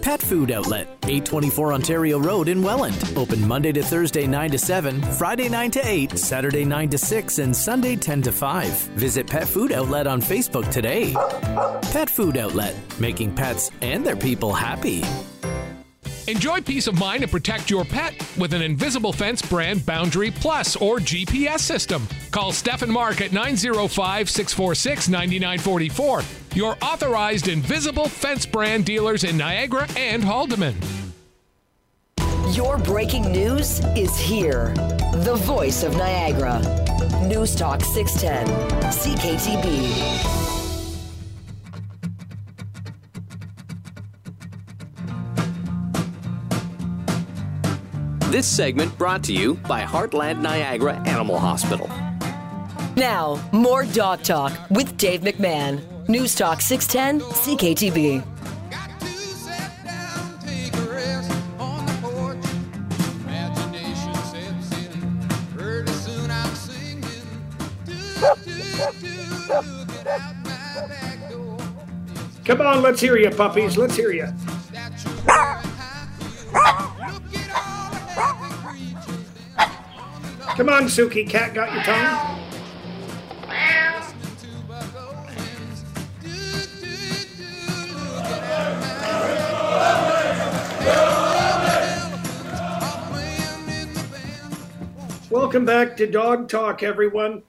Pet 0.02 0.20
Food 0.20 0.50
Outlet, 0.50 0.88
824 1.04 1.72
Ontario 1.72 2.18
Road 2.18 2.48
in 2.48 2.62
Welland. 2.62 2.96
Open 3.16 3.46
Monday 3.46 3.72
to 3.72 3.82
Thursday 3.82 4.26
9 4.26 4.50
to 4.50 4.58
7, 4.58 5.00
Friday 5.02 5.48
9 5.48 5.70
to 5.72 5.88
8, 5.88 6.18
Saturday 6.18 6.64
9 6.64 6.90
to 6.90 6.98
6, 6.98 7.38
and 7.38 7.54
Sunday 7.54 7.94
10 7.94 8.22
to 8.22 8.32
5. 8.32 8.70
Visit 8.70 9.26
Pet 9.28 9.46
Food 9.46 9.70
Outlet 9.72 10.06
on 10.06 10.20
Facebook 10.20 10.70
today. 10.72 11.14
Pet 11.92 12.10
Food 12.10 12.36
Outlet, 12.36 12.74
making 12.98 13.34
pets 13.34 13.70
and 13.82 14.04
their 14.04 14.16
people 14.16 14.52
happy. 14.52 15.04
Enjoy 16.28 16.60
peace 16.60 16.88
of 16.88 16.98
mind 16.98 17.22
and 17.22 17.30
protect 17.30 17.70
your 17.70 17.84
pet 17.84 18.12
with 18.36 18.52
an 18.52 18.60
Invisible 18.60 19.12
Fence 19.12 19.40
brand 19.40 19.86
Boundary 19.86 20.32
Plus 20.32 20.74
or 20.74 20.98
GPS 20.98 21.60
system. 21.60 22.06
Call 22.32 22.50
Steph 22.50 22.84
Mark 22.86 23.20
at 23.20 23.32
905 23.32 24.28
646 24.28 25.08
9944. 25.08 26.22
Your 26.54 26.76
authorized 26.82 27.46
Invisible 27.46 28.08
Fence 28.08 28.44
brand 28.44 28.84
dealers 28.84 29.22
in 29.22 29.36
Niagara 29.36 29.86
and 29.96 30.22
Haldimand. 30.22 30.74
Your 32.56 32.78
breaking 32.78 33.30
news 33.30 33.80
is 33.96 34.16
here. 34.18 34.72
The 35.14 35.36
voice 35.44 35.84
of 35.84 35.96
Niagara. 35.96 36.60
News 37.26 37.54
Talk 37.54 37.82
610, 37.82 38.46
CKTB. 38.90 40.45
This 48.30 48.46
segment 48.48 48.98
brought 48.98 49.22
to 49.24 49.32
you 49.32 49.54
by 49.54 49.82
Heartland 49.82 50.40
Niagara 50.40 51.00
Animal 51.06 51.38
Hospital. 51.38 51.88
Now, 52.96 53.40
more 53.52 53.84
Dog 53.86 54.24
Talk 54.24 54.52
with 54.68 54.96
Dave 54.98 55.20
McMahon. 55.20 55.80
News 56.08 56.34
Talk 56.34 56.60
610 56.60 57.20
CKTB. 57.30 58.24
Come 72.44 72.60
on, 72.60 72.82
let's 72.82 73.00
hear 73.00 73.16
you, 73.16 73.30
puppies. 73.30 73.76
Let's 73.76 73.94
hear 73.96 74.12
you. 74.12 74.32
Come 80.56 80.70
on, 80.70 80.84
Suki 80.84 81.28
Cat, 81.28 81.52
got 81.52 81.70
your 81.70 81.82
tongue? 81.82 82.40
Welcome 95.28 95.66
back 95.66 95.94
to 95.98 96.06
Dog 96.06 96.48
Talk, 96.48 96.82
everyone. 96.82 97.42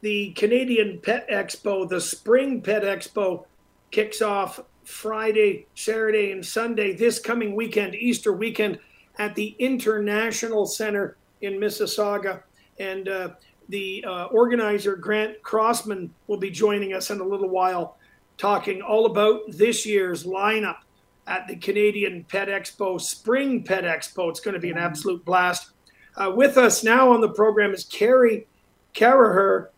The 0.00 0.30
Canadian 0.30 1.00
Pet 1.02 1.28
Expo, 1.28 1.86
the 1.86 2.00
Spring 2.00 2.62
Pet 2.62 2.84
Expo, 2.84 3.44
kicks 3.90 4.22
off 4.22 4.60
Friday, 4.82 5.66
Saturday, 5.74 6.32
and 6.32 6.44
Sunday 6.44 6.94
this 6.94 7.18
coming 7.18 7.54
weekend, 7.54 7.94
Easter 7.94 8.32
weekend, 8.32 8.78
at 9.18 9.34
the 9.34 9.54
International 9.58 10.64
Center 10.64 11.18
in 11.40 11.54
Mississauga. 11.54 12.42
And 12.78 13.08
uh, 13.08 13.30
the 13.68 14.04
uh, 14.06 14.24
organizer, 14.26 14.96
Grant 14.96 15.42
Crossman, 15.42 16.10
will 16.26 16.38
be 16.38 16.50
joining 16.50 16.92
us 16.92 17.10
in 17.10 17.20
a 17.20 17.24
little 17.24 17.48
while, 17.48 17.96
talking 18.38 18.82
all 18.82 19.06
about 19.06 19.40
this 19.48 19.86
year's 19.86 20.24
lineup 20.24 20.78
at 21.26 21.48
the 21.48 21.56
Canadian 21.56 22.24
Pet 22.24 22.48
Expo, 22.48 23.00
Spring 23.00 23.62
Pet 23.62 23.84
Expo. 23.84 24.30
It's 24.30 24.40
going 24.40 24.54
to 24.54 24.60
be 24.60 24.70
an 24.70 24.78
absolute 24.78 25.24
blast. 25.24 25.70
Uh, 26.16 26.32
with 26.34 26.56
us 26.56 26.84
now 26.84 27.12
on 27.12 27.20
the 27.20 27.28
program 27.28 27.74
is 27.74 27.84
Carrie 27.84 28.46
Caraher, 28.94 29.68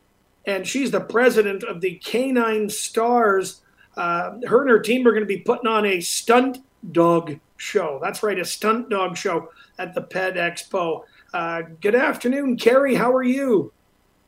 and 0.46 0.66
she's 0.66 0.90
the 0.90 1.00
president 1.00 1.64
of 1.64 1.80
the 1.80 1.96
Canine 1.96 2.68
Stars. 2.68 3.62
Uh, 3.96 4.38
her 4.46 4.62
and 4.62 4.70
her 4.70 4.78
team 4.78 5.06
are 5.06 5.10
going 5.10 5.22
to 5.22 5.26
be 5.26 5.38
putting 5.38 5.66
on 5.66 5.84
a 5.84 6.00
stunt 6.00 6.58
dog 6.92 7.38
show. 7.56 7.98
That's 8.02 8.22
right, 8.22 8.38
a 8.38 8.44
stunt 8.44 8.88
dog 8.88 9.16
show 9.16 9.50
at 9.78 9.94
the 9.94 10.02
Pet 10.02 10.34
Expo. 10.34 11.02
Uh, 11.32 11.62
good 11.80 11.94
afternoon, 11.94 12.56
Carrie. 12.56 12.94
How 12.94 13.14
are 13.14 13.22
you? 13.22 13.72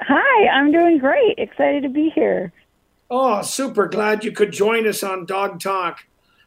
Hi, 0.02 0.48
I'm 0.48 0.70
doing 0.70 0.98
great. 0.98 1.38
Excited 1.38 1.82
to 1.82 1.88
be 1.88 2.10
here. 2.10 2.52
Oh, 3.10 3.42
super 3.42 3.88
glad 3.88 4.24
you 4.24 4.32
could 4.32 4.52
join 4.52 4.86
us 4.86 5.02
on 5.02 5.26
Dog 5.26 5.60
Talk. 5.60 6.00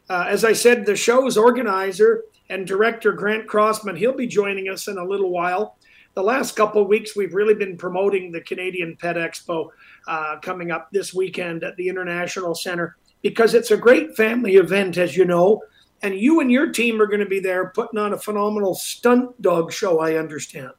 Uh, 0.08 0.26
as 0.28 0.44
I 0.44 0.52
said, 0.52 0.86
the 0.86 0.96
show's 0.96 1.36
organizer 1.36 2.24
and 2.50 2.66
director, 2.66 3.12
Grant 3.12 3.46
Crossman, 3.46 3.96
he'll 3.96 4.16
be 4.16 4.26
joining 4.26 4.68
us 4.68 4.86
in 4.86 4.98
a 4.98 5.04
little 5.04 5.30
while. 5.30 5.76
The 6.14 6.22
last 6.22 6.54
couple 6.54 6.80
of 6.80 6.88
weeks, 6.88 7.16
we've 7.16 7.34
really 7.34 7.54
been 7.54 7.76
promoting 7.76 8.30
the 8.30 8.40
Canadian 8.40 8.96
Pet 8.96 9.16
Expo 9.16 9.70
uh, 10.06 10.36
coming 10.40 10.70
up 10.70 10.88
this 10.92 11.12
weekend 11.12 11.64
at 11.64 11.76
the 11.76 11.88
International 11.88 12.54
Center 12.54 12.96
because 13.22 13.54
it's 13.54 13.72
a 13.72 13.76
great 13.76 14.16
family 14.16 14.56
event, 14.56 14.98
as 14.98 15.16
you 15.16 15.24
know. 15.24 15.62
And 16.04 16.20
you 16.20 16.38
and 16.40 16.52
your 16.52 16.70
team 16.70 17.00
are 17.00 17.06
going 17.06 17.20
to 17.20 17.26
be 17.26 17.40
there 17.40 17.70
putting 17.70 17.98
on 17.98 18.12
a 18.12 18.18
phenomenal 18.18 18.74
stunt 18.74 19.40
dog 19.40 19.72
show, 19.72 20.00
I 20.00 20.16
understand. 20.16 20.72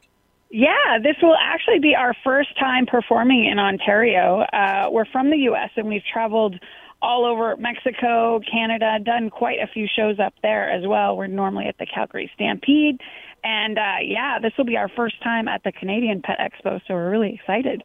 Yeah, 0.52 1.00
this 1.02 1.16
will 1.20 1.36
actually 1.42 1.80
be 1.80 1.96
our 1.96 2.14
first 2.24 2.58
time 2.60 2.86
performing 2.86 3.46
in 3.46 3.58
Ontario. 3.58 4.42
Uh, 4.54 4.90
we're 4.92 5.06
from 5.06 5.32
the 5.32 5.38
U.S. 5.38 5.72
and 5.78 5.88
we've 5.88 6.04
traveled 6.14 6.60
all 7.02 7.26
over 7.26 7.58
Mexico, 7.58 8.40
Canada, 8.40 9.00
done 9.04 9.32
quite 9.32 9.58
a 9.60 9.66
few 9.66 9.88
shows 9.88 10.20
up 10.20 10.36
there 10.44 10.70
as 10.70 10.86
well. 10.86 11.18
We're 11.18 11.26
normally 11.26 11.66
at 11.66 11.80
the 11.80 11.88
Calgary 11.88 12.30
Stampede. 12.36 13.02
And 13.44 13.80
uh, 13.80 13.96
yeah, 14.04 14.38
this 14.40 14.54
will 14.60 14.66
be 14.66 14.78
our 14.78 14.90
first 14.90 15.22
time 15.24 15.48
at 15.48 15.64
the 15.64 15.72
Canadian 15.72 16.22
Pet 16.22 16.38
Expo, 16.40 16.80
so 16.88 16.94
we're 16.94 17.10
really 17.10 17.34
excited. 17.34 17.84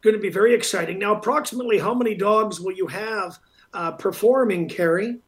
Going 0.00 0.16
to 0.16 0.22
be 0.22 0.30
very 0.30 0.54
exciting. 0.54 0.98
Now, 0.98 1.14
approximately 1.14 1.78
how 1.78 1.92
many 1.92 2.14
dogs 2.14 2.58
will 2.58 2.72
you 2.72 2.86
have 2.86 3.38
uh, 3.74 3.92
performing, 3.92 4.66
Carrie? 4.66 5.18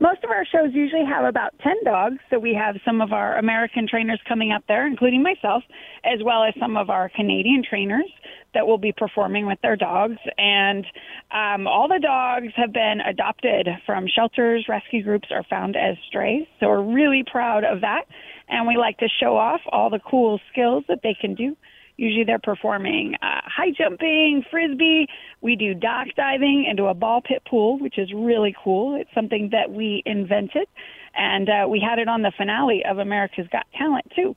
Most 0.00 0.24
of 0.24 0.30
our 0.30 0.46
shows 0.46 0.70
usually 0.72 1.04
have 1.04 1.26
about 1.26 1.52
10 1.62 1.84
dogs. 1.84 2.16
So 2.30 2.38
we 2.38 2.54
have 2.54 2.76
some 2.86 3.02
of 3.02 3.12
our 3.12 3.36
American 3.36 3.86
trainers 3.86 4.18
coming 4.26 4.50
up 4.50 4.64
there, 4.66 4.86
including 4.86 5.22
myself, 5.22 5.62
as 6.04 6.20
well 6.24 6.42
as 6.42 6.54
some 6.58 6.78
of 6.78 6.88
our 6.88 7.10
Canadian 7.10 7.62
trainers 7.68 8.10
that 8.54 8.66
will 8.66 8.78
be 8.78 8.92
performing 8.92 9.44
with 9.46 9.58
their 9.60 9.76
dogs. 9.76 10.16
And 10.38 10.86
um, 11.30 11.66
all 11.66 11.86
the 11.86 12.00
dogs 12.00 12.52
have 12.56 12.72
been 12.72 13.00
adopted 13.06 13.68
from 13.84 14.06
shelters, 14.08 14.64
rescue 14.70 15.02
groups, 15.02 15.28
are 15.30 15.44
found 15.50 15.76
as 15.76 15.96
strays. 16.08 16.46
So 16.60 16.68
we're 16.68 16.94
really 16.94 17.22
proud 17.30 17.64
of 17.64 17.82
that. 17.82 18.04
And 18.48 18.66
we 18.66 18.78
like 18.78 18.96
to 18.98 19.08
show 19.20 19.36
off 19.36 19.60
all 19.70 19.90
the 19.90 20.00
cool 20.00 20.40
skills 20.50 20.84
that 20.88 21.00
they 21.02 21.14
can 21.20 21.34
do 21.34 21.56
Usually 22.00 22.24
they're 22.24 22.38
performing 22.38 23.14
uh, 23.20 23.42
high 23.44 23.72
jumping, 23.76 24.42
frisbee. 24.50 25.06
We 25.42 25.54
do 25.54 25.74
dock 25.74 26.06
diving 26.16 26.64
into 26.64 26.86
a 26.86 26.94
ball 26.94 27.20
pit 27.20 27.42
pool, 27.46 27.78
which 27.78 27.98
is 27.98 28.10
really 28.14 28.56
cool. 28.64 28.98
It's 28.98 29.10
something 29.14 29.50
that 29.52 29.70
we 29.70 30.02
invented, 30.06 30.66
and 31.14 31.50
uh, 31.50 31.66
we 31.68 31.78
had 31.78 31.98
it 31.98 32.08
on 32.08 32.22
the 32.22 32.32
finale 32.34 32.82
of 32.88 33.00
America's 33.00 33.46
Got 33.52 33.66
Talent 33.76 34.10
too. 34.16 34.34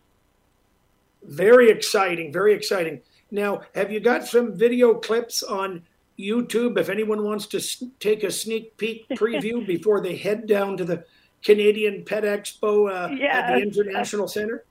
Very 1.24 1.70
exciting, 1.70 2.34
very 2.34 2.54
exciting. 2.54 3.00
Now, 3.32 3.62
have 3.74 3.94
you 3.94 4.02
got 4.02 4.28
some 4.28 4.58
video 4.58 4.96
clips 4.96 5.42
on 5.42 5.84
YouTube 6.20 6.78
if 6.78 6.90
anyone 6.90 7.24
wants 7.24 7.46
to 7.48 7.62
take 8.02 8.26
a 8.26 8.32
sneak 8.32 8.76
peek 8.76 9.08
preview 9.12 9.66
before 9.66 10.02
they 10.02 10.18
head 10.18 10.48
down 10.48 10.76
to 10.76 10.84
the 10.84 11.06
Canadian 11.46 12.04
Pet 12.04 12.26
Expo 12.26 12.92
uh, 12.92 13.24
at 13.24 13.56
the 13.56 13.62
International 13.62 14.28
Center? 14.28 14.66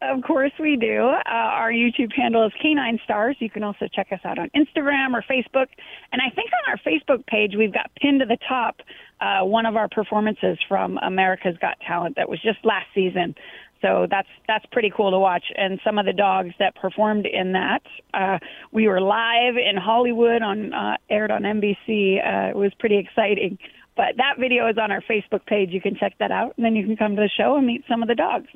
Of 0.00 0.22
course 0.22 0.52
we 0.60 0.76
do. 0.76 1.08
Uh, 1.08 1.22
our 1.26 1.72
YouTube 1.72 2.12
handle 2.14 2.46
is 2.46 2.52
Canine 2.62 3.00
Stars. 3.02 3.36
You 3.40 3.50
can 3.50 3.64
also 3.64 3.88
check 3.92 4.08
us 4.12 4.20
out 4.24 4.38
on 4.38 4.48
Instagram 4.50 5.12
or 5.12 5.24
Facebook. 5.28 5.66
And 6.12 6.22
I 6.22 6.32
think 6.32 6.50
on 6.52 6.70
our 6.70 6.78
Facebook 6.78 7.26
page, 7.26 7.54
we've 7.58 7.72
got 7.72 7.90
pinned 8.00 8.20
to 8.20 8.26
the 8.26 8.38
top 8.48 8.76
uh, 9.20 9.44
one 9.44 9.66
of 9.66 9.74
our 9.74 9.88
performances 9.88 10.56
from 10.68 10.98
America's 10.98 11.56
Got 11.60 11.80
Talent 11.80 12.14
that 12.16 12.28
was 12.28 12.40
just 12.40 12.58
last 12.64 12.86
season. 12.94 13.34
So 13.82 14.06
that's 14.08 14.28
that's 14.46 14.64
pretty 14.70 14.92
cool 14.96 15.10
to 15.10 15.18
watch. 15.18 15.44
And 15.56 15.80
some 15.84 15.98
of 15.98 16.06
the 16.06 16.12
dogs 16.12 16.54
that 16.60 16.76
performed 16.76 17.26
in 17.26 17.52
that, 17.52 17.82
uh, 18.14 18.38
we 18.72 18.86
were 18.86 19.00
live 19.00 19.56
in 19.56 19.76
Hollywood 19.76 20.42
on 20.42 20.72
uh, 20.72 20.96
aired 21.10 21.32
on 21.32 21.42
NBC. 21.42 22.18
Uh, 22.24 22.50
it 22.50 22.56
was 22.56 22.72
pretty 22.78 22.98
exciting. 22.98 23.58
But 23.96 24.16
that 24.18 24.34
video 24.38 24.68
is 24.68 24.78
on 24.78 24.92
our 24.92 25.02
Facebook 25.02 25.44
page. 25.46 25.70
You 25.72 25.80
can 25.80 25.96
check 25.96 26.14
that 26.20 26.30
out, 26.30 26.54
and 26.56 26.64
then 26.64 26.76
you 26.76 26.86
can 26.86 26.96
come 26.96 27.16
to 27.16 27.22
the 27.22 27.30
show 27.36 27.56
and 27.56 27.66
meet 27.66 27.82
some 27.88 28.00
of 28.00 28.08
the 28.08 28.14
dogs. 28.14 28.46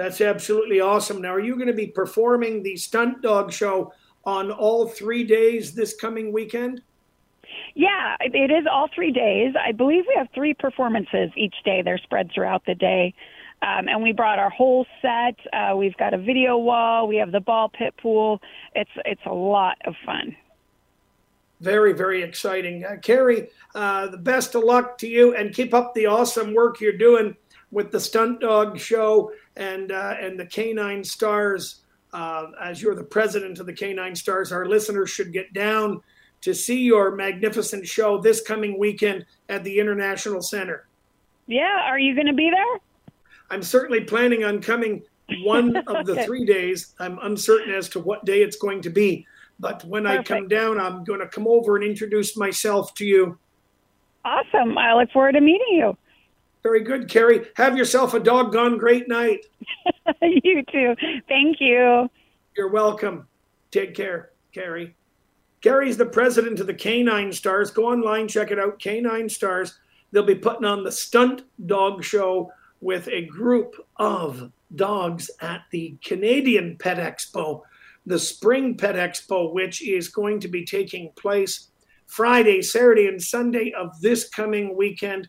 That's 0.00 0.22
absolutely 0.22 0.80
awesome. 0.80 1.20
Now, 1.20 1.34
are 1.34 1.40
you 1.40 1.56
going 1.56 1.66
to 1.66 1.74
be 1.74 1.88
performing 1.88 2.62
the 2.62 2.74
stunt 2.74 3.20
dog 3.20 3.52
show 3.52 3.92
on 4.24 4.50
all 4.50 4.88
three 4.88 5.24
days 5.24 5.74
this 5.74 5.94
coming 5.94 6.32
weekend? 6.32 6.80
Yeah, 7.74 8.16
it 8.18 8.50
is 8.50 8.64
all 8.66 8.88
three 8.94 9.12
days. 9.12 9.52
I 9.62 9.72
believe 9.72 10.04
we 10.08 10.14
have 10.16 10.28
three 10.34 10.54
performances 10.54 11.30
each 11.36 11.54
day. 11.66 11.82
They're 11.82 11.98
spread 11.98 12.30
throughout 12.34 12.64
the 12.64 12.74
day. 12.74 13.12
Um, 13.60 13.88
and 13.88 14.02
we 14.02 14.12
brought 14.12 14.38
our 14.38 14.48
whole 14.48 14.86
set. 15.02 15.36
Uh, 15.52 15.76
we've 15.76 15.96
got 15.98 16.14
a 16.14 16.18
video 16.18 16.56
wall. 16.56 17.06
We 17.06 17.16
have 17.16 17.30
the 17.30 17.40
ball 17.40 17.68
pit 17.68 17.92
pool. 18.00 18.40
It's 18.74 18.90
it's 19.04 19.20
a 19.26 19.34
lot 19.34 19.76
of 19.84 19.92
fun. 20.06 20.34
Very 21.60 21.92
very 21.92 22.22
exciting, 22.22 22.86
uh, 22.86 22.96
Carrie. 23.02 23.50
Uh, 23.74 24.06
the 24.06 24.16
best 24.16 24.54
of 24.54 24.64
luck 24.64 24.96
to 24.96 25.06
you, 25.06 25.36
and 25.36 25.54
keep 25.54 25.74
up 25.74 25.92
the 25.92 26.06
awesome 26.06 26.54
work 26.54 26.80
you're 26.80 26.96
doing 26.96 27.36
with 27.70 27.92
the 27.92 28.00
stunt 28.00 28.40
dog 28.40 28.78
show 28.78 29.32
and 29.60 29.92
uh, 29.92 30.16
and 30.18 30.40
the 30.40 30.46
Canine 30.46 31.04
Stars. 31.04 31.82
Uh, 32.12 32.46
as 32.60 32.82
you're 32.82 32.96
the 32.96 33.04
president 33.04 33.60
of 33.60 33.66
the 33.66 33.72
Canine 33.72 34.16
Stars, 34.16 34.50
our 34.50 34.66
listeners 34.66 35.10
should 35.10 35.32
get 35.32 35.52
down 35.52 36.02
to 36.40 36.52
see 36.52 36.82
your 36.82 37.14
magnificent 37.14 37.86
show 37.86 38.20
this 38.20 38.40
coming 38.40 38.76
weekend 38.78 39.24
at 39.48 39.62
the 39.62 39.78
International 39.78 40.42
Center. 40.42 40.88
Yeah, 41.46 41.82
are 41.84 42.00
you 42.00 42.16
going 42.16 42.26
to 42.26 42.32
be 42.32 42.50
there? 42.50 42.80
I'm 43.50 43.62
certainly 43.62 44.00
planning 44.02 44.42
on 44.42 44.60
coming 44.60 45.02
one 45.44 45.76
of 45.76 46.04
the 46.04 46.22
three 46.24 46.44
days. 46.44 46.94
I'm 46.98 47.18
uncertain 47.22 47.72
as 47.72 47.88
to 47.90 48.00
what 48.00 48.24
day 48.24 48.42
it's 48.42 48.56
going 48.56 48.82
to 48.82 48.90
be, 48.90 49.24
but 49.60 49.84
when 49.84 50.02
Perfect. 50.02 50.30
I 50.30 50.34
come 50.34 50.48
down, 50.48 50.80
I'm 50.80 51.04
going 51.04 51.20
to 51.20 51.28
come 51.28 51.46
over 51.46 51.76
and 51.76 51.84
introduce 51.84 52.36
myself 52.36 52.92
to 52.94 53.04
you. 53.04 53.38
Awesome. 54.24 54.76
I 54.76 54.94
look 54.94 55.12
forward 55.12 55.32
to 55.32 55.40
meeting 55.40 55.66
you. 55.70 55.96
Very 56.62 56.82
good, 56.82 57.08
Carrie. 57.08 57.46
Have 57.56 57.76
yourself 57.76 58.14
a 58.14 58.20
doggone 58.20 58.76
great 58.78 59.08
night. 59.08 59.46
you 60.22 60.62
too. 60.70 60.94
Thank 61.28 61.60
you. 61.60 62.10
You're 62.56 62.70
welcome. 62.70 63.26
Take 63.70 63.94
care, 63.94 64.30
Carrie. 64.52 64.94
Carrie's 65.62 65.96
the 65.96 66.06
president 66.06 66.60
of 66.60 66.66
the 66.66 66.74
Canine 66.74 67.32
Stars. 67.32 67.70
Go 67.70 67.86
online, 67.86 68.28
check 68.28 68.50
it 68.50 68.58
out. 68.58 68.78
Canine 68.78 69.28
Stars. 69.28 69.78
They'll 70.10 70.22
be 70.22 70.34
putting 70.34 70.64
on 70.64 70.84
the 70.84 70.92
Stunt 70.92 71.42
Dog 71.66 72.02
Show 72.02 72.50
with 72.80 73.08
a 73.08 73.26
group 73.26 73.74
of 73.96 74.50
dogs 74.74 75.30
at 75.40 75.62
the 75.70 75.96
Canadian 76.02 76.76
Pet 76.78 76.96
Expo, 76.96 77.62
the 78.06 78.18
Spring 78.18 78.76
Pet 78.76 78.96
Expo, 78.96 79.52
which 79.52 79.86
is 79.86 80.08
going 80.08 80.40
to 80.40 80.48
be 80.48 80.64
taking 80.64 81.12
place 81.16 81.68
Friday, 82.06 82.62
Saturday, 82.62 83.06
and 83.06 83.22
Sunday 83.22 83.72
of 83.72 84.00
this 84.00 84.28
coming 84.28 84.76
weekend 84.76 85.28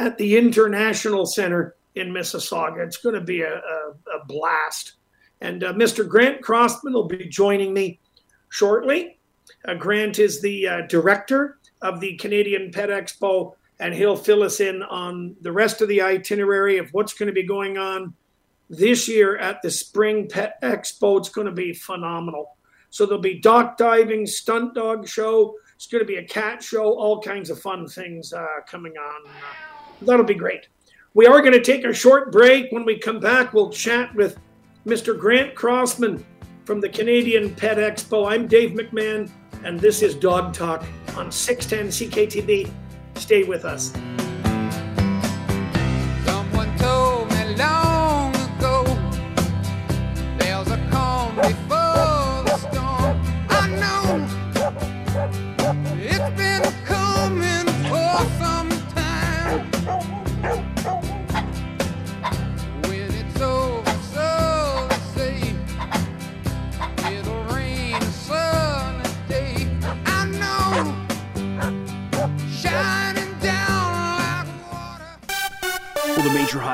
at 0.00 0.16
the 0.16 0.36
International 0.36 1.26
Center 1.26 1.76
in 1.94 2.08
Mississauga. 2.08 2.84
It's 2.84 2.96
going 2.96 3.14
to 3.14 3.20
be 3.20 3.42
a, 3.42 3.54
a, 3.54 3.90
a 4.16 4.24
blast. 4.26 4.94
And 5.42 5.62
uh, 5.62 5.74
Mr. 5.74 6.08
Grant 6.08 6.40
Crossman 6.40 6.94
will 6.94 7.06
be 7.06 7.26
joining 7.26 7.74
me 7.74 8.00
shortly. 8.48 9.18
Uh, 9.66 9.74
Grant 9.74 10.18
is 10.18 10.40
the 10.40 10.66
uh, 10.66 10.80
director 10.88 11.58
of 11.82 12.00
the 12.00 12.16
Canadian 12.16 12.70
Pet 12.72 12.88
Expo, 12.88 13.54
and 13.78 13.94
he'll 13.94 14.16
fill 14.16 14.42
us 14.42 14.60
in 14.60 14.82
on 14.84 15.36
the 15.42 15.52
rest 15.52 15.82
of 15.82 15.88
the 15.88 16.00
itinerary 16.00 16.78
of 16.78 16.88
what's 16.92 17.12
going 17.12 17.26
to 17.26 17.32
be 17.32 17.46
going 17.46 17.76
on 17.76 18.14
this 18.70 19.06
year 19.06 19.36
at 19.36 19.60
the 19.62 19.70
Spring 19.70 20.28
Pet 20.28 20.60
Expo. 20.62 21.18
It's 21.18 21.28
going 21.28 21.46
to 21.46 21.52
be 21.52 21.74
phenomenal. 21.74 22.56
So 22.88 23.04
there'll 23.04 23.20
be 23.20 23.38
dock 23.38 23.76
diving, 23.76 24.26
stunt 24.26 24.74
dog 24.74 25.06
show. 25.06 25.54
It's 25.74 25.86
going 25.86 26.02
to 26.02 26.08
be 26.08 26.16
a 26.16 26.24
cat 26.24 26.62
show, 26.62 26.98
all 26.98 27.20
kinds 27.20 27.50
of 27.50 27.60
fun 27.60 27.86
things 27.86 28.32
uh, 28.32 28.46
coming 28.66 28.94
on. 28.96 29.30
That'll 30.02 30.24
be 30.24 30.34
great. 30.34 30.68
We 31.14 31.26
are 31.26 31.40
going 31.40 31.52
to 31.52 31.62
take 31.62 31.84
a 31.84 31.92
short 31.92 32.32
break. 32.32 32.70
When 32.72 32.84
we 32.84 32.98
come 32.98 33.20
back, 33.20 33.52
we'll 33.52 33.70
chat 33.70 34.14
with 34.14 34.38
Mr. 34.86 35.18
Grant 35.18 35.54
Crossman 35.54 36.24
from 36.64 36.80
the 36.80 36.88
Canadian 36.88 37.54
Pet 37.54 37.78
Expo. 37.78 38.30
I'm 38.30 38.46
Dave 38.46 38.70
McMahon, 38.70 39.30
and 39.64 39.78
this 39.78 40.02
is 40.02 40.14
Dog 40.14 40.54
Talk 40.54 40.84
on 41.16 41.30
610 41.30 42.10
CKTB. 42.10 42.72
Stay 43.16 43.44
with 43.44 43.64
us. 43.64 43.92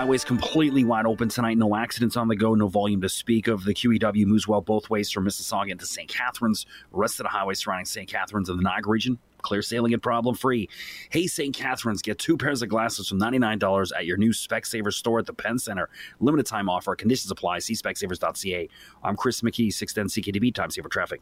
Highways 0.07 0.25
completely 0.25 0.85
wide 0.85 1.05
open 1.05 1.29
tonight. 1.29 1.59
No 1.59 1.75
accidents 1.75 2.17
on 2.17 2.29
the 2.29 2.37
go, 2.37 2.55
no 2.55 2.69
volume 2.69 3.01
to 3.01 3.09
speak 3.09 3.49
of. 3.49 3.65
The 3.65 3.75
QEW 3.75 4.25
moves 4.25 4.47
well 4.47 4.61
both 4.61 4.89
ways 4.89 5.11
from 5.11 5.25
Mississauga 5.25 5.71
into 5.71 5.85
St. 5.85 6.09
Catharines. 6.09 6.65
Rest 6.93 7.19
of 7.19 7.25
the 7.25 7.31
highways 7.31 7.59
surrounding 7.59 7.87
St. 7.87 8.09
Catharines 8.09 8.49
and 8.49 8.57
the 8.57 8.63
Niagara 8.63 8.93
region, 8.93 9.19
clear 9.43 9.63
sailing 9.63 9.95
and 9.95 10.01
problem 10.01 10.37
free. 10.37 10.69
Hey, 11.11 11.27
St. 11.27 11.53
Catharines, 11.53 12.03
get 12.03 12.21
two 12.21 12.37
pairs 12.37 12.63
of 12.63 12.69
glasses 12.69 13.09
for 13.09 13.17
$99 13.17 13.91
at 13.97 14.07
your 14.07 14.17
new 14.17 14.31
Specsavers 14.31 14.93
store 14.93 15.19
at 15.19 15.27
the 15.27 15.35
Pen 15.35 15.59
Center. 15.59 15.89
Limited 16.21 16.47
time 16.47 16.69
offer. 16.69 16.95
Conditions 16.95 17.33
apply. 17.33 17.59
See 17.59 17.75
specsavers.ca. 17.75 18.69
I'm 19.03 19.17
Chris 19.17 19.41
McKee, 19.41 19.73
610 19.73 20.23
CKTB, 20.23 20.55
time 20.55 20.71
saver 20.71 20.89
traffic. 20.89 21.21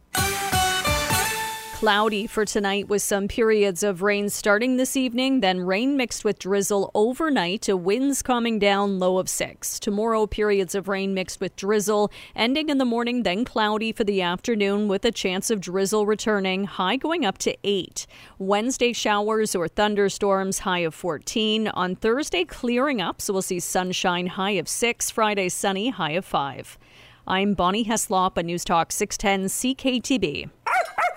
Cloudy 1.74 2.28
for 2.28 2.44
tonight 2.44 2.88
with 2.88 3.02
some 3.02 3.26
periods 3.26 3.82
of 3.82 4.00
rain 4.00 4.30
starting 4.30 4.76
this 4.76 4.96
evening, 4.96 5.40
then 5.40 5.58
rain 5.58 5.96
mixed 5.96 6.24
with 6.24 6.38
drizzle 6.38 6.88
overnight 6.94 7.62
to 7.62 7.76
winds 7.76 8.22
calming 8.22 8.60
down 8.60 9.00
low 9.00 9.18
of 9.18 9.28
6. 9.28 9.80
Tomorrow, 9.80 10.28
periods 10.28 10.76
of 10.76 10.86
rain 10.86 11.12
mixed 11.12 11.40
with 11.40 11.56
drizzle, 11.56 12.12
ending 12.36 12.68
in 12.68 12.78
the 12.78 12.84
morning, 12.84 13.24
then 13.24 13.44
cloudy 13.44 13.92
for 13.92 14.04
the 14.04 14.22
afternoon 14.22 14.86
with 14.86 15.04
a 15.04 15.10
chance 15.10 15.50
of 15.50 15.60
drizzle 15.60 16.06
returning, 16.06 16.64
high 16.64 16.96
going 16.96 17.26
up 17.26 17.38
to 17.38 17.56
8. 17.64 18.06
Wednesday, 18.38 18.92
showers 18.92 19.56
or 19.56 19.66
thunderstorms, 19.66 20.60
high 20.60 20.78
of 20.78 20.94
14. 20.94 21.68
On 21.68 21.96
Thursday, 21.96 22.44
clearing 22.44 23.02
up, 23.02 23.20
so 23.20 23.32
we'll 23.32 23.42
see 23.42 23.58
sunshine, 23.58 24.28
high 24.28 24.52
of 24.52 24.68
6. 24.68 25.10
Friday, 25.10 25.48
sunny, 25.48 25.90
high 25.90 26.12
of 26.12 26.24
5. 26.24 26.78
I'm 27.26 27.54
Bonnie 27.54 27.86
Heslop, 27.86 28.36
a 28.36 28.42
News 28.42 28.64
Talk 28.64 28.92
610 28.92 29.48
CKTB. 29.48 30.50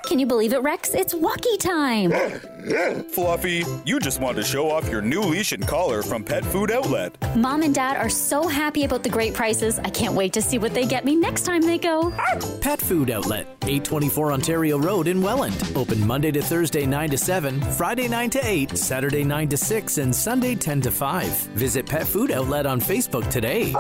Can 0.08 0.20
you 0.20 0.26
believe 0.26 0.54
it, 0.54 0.60
Rex? 0.60 0.94
It's 0.94 1.14
Walkie 1.14 1.58
time. 1.58 2.12
Fluffy, 3.12 3.64
you 3.86 4.00
just 4.00 4.22
wanted 4.22 4.38
to 4.38 4.44
show 4.48 4.72
off 4.72 4.90
your 4.90 5.02
new 5.02 5.20
leash 5.22 5.52
and 5.52 5.68
collar 5.68 6.02
from 6.02 6.24
Pet 6.24 6.46
Food 6.46 6.72
Outlet. 6.72 7.18
Mom 7.36 7.62
and 7.62 7.76
Dad 7.76 7.98
are 7.98 8.10
so 8.10 8.48
happy 8.48 8.86
about 8.86 9.04
the 9.04 9.10
great 9.10 9.34
prices. 9.34 9.80
I 9.80 9.90
can't 9.90 10.14
wait 10.14 10.32
to 10.34 10.42
see 10.42 10.60
what 10.60 10.74
they 10.74 10.86
get 10.86 11.04
me 11.04 11.16
next 11.16 11.44
time 11.44 11.62
they 11.62 11.78
go. 11.78 12.14
Pet 12.62 12.80
Food 12.80 13.10
Outlet, 13.10 13.48
824 13.64 14.32
Ontario 14.32 14.80
Road 14.80 15.10
in 15.10 15.22
Welland. 15.22 15.56
Open 15.76 16.06
Monday 16.08 16.32
to 16.32 16.42
Thursday 16.42 16.86
9 16.86 17.10
to 17.10 17.18
7, 17.18 17.60
Friday 17.74 18.08
9 18.08 18.30
to 18.30 18.48
8, 18.48 18.78
Saturday 18.78 19.26
9 19.26 19.50
to 19.50 19.58
6, 19.58 19.98
and 19.98 20.16
Sunday 20.16 20.56
10 20.56 20.82
to 20.82 20.92
5. 20.92 21.28
Visit 21.28 21.86
Pet 21.86 22.08
Food 22.08 22.32
Outlet 22.32 22.66
on 22.66 22.80
Facebook 22.80 23.30
today. 23.30 23.74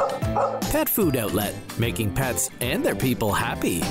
Pet 0.71 0.89
Food 0.89 1.15
Outlet, 1.15 1.55
making 1.79 2.13
pets 2.17 2.49
and 2.59 2.83
their 2.83 2.95
people 2.95 3.31
happy. 3.31 3.81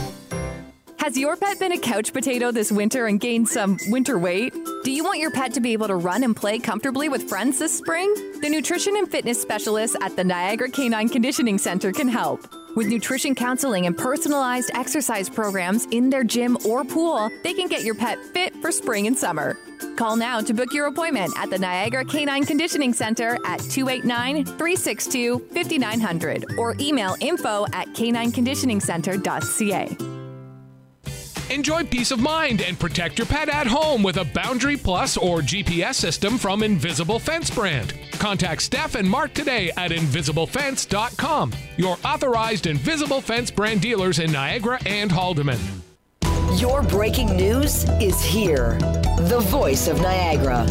Has 0.98 1.16
your 1.16 1.36
pet 1.36 1.60
been 1.60 1.70
a 1.70 1.78
couch 1.78 2.12
potato 2.12 2.50
this 2.50 2.72
winter 2.72 3.06
and 3.06 3.20
gained 3.20 3.48
some 3.48 3.78
winter 3.86 4.18
weight? 4.18 4.52
Do 4.82 4.90
you 4.90 5.04
want 5.04 5.20
your 5.20 5.30
pet 5.30 5.54
to 5.54 5.60
be 5.60 5.72
able 5.72 5.86
to 5.86 5.94
run 5.94 6.24
and 6.24 6.34
play 6.34 6.58
comfortably 6.58 7.08
with 7.08 7.28
friends 7.28 7.60
this 7.60 7.78
spring? 7.78 8.12
The 8.40 8.48
nutrition 8.50 8.96
and 8.96 9.08
fitness 9.08 9.40
specialists 9.40 9.96
at 10.02 10.16
the 10.16 10.24
Niagara 10.24 10.68
Canine 10.68 11.08
Conditioning 11.08 11.58
Center 11.58 11.92
can 11.92 12.08
help. 12.08 12.44
With 12.76 12.86
nutrition 12.88 13.34
counseling 13.34 13.86
and 13.86 13.96
personalized 13.96 14.70
exercise 14.74 15.30
programs 15.30 15.86
in 15.86 16.10
their 16.10 16.22
gym 16.22 16.58
or 16.66 16.84
pool, 16.84 17.30
they 17.42 17.54
can 17.54 17.68
get 17.68 17.84
your 17.84 17.94
pet 17.94 18.18
fit 18.34 18.54
for 18.56 18.70
spring 18.70 19.06
and 19.06 19.16
summer. 19.16 19.56
Call 19.96 20.14
now 20.14 20.42
to 20.42 20.52
book 20.52 20.74
your 20.74 20.86
appointment 20.86 21.32
at 21.38 21.48
the 21.48 21.58
Niagara 21.58 22.04
Canine 22.04 22.44
Conditioning 22.44 22.92
Center 22.92 23.38
at 23.46 23.60
289 23.60 24.44
362 24.44 25.38
5900 25.54 26.44
or 26.58 26.76
email 26.78 27.16
info 27.20 27.64
at 27.72 27.88
canineconditioningcenter.ca. 27.88 30.15
Enjoy 31.50 31.85
peace 31.85 32.11
of 32.11 32.20
mind 32.20 32.61
and 32.61 32.78
protect 32.78 33.18
your 33.18 33.26
pet 33.26 33.48
at 33.48 33.66
home 33.66 34.02
with 34.02 34.16
a 34.16 34.24
Boundary 34.24 34.76
Plus 34.76 35.16
or 35.16 35.38
GPS 35.38 35.94
system 35.94 36.38
from 36.38 36.62
Invisible 36.62 37.18
Fence 37.18 37.50
brand. 37.50 37.94
Contact 38.12 38.62
Steph 38.62 38.96
and 38.96 39.09
Mark 39.09 39.32
today 39.32 39.70
at 39.76 39.92
invisiblefence.com, 39.92 41.52
your 41.76 41.96
authorized 42.04 42.66
Invisible 42.66 43.20
Fence 43.20 43.50
brand 43.50 43.80
dealers 43.80 44.18
in 44.18 44.32
Niagara 44.32 44.78
and 44.87 45.11
Haldimand. 45.11 45.61
Your 46.61 46.82
breaking 46.82 47.37
news 47.37 47.85
is 48.00 48.22
here. 48.22 48.78
The 49.18 49.40
voice 49.46 49.88
of 49.88 50.00
Niagara. 50.00 50.64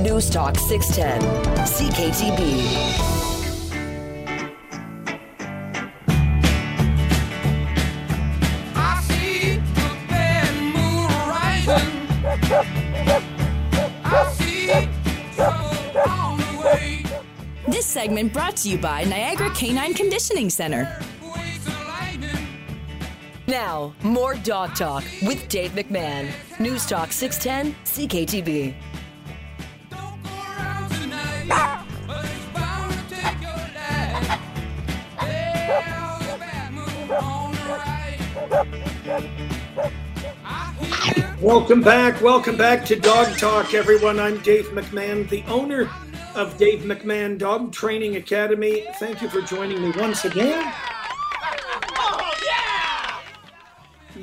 News 0.00 0.30
Talk 0.30 0.56
610, 0.56 1.20
CKTB. 1.66 3.15
Segment 17.96 18.30
brought 18.30 18.54
to 18.54 18.68
you 18.68 18.76
by 18.76 19.04
Niagara 19.04 19.48
Canine 19.54 19.94
Conditioning 19.94 20.50
Center. 20.50 21.00
Now, 23.48 23.94
more 24.02 24.34
dog 24.34 24.74
talk 24.74 25.02
with 25.22 25.48
Dave 25.48 25.70
McMahon. 25.70 26.30
News 26.60 26.84
Talk 26.84 27.10
610 27.10 27.74
CKTB. 27.86 28.74
Welcome 41.40 41.80
back. 41.80 42.20
Welcome 42.20 42.58
back 42.58 42.84
to 42.86 42.96
Dog 42.96 43.38
Talk, 43.38 43.72
everyone. 43.72 44.20
I'm 44.20 44.36
Dave 44.40 44.66
McMahon, 44.66 45.26
the 45.30 45.42
owner 45.44 45.88
of 46.36 46.58
Dave 46.58 46.80
McMahon 46.80 47.38
Dog 47.38 47.72
Training 47.72 48.16
Academy. 48.16 48.86
Thank 48.98 49.22
you 49.22 49.28
for 49.30 49.40
joining 49.40 49.80
me 49.80 49.90
once 49.96 50.26
again. 50.26 50.70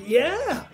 Yeah. 0.06 0.65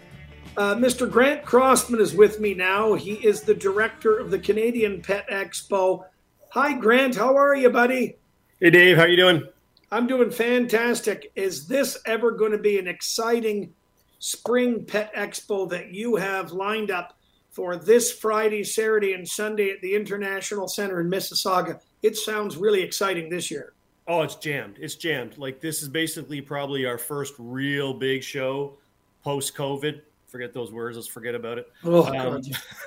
Uh, 0.57 0.75
Mr. 0.75 1.09
Grant 1.09 1.45
Crossman 1.45 2.01
is 2.01 2.13
with 2.13 2.41
me 2.41 2.53
now. 2.53 2.93
He 2.93 3.13
is 3.13 3.41
the 3.41 3.53
director 3.53 4.17
of 4.17 4.31
the 4.31 4.39
Canadian 4.39 5.01
Pet 5.01 5.29
Expo. 5.29 6.03
Hi, 6.49 6.73
Grant. 6.73 7.15
How 7.15 7.37
are 7.37 7.55
you, 7.55 7.69
buddy? 7.69 8.17
Hey, 8.59 8.69
Dave. 8.69 8.97
How 8.97 9.03
are 9.03 9.07
you 9.07 9.15
doing? 9.15 9.47
I'm 9.91 10.07
doing 10.07 10.31
fantastic. 10.31 11.31
Is 11.35 11.67
this 11.67 11.97
ever 12.05 12.31
going 12.31 12.51
to 12.51 12.57
be 12.57 12.77
an 12.79 12.87
exciting 12.87 13.73
spring 14.19 14.83
pet 14.83 15.15
expo 15.15 15.69
that 15.69 15.93
you 15.93 16.17
have 16.17 16.51
lined 16.51 16.91
up 16.91 17.17
for 17.49 17.75
this 17.75 18.11
Friday, 18.11 18.63
Saturday, 18.63 19.13
and 19.13 19.27
Sunday 19.27 19.71
at 19.71 19.81
the 19.81 19.95
International 19.95 20.67
Center 20.67 21.01
in 21.01 21.09
Mississauga? 21.09 21.79
It 22.01 22.15
sounds 22.15 22.57
really 22.57 22.81
exciting 22.81 23.29
this 23.29 23.49
year. 23.49 23.73
Oh, 24.07 24.23
it's 24.23 24.35
jammed. 24.35 24.77
It's 24.79 24.95
jammed. 24.95 25.37
Like 25.37 25.61
this 25.61 25.83
is 25.83 25.87
basically 25.87 26.41
probably 26.41 26.85
our 26.85 26.97
first 26.97 27.35
real 27.37 27.93
big 27.93 28.23
show 28.23 28.77
post 29.23 29.55
COVID. 29.55 30.01
Forget 30.27 30.53
those 30.53 30.71
words. 30.71 30.95
Let's 30.97 31.07
forget 31.07 31.35
about 31.35 31.57
it. 31.57 31.71
Oh, 31.83 32.05
um, 32.05 32.41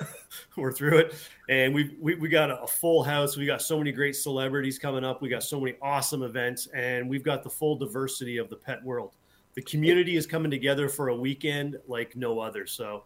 we're 0.57 0.71
through 0.71 0.97
it, 0.99 1.15
and 1.49 1.73
we 1.73 1.95
we 1.99 2.15
we 2.15 2.29
got 2.29 2.51
a 2.51 2.67
full 2.67 3.03
house. 3.03 3.37
We 3.37 3.45
got 3.45 3.61
so 3.61 3.77
many 3.77 3.91
great 3.91 4.15
celebrities 4.15 4.77
coming 4.79 5.03
up. 5.03 5.21
We 5.21 5.29
got 5.29 5.43
so 5.43 5.59
many 5.59 5.77
awesome 5.81 6.23
events, 6.23 6.67
and 6.73 7.09
we've 7.09 7.23
got 7.23 7.43
the 7.43 7.49
full 7.49 7.77
diversity 7.77 8.37
of 8.37 8.49
the 8.49 8.55
pet 8.57 8.83
world. 8.83 9.15
The 9.55 9.61
community 9.61 10.15
is 10.15 10.25
coming 10.25 10.51
together 10.51 10.89
for 10.89 11.09
a 11.09 11.15
weekend 11.15 11.77
like 11.87 12.15
no 12.15 12.39
other. 12.39 12.65
So, 12.65 13.03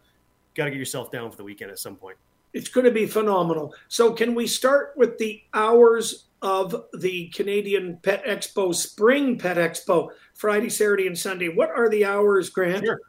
got 0.57 0.65
to 0.65 0.71
get 0.71 0.79
yourself 0.79 1.11
down 1.11 1.31
for 1.31 1.37
the 1.37 1.43
weekend 1.43 1.71
at 1.71 1.79
some 1.79 1.95
point. 1.95 2.17
It's 2.53 2.69
going 2.69 2.85
to 2.85 2.91
be 2.91 3.05
phenomenal. 3.05 3.73
So, 3.87 4.13
can 4.13 4.35
we 4.35 4.47
start 4.47 4.93
with 4.95 5.17
the 5.17 5.41
hours 5.53 6.25
of 6.41 6.85
the 6.93 7.27
Canadian 7.29 7.97
Pet 8.03 8.25
Expo, 8.25 8.73
Spring 8.73 9.37
Pet 9.37 9.57
Expo, 9.57 10.09
Friday, 10.33 10.69
Saturday, 10.69 11.07
and 11.07 11.17
Sunday? 11.17 11.49
What 11.49 11.69
are 11.69 11.89
the 11.89 12.05
hours, 12.05 12.49
Grant? 12.49 12.85
Sure. 12.85 12.99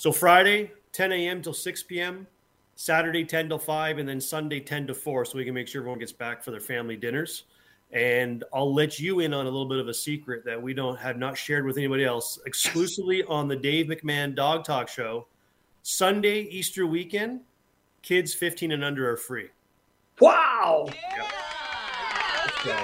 So 0.00 0.12
Friday, 0.12 0.72
10 0.92 1.12
a.m. 1.12 1.42
till 1.42 1.52
6 1.52 1.82
p.m. 1.82 2.26
Saturday, 2.74 3.22
10 3.22 3.50
till 3.50 3.58
5, 3.58 3.98
and 3.98 4.08
then 4.08 4.18
Sunday, 4.18 4.58
10 4.58 4.86
to 4.86 4.94
4, 4.94 5.26
so 5.26 5.36
we 5.36 5.44
can 5.44 5.52
make 5.52 5.68
sure 5.68 5.82
everyone 5.82 5.98
gets 5.98 6.12
back 6.12 6.42
for 6.42 6.50
their 6.50 6.60
family 6.60 6.96
dinners. 6.96 7.44
And 7.92 8.42
I'll 8.54 8.72
let 8.72 8.98
you 8.98 9.20
in 9.20 9.34
on 9.34 9.44
a 9.44 9.50
little 9.50 9.68
bit 9.68 9.78
of 9.78 9.88
a 9.88 9.92
secret 9.92 10.42
that 10.46 10.62
we 10.62 10.72
don't 10.72 10.98
have 10.98 11.18
not 11.18 11.36
shared 11.36 11.66
with 11.66 11.76
anybody 11.76 12.06
else, 12.06 12.38
exclusively 12.46 13.24
on 13.24 13.46
the 13.46 13.56
Dave 13.56 13.88
McMahon 13.88 14.34
Dog 14.34 14.64
Talk 14.64 14.88
Show. 14.88 15.26
Sunday, 15.82 16.42
Easter 16.42 16.86
weekend, 16.86 17.40
kids 18.02 18.34
15 18.34 18.72
and 18.72 18.84
under 18.84 19.10
are 19.10 19.16
free. 19.16 19.48
Wow. 20.20 20.88
So, 22.64 22.76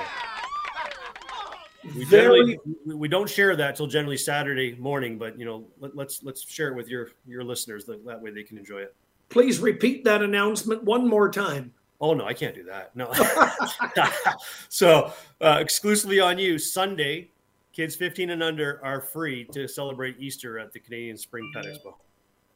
we 1.94 2.04
generally 2.06 2.58
we- 2.86 2.94
we 2.94 3.08
don't 3.08 3.28
share 3.28 3.54
that 3.56 3.76
till 3.76 3.86
generally 3.86 4.16
Saturday 4.16 4.74
morning, 4.76 5.18
but 5.18 5.38
you 5.38 5.44
know 5.44 5.66
let, 5.78 5.94
let's 5.94 6.22
let's 6.22 6.42
share 6.42 6.68
it 6.68 6.74
with 6.74 6.88
your 6.88 7.10
your 7.26 7.44
listeners 7.44 7.84
that, 7.84 8.04
that 8.06 8.20
way 8.20 8.30
they 8.30 8.42
can 8.42 8.56
enjoy 8.58 8.78
it. 8.78 8.94
Please 9.28 9.58
repeat 9.58 10.04
that 10.04 10.22
announcement 10.22 10.82
one 10.82 11.06
more 11.06 11.30
time. 11.30 11.72
Oh 12.00 12.14
no, 12.14 12.24
I 12.24 12.32
can't 12.32 12.54
do 12.54 12.64
that. 12.64 12.94
No. 12.96 13.12
so 14.68 15.12
uh, 15.40 15.58
exclusively 15.60 16.20
on 16.20 16.38
you 16.38 16.58
Sunday, 16.58 17.30
kids 17.72 17.96
15 17.96 18.30
and 18.30 18.42
under 18.42 18.80
are 18.84 19.00
free 19.00 19.44
to 19.52 19.66
celebrate 19.68 20.16
Easter 20.18 20.58
at 20.58 20.72
the 20.72 20.80
Canadian 20.80 21.16
Spring 21.16 21.50
Pet 21.54 21.64
Expo. 21.64 21.94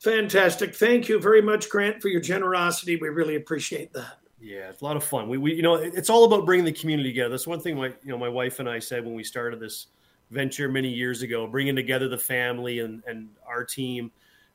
Fantastic. 0.01 0.75
Thank 0.75 1.09
you 1.09 1.21
very 1.21 1.43
much, 1.43 1.69
Grant, 1.69 2.01
for 2.01 2.09
your 2.09 2.23
generosity. 2.23 2.97
We 2.97 3.09
really 3.11 3.37
appreciate 3.37 3.93
that. 3.93 4.19
Yeah, 4.41 4.71
it's 4.71 4.81
a 4.81 4.85
lot 4.85 4.97
of 4.97 5.05
fun. 5.05 5.29
We, 5.29 5.37
we 5.37 5.55
you 5.55 5.61
know, 5.61 5.75
it's 5.75 6.09
all 6.09 6.25
about 6.25 6.47
bringing 6.47 6.65
the 6.65 6.73
community 6.73 7.11
together. 7.11 7.29
That's 7.29 7.47
one 7.47 7.61
thing 7.61 7.77
my 7.77 7.89
you 7.89 8.11
know 8.11 8.17
my 8.17 8.29
wife 8.29 8.59
and 8.59 8.69
I 8.69 8.79
said 8.79 9.05
when 9.05 9.15
we 9.15 9.23
started 9.23 9.61
this 9.61 9.89
venture 10.31 10.71
many 10.71 10.89
years 10.89 11.21
ago, 11.21 11.47
bringing 11.47 11.77
together 11.77 12.09
the 12.09 12.19
family 12.19 12.79
and 12.79 13.03
and 13.07 13.29
our 13.47 13.63
team. 13.63 14.11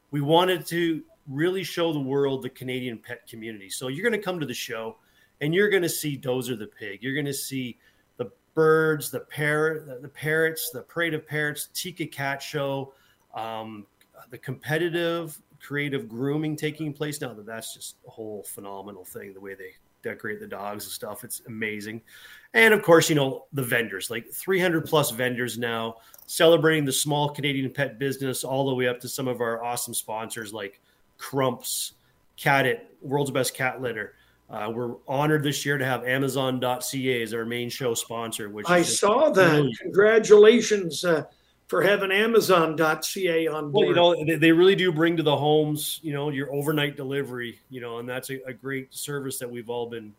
We 0.09 0.21
wanted 0.21 0.65
to 0.67 1.03
really 1.27 1.63
show 1.63 1.93
the 1.93 1.99
world 1.99 2.41
the 2.41 2.49
Canadian 2.49 2.97
pet 2.97 3.27
community. 3.27 3.69
So 3.69 3.87
you're 3.87 4.07
going 4.07 4.19
to 4.19 4.25
come 4.25 4.39
to 4.39 4.45
the 4.47 4.53
show, 4.53 4.97
and 5.41 5.53
you're 5.53 5.69
going 5.69 5.83
to 5.83 5.89
see 5.89 6.17
Dozer 6.17 6.57
the 6.57 6.67
pig. 6.67 7.03
You're 7.03 7.13
going 7.13 7.25
to 7.25 7.33
see 7.33 7.77
the 8.17 8.31
birds, 8.55 9.11
the 9.11 9.19
parrot, 9.19 10.01
the 10.01 10.09
parrots, 10.09 10.71
the 10.71 10.81
parade 10.81 11.13
of 11.13 11.27
parrots, 11.27 11.69
TICA 11.75 12.07
Cat 12.07 12.41
Show, 12.41 12.93
um, 13.35 13.85
the 14.29 14.37
competitive 14.37 15.39
creative 15.61 16.07
grooming 16.07 16.55
taking 16.55 16.93
place 16.93 17.21
now 17.21 17.33
that 17.33 17.45
that's 17.45 17.73
just 17.73 17.95
a 18.07 18.09
whole 18.11 18.43
phenomenal 18.43 19.03
thing 19.03 19.33
the 19.33 19.39
way 19.39 19.55
they 19.55 19.71
decorate 20.03 20.39
the 20.39 20.47
dogs 20.47 20.85
and 20.85 20.91
stuff 20.91 21.23
it's 21.23 21.41
amazing. 21.47 22.01
And 22.53 22.73
of 22.73 22.83
course 22.83 23.09
you 23.09 23.15
know 23.15 23.45
the 23.53 23.63
vendors 23.63 24.09
like 24.09 24.31
300 24.31 24.85
plus 24.85 25.11
vendors 25.11 25.57
now 25.57 25.95
celebrating 26.27 26.85
the 26.85 26.93
small 26.93 27.29
canadian 27.29 27.71
pet 27.71 27.97
business 27.97 28.43
all 28.43 28.67
the 28.67 28.75
way 28.75 28.87
up 28.87 28.99
to 29.01 29.09
some 29.09 29.27
of 29.27 29.41
our 29.41 29.63
awesome 29.63 29.93
sponsors 29.93 30.53
like 30.53 30.79
crumps 31.17 31.93
Catit 32.37 32.81
world's 33.01 33.31
best 33.31 33.55
cat 33.55 33.81
litter. 33.81 34.15
Uh, 34.49 34.71
we're 34.73 34.95
honored 35.07 35.41
this 35.41 35.65
year 35.65 35.77
to 35.79 35.85
have 35.85 36.05
amazon.ca 36.05 37.21
as 37.23 37.33
our 37.33 37.45
main 37.45 37.67
show 37.67 37.95
sponsor 37.95 38.47
which 38.47 38.69
i 38.69 38.79
saw 38.83 39.31
that. 39.31 39.75
congratulations 39.81 41.03
uh, 41.03 41.23
for 41.67 41.81
having 41.81 42.11
Amazon.ca 42.11 43.47
on 43.47 43.71
board. 43.71 43.97
Well, 43.97 44.15
you 44.15 44.25
know, 44.25 44.37
they 44.37 44.51
really 44.51 44.75
do 44.75 44.91
bring 44.91 45.17
to 45.17 45.23
the 45.23 45.35
homes, 45.35 45.99
you 46.03 46.13
know, 46.13 46.29
your 46.29 46.53
overnight 46.53 46.95
delivery, 46.95 47.59
you 47.69 47.81
know, 47.81 47.99
and 47.99 48.07
that's 48.07 48.29
a, 48.29 48.39
a 48.45 48.53
great 48.53 48.93
service 48.93 49.39
that 49.39 49.49
we've 49.49 49.69
all 49.69 49.89
been 49.89 50.13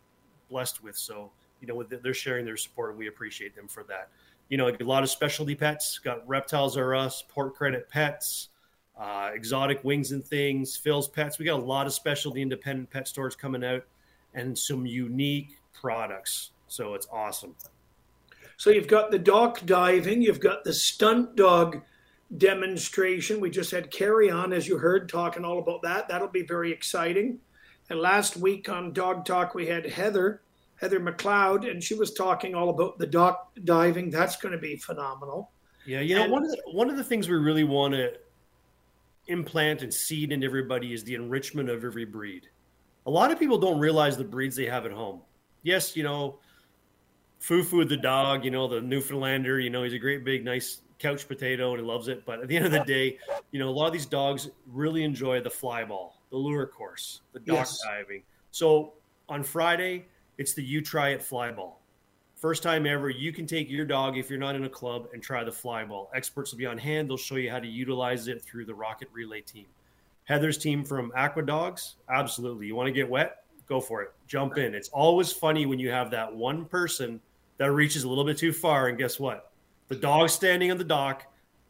blessed 0.49 0.83
with. 0.83 0.97
So, 0.97 1.31
you 1.61 1.67
know, 1.67 1.83
they're 1.83 2.13
sharing 2.13 2.45
their 2.45 2.57
support, 2.57 2.91
and 2.91 2.99
we 2.99 3.07
appreciate 3.07 3.55
them 3.55 3.67
for 3.67 3.83
that. 3.83 4.09
You 4.49 4.57
know, 4.57 4.67
a 4.67 4.83
lot 4.83 5.03
of 5.03 5.09
specialty 5.09 5.55
pets. 5.55 5.99
Got 5.99 6.27
Reptiles 6.27 6.77
Are 6.77 6.95
Us, 6.95 7.23
Port 7.27 7.55
Credit 7.55 7.89
Pets, 7.89 8.49
uh, 8.97 9.31
Exotic 9.33 9.83
Wings 9.83 10.11
and 10.11 10.25
Things, 10.25 10.75
Phil's 10.75 11.07
Pets. 11.07 11.39
We 11.39 11.45
got 11.45 11.59
a 11.59 11.63
lot 11.63 11.85
of 11.85 11.93
specialty 11.93 12.41
independent 12.41 12.89
pet 12.89 13.07
stores 13.07 13.35
coming 13.35 13.63
out, 13.63 13.83
and 14.33 14.57
some 14.57 14.85
unique 14.85 15.59
products. 15.73 16.51
So 16.67 16.93
it's 16.93 17.07
awesome. 17.11 17.55
So 18.57 18.71
you've 18.71 18.87
got 18.87 19.11
the 19.11 19.19
dock 19.19 19.65
diving, 19.65 20.21
you've 20.21 20.39
got 20.39 20.63
the 20.63 20.73
stunt 20.73 21.35
dog 21.35 21.81
demonstration. 22.35 23.39
We 23.39 23.49
just 23.49 23.71
had 23.71 23.91
Carrie 23.91 24.29
on, 24.29 24.51
as 24.51 24.67
you 24.67 24.77
heard, 24.77 25.07
talking 25.07 25.45
all 25.45 25.59
about 25.59 25.83
that. 25.83 26.07
That'll 26.07 26.27
be 26.27 26.41
very 26.41 26.71
exciting. 26.71 27.39
And 27.89 27.99
last 27.99 28.35
week 28.35 28.67
on 28.67 28.91
Dog 28.91 29.25
Talk, 29.25 29.55
we 29.55 29.65
had 29.65 29.85
Heather, 29.85 30.41
Heather 30.75 30.99
McLeod, 30.99 31.69
and 31.69 31.81
she 31.81 31.93
was 31.93 32.13
talking 32.13 32.53
all 32.53 32.69
about 32.69 32.97
the 32.99 33.07
dock 33.07 33.51
diving. 33.63 34.09
That's 34.09 34.35
going 34.35 34.51
to 34.51 34.57
be 34.57 34.75
phenomenal. 34.75 35.51
Yeah, 35.85 36.01
you 36.01 36.15
know, 36.15 36.23
and, 36.23 36.31
one 36.31 36.43
of 36.43 36.51
the, 36.51 36.61
one 36.71 36.89
of 36.89 36.97
the 36.97 37.03
things 37.03 37.29
we 37.29 37.37
really 37.37 37.63
want 37.63 37.93
to 37.93 38.13
implant 39.27 39.83
and 39.83 39.93
seed 39.93 40.33
in 40.33 40.43
everybody 40.43 40.93
is 40.93 41.03
the 41.03 41.15
enrichment 41.15 41.69
of 41.69 41.85
every 41.85 42.05
breed. 42.05 42.49
A 43.05 43.11
lot 43.11 43.31
of 43.31 43.39
people 43.39 43.57
don't 43.57 43.79
realize 43.79 44.17
the 44.17 44.25
breeds 44.25 44.55
they 44.55 44.65
have 44.65 44.85
at 44.85 44.91
home. 44.91 45.21
Yes, 45.63 45.95
you 45.95 46.03
know, 46.03 46.39
Fufu 47.41 47.87
the 47.87 47.97
dog, 47.97 48.43
you 48.43 48.51
know, 48.51 48.67
the 48.67 48.81
Newfoundlander, 48.81 49.59
you 49.59 49.69
know, 49.69 49.83
he's 49.83 49.93
a 49.93 49.99
great 49.99 50.23
big 50.23 50.43
nice 50.43 50.81
couch 50.99 51.27
potato 51.27 51.71
and 51.71 51.79
he 51.81 51.85
loves 51.85 52.07
it. 52.07 52.25
But 52.25 52.41
at 52.41 52.47
the 52.47 52.57
end 52.57 52.65
of 52.65 52.71
the 52.71 52.79
day, 52.79 53.17
you 53.51 53.59
know, 53.59 53.69
a 53.69 53.71
lot 53.71 53.87
of 53.87 53.93
these 53.93 54.05
dogs 54.05 54.49
really 54.71 55.03
enjoy 55.03 55.41
the 55.41 55.49
fly 55.49 55.83
ball, 55.83 56.21
the 56.29 56.37
lure 56.37 56.65
course, 56.65 57.21
the 57.33 57.39
dock 57.39 57.57
yes. 57.57 57.79
diving. 57.85 58.23
So 58.51 58.93
on 59.29 59.43
Friday, 59.43 60.05
it's 60.37 60.53
the 60.53 60.63
you 60.63 60.81
try 60.81 61.09
it 61.09 61.21
fly 61.21 61.51
ball. 61.51 61.81
First 62.35 62.61
time 62.61 62.85
ever, 62.85 63.09
you 63.09 63.33
can 63.33 63.47
take 63.47 63.69
your 63.69 63.85
dog 63.85 64.15
if 64.15 64.29
you're 64.29 64.39
not 64.39 64.55
in 64.55 64.65
a 64.65 64.69
club 64.69 65.07
and 65.11 65.23
try 65.23 65.43
the 65.43 65.51
fly 65.51 65.83
ball. 65.83 66.11
Experts 66.13 66.51
will 66.51 66.59
be 66.59 66.67
on 66.67 66.77
hand. 66.77 67.09
They'll 67.09 67.17
show 67.17 67.35
you 67.35 67.49
how 67.49 67.59
to 67.59 67.67
utilize 67.67 68.27
it 68.27 68.43
through 68.43 68.65
the 68.65 68.75
Rocket 68.75 69.09
Relay 69.11 69.41
team. 69.41 69.65
Heather's 70.25 70.57
team 70.57 70.83
from 70.83 71.11
Aqua 71.15 71.43
Dogs, 71.43 71.95
absolutely. 72.09 72.67
You 72.67 72.75
want 72.75 72.87
to 72.87 72.91
get 72.91 73.09
wet? 73.09 73.43
Go 73.67 73.81
for 73.81 74.03
it. 74.03 74.13
Jump 74.27 74.57
in. 74.57 74.75
It's 74.75 74.89
always 74.89 75.31
funny 75.31 75.65
when 75.65 75.79
you 75.79 75.89
have 75.89 76.11
that 76.11 76.33
one 76.33 76.65
person 76.65 77.19
that 77.57 77.71
reaches 77.71 78.03
a 78.03 78.09
little 78.09 78.23
bit 78.23 78.37
too 78.37 78.53
far. 78.53 78.87
And 78.87 78.97
guess 78.97 79.19
what? 79.19 79.51
The 79.87 79.95
dog's 79.95 80.33
standing 80.33 80.71
on 80.71 80.77
the 80.77 80.83
dock 80.83 81.25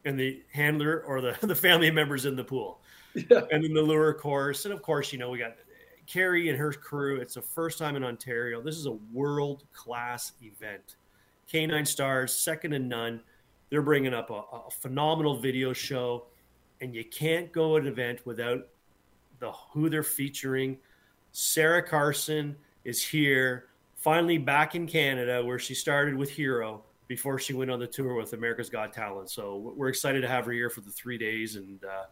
and 0.05 0.19
the 0.19 0.41
handler 0.51 1.03
or 1.07 1.21
the, 1.21 1.37
the 1.45 1.55
family 1.55 1.91
members 1.91 2.25
in 2.25 2.35
the 2.35 2.43
pool. 2.43 2.81
Yeah. 3.13 3.41
And 3.51 3.63
then 3.63 3.73
the 3.73 3.81
lure 3.81 4.13
course. 4.13 4.65
And 4.65 4.73
of 4.73 4.81
course, 4.81 5.11
you 5.11 5.19
know, 5.19 5.29
we 5.29 5.39
got 5.39 5.55
Carrie 6.05 6.49
and 6.49 6.57
her 6.57 6.71
crew. 6.71 7.19
It's 7.19 7.35
the 7.35 7.41
first 7.41 7.79
time 7.79 7.95
in 7.95 8.03
Ontario. 8.03 8.61
This 8.61 8.77
is 8.77 8.85
a 8.85 8.97
world 9.11 9.63
class 9.73 10.33
event. 10.41 10.95
Canine 11.49 11.85
Stars, 11.85 12.33
second 12.33 12.71
to 12.71 12.79
none. 12.79 13.21
They're 13.69 13.81
bringing 13.81 14.13
up 14.13 14.29
a, 14.29 14.43
a 14.55 14.69
phenomenal 14.69 15.37
video 15.37 15.73
show. 15.73 16.27
And 16.79 16.93
you 16.93 17.03
can't 17.03 17.51
go 17.51 17.75
at 17.75 17.83
an 17.83 17.87
event 17.87 18.25
without 18.25 18.67
the 19.39 19.51
who 19.51 19.89
they're 19.89 20.03
featuring. 20.03 20.77
Sara 21.31 21.81
Carson 21.81 22.55
is 22.83 23.03
here 23.03 23.65
finally 23.97 24.37
back 24.37 24.75
in 24.75 24.87
Canada 24.87 25.43
where 25.43 25.59
she 25.59 25.75
started 25.75 26.15
with 26.15 26.29
Hero 26.29 26.83
before 27.07 27.39
she 27.39 27.53
went 27.53 27.71
on 27.71 27.79
the 27.79 27.87
tour 27.87 28.15
with 28.15 28.33
America's 28.33 28.69
Got 28.69 28.93
Talent. 28.93 29.29
So 29.29 29.73
we're 29.75 29.89
excited 29.89 30.21
to 30.21 30.27
have 30.27 30.45
her 30.45 30.51
here 30.51 30.69
for 30.69 30.81
the 30.81 30.91
three 30.91 31.17
days 31.17 31.55
and 31.55 31.83
uh, 31.83 32.05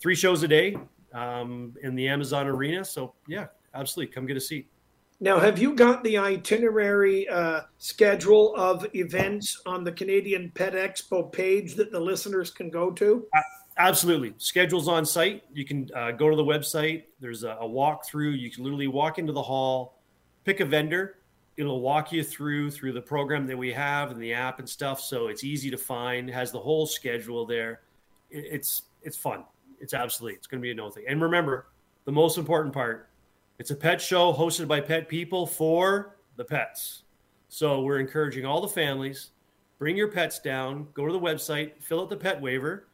three 0.00 0.14
shows 0.14 0.42
a 0.42 0.48
day 0.48 0.76
um, 1.12 1.74
in 1.82 1.94
the 1.94 2.08
Amazon 2.08 2.46
Arena. 2.46 2.84
So 2.84 3.14
yeah, 3.26 3.46
absolutely, 3.74 4.12
come 4.12 4.26
get 4.26 4.36
a 4.36 4.40
seat. 4.40 4.68
Now, 5.20 5.38
have 5.38 5.58
you 5.58 5.74
got 5.74 6.02
the 6.04 6.18
itinerary 6.18 7.28
uh, 7.28 7.62
schedule 7.78 8.54
of 8.56 8.86
events 8.94 9.62
on 9.64 9.84
the 9.84 9.92
Canadian 9.92 10.50
Pet 10.54 10.74
Expo 10.74 11.32
page 11.32 11.74
that 11.76 11.92
the 11.92 12.00
listeners 12.00 12.50
can 12.50 12.68
go 12.68 12.90
to? 12.90 13.24
Uh, 13.34 13.40
absolutely. 13.78 14.34
Schedules 14.38 14.88
on 14.88 15.06
site. 15.06 15.44
You 15.52 15.64
can 15.64 15.88
uh, 15.94 16.10
go 16.10 16.28
to 16.28 16.36
the 16.36 16.44
website. 16.44 17.04
There's 17.20 17.44
a, 17.44 17.56
a 17.60 17.66
walkthrough. 17.66 18.38
You 18.38 18.50
can 18.50 18.64
literally 18.64 18.88
walk 18.88 19.18
into 19.18 19.32
the 19.32 19.42
hall, 19.42 20.02
pick 20.44 20.60
a 20.60 20.64
vendor, 20.66 21.18
it'll 21.56 21.80
walk 21.80 22.12
you 22.12 22.24
through 22.24 22.70
through 22.70 22.92
the 22.92 23.00
program 23.00 23.46
that 23.46 23.56
we 23.56 23.72
have 23.72 24.10
and 24.10 24.20
the 24.20 24.32
app 24.32 24.58
and 24.58 24.68
stuff 24.68 25.00
so 25.00 25.28
it's 25.28 25.44
easy 25.44 25.70
to 25.70 25.78
find 25.78 26.28
has 26.30 26.50
the 26.50 26.58
whole 26.58 26.86
schedule 26.86 27.46
there. 27.46 27.80
It's 28.30 28.82
it's 29.02 29.16
fun. 29.16 29.44
It's 29.80 29.94
absolutely 29.94 30.36
it's 30.36 30.46
going 30.46 30.60
to 30.60 30.62
be 30.62 30.70
a 30.70 30.74
no 30.74 30.90
thing. 30.90 31.04
And 31.08 31.22
remember 31.22 31.66
the 32.04 32.12
most 32.12 32.38
important 32.38 32.74
part 32.74 33.08
it's 33.58 33.70
a 33.70 33.76
pet 33.76 34.00
show 34.00 34.32
hosted 34.32 34.66
by 34.66 34.80
pet 34.80 35.08
people 35.08 35.46
for 35.46 36.16
the 36.36 36.44
pets. 36.44 37.02
So 37.48 37.82
we're 37.82 38.00
encouraging 38.00 38.44
all 38.44 38.60
the 38.60 38.68
families 38.68 39.30
bring 39.78 39.96
your 39.96 40.08
pets 40.08 40.38
down 40.38 40.86
go 40.94 41.06
to 41.06 41.12
the 41.12 41.20
website 41.20 41.72
fill 41.82 42.00
out 42.00 42.08
the 42.08 42.16
pet 42.16 42.40
waiver. 42.40 42.86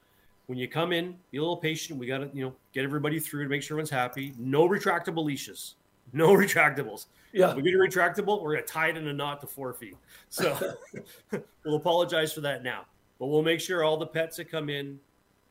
When 0.46 0.58
you 0.58 0.66
come 0.66 0.92
in 0.92 1.16
be 1.30 1.38
a 1.38 1.40
little 1.40 1.56
patient. 1.56 1.98
We 1.98 2.06
got 2.06 2.18
to 2.18 2.30
you 2.34 2.44
know 2.44 2.54
get 2.74 2.84
everybody 2.84 3.18
through 3.18 3.44
to 3.44 3.48
make 3.48 3.62
sure 3.62 3.76
everyone's 3.76 3.90
happy. 3.90 4.34
No 4.38 4.68
retractable 4.68 5.24
leashes. 5.24 5.76
No 6.12 6.28
retractables 6.34 7.06
yeah. 7.32 7.54
We 7.54 7.62
get 7.62 7.74
a 7.74 7.78
retractable, 7.78 8.42
we're 8.42 8.54
going 8.54 8.66
to 8.66 8.72
tie 8.72 8.88
it 8.88 8.96
in 8.96 9.06
a 9.08 9.12
knot 9.12 9.40
to 9.42 9.46
four 9.46 9.72
feet. 9.72 9.96
So 10.28 10.74
we'll 11.64 11.76
apologize 11.76 12.32
for 12.32 12.40
that 12.42 12.62
now. 12.62 12.86
But 13.18 13.26
we'll 13.26 13.42
make 13.42 13.60
sure 13.60 13.84
all 13.84 13.96
the 13.96 14.06
pets 14.06 14.36
that 14.38 14.50
come 14.50 14.68
in, 14.68 14.98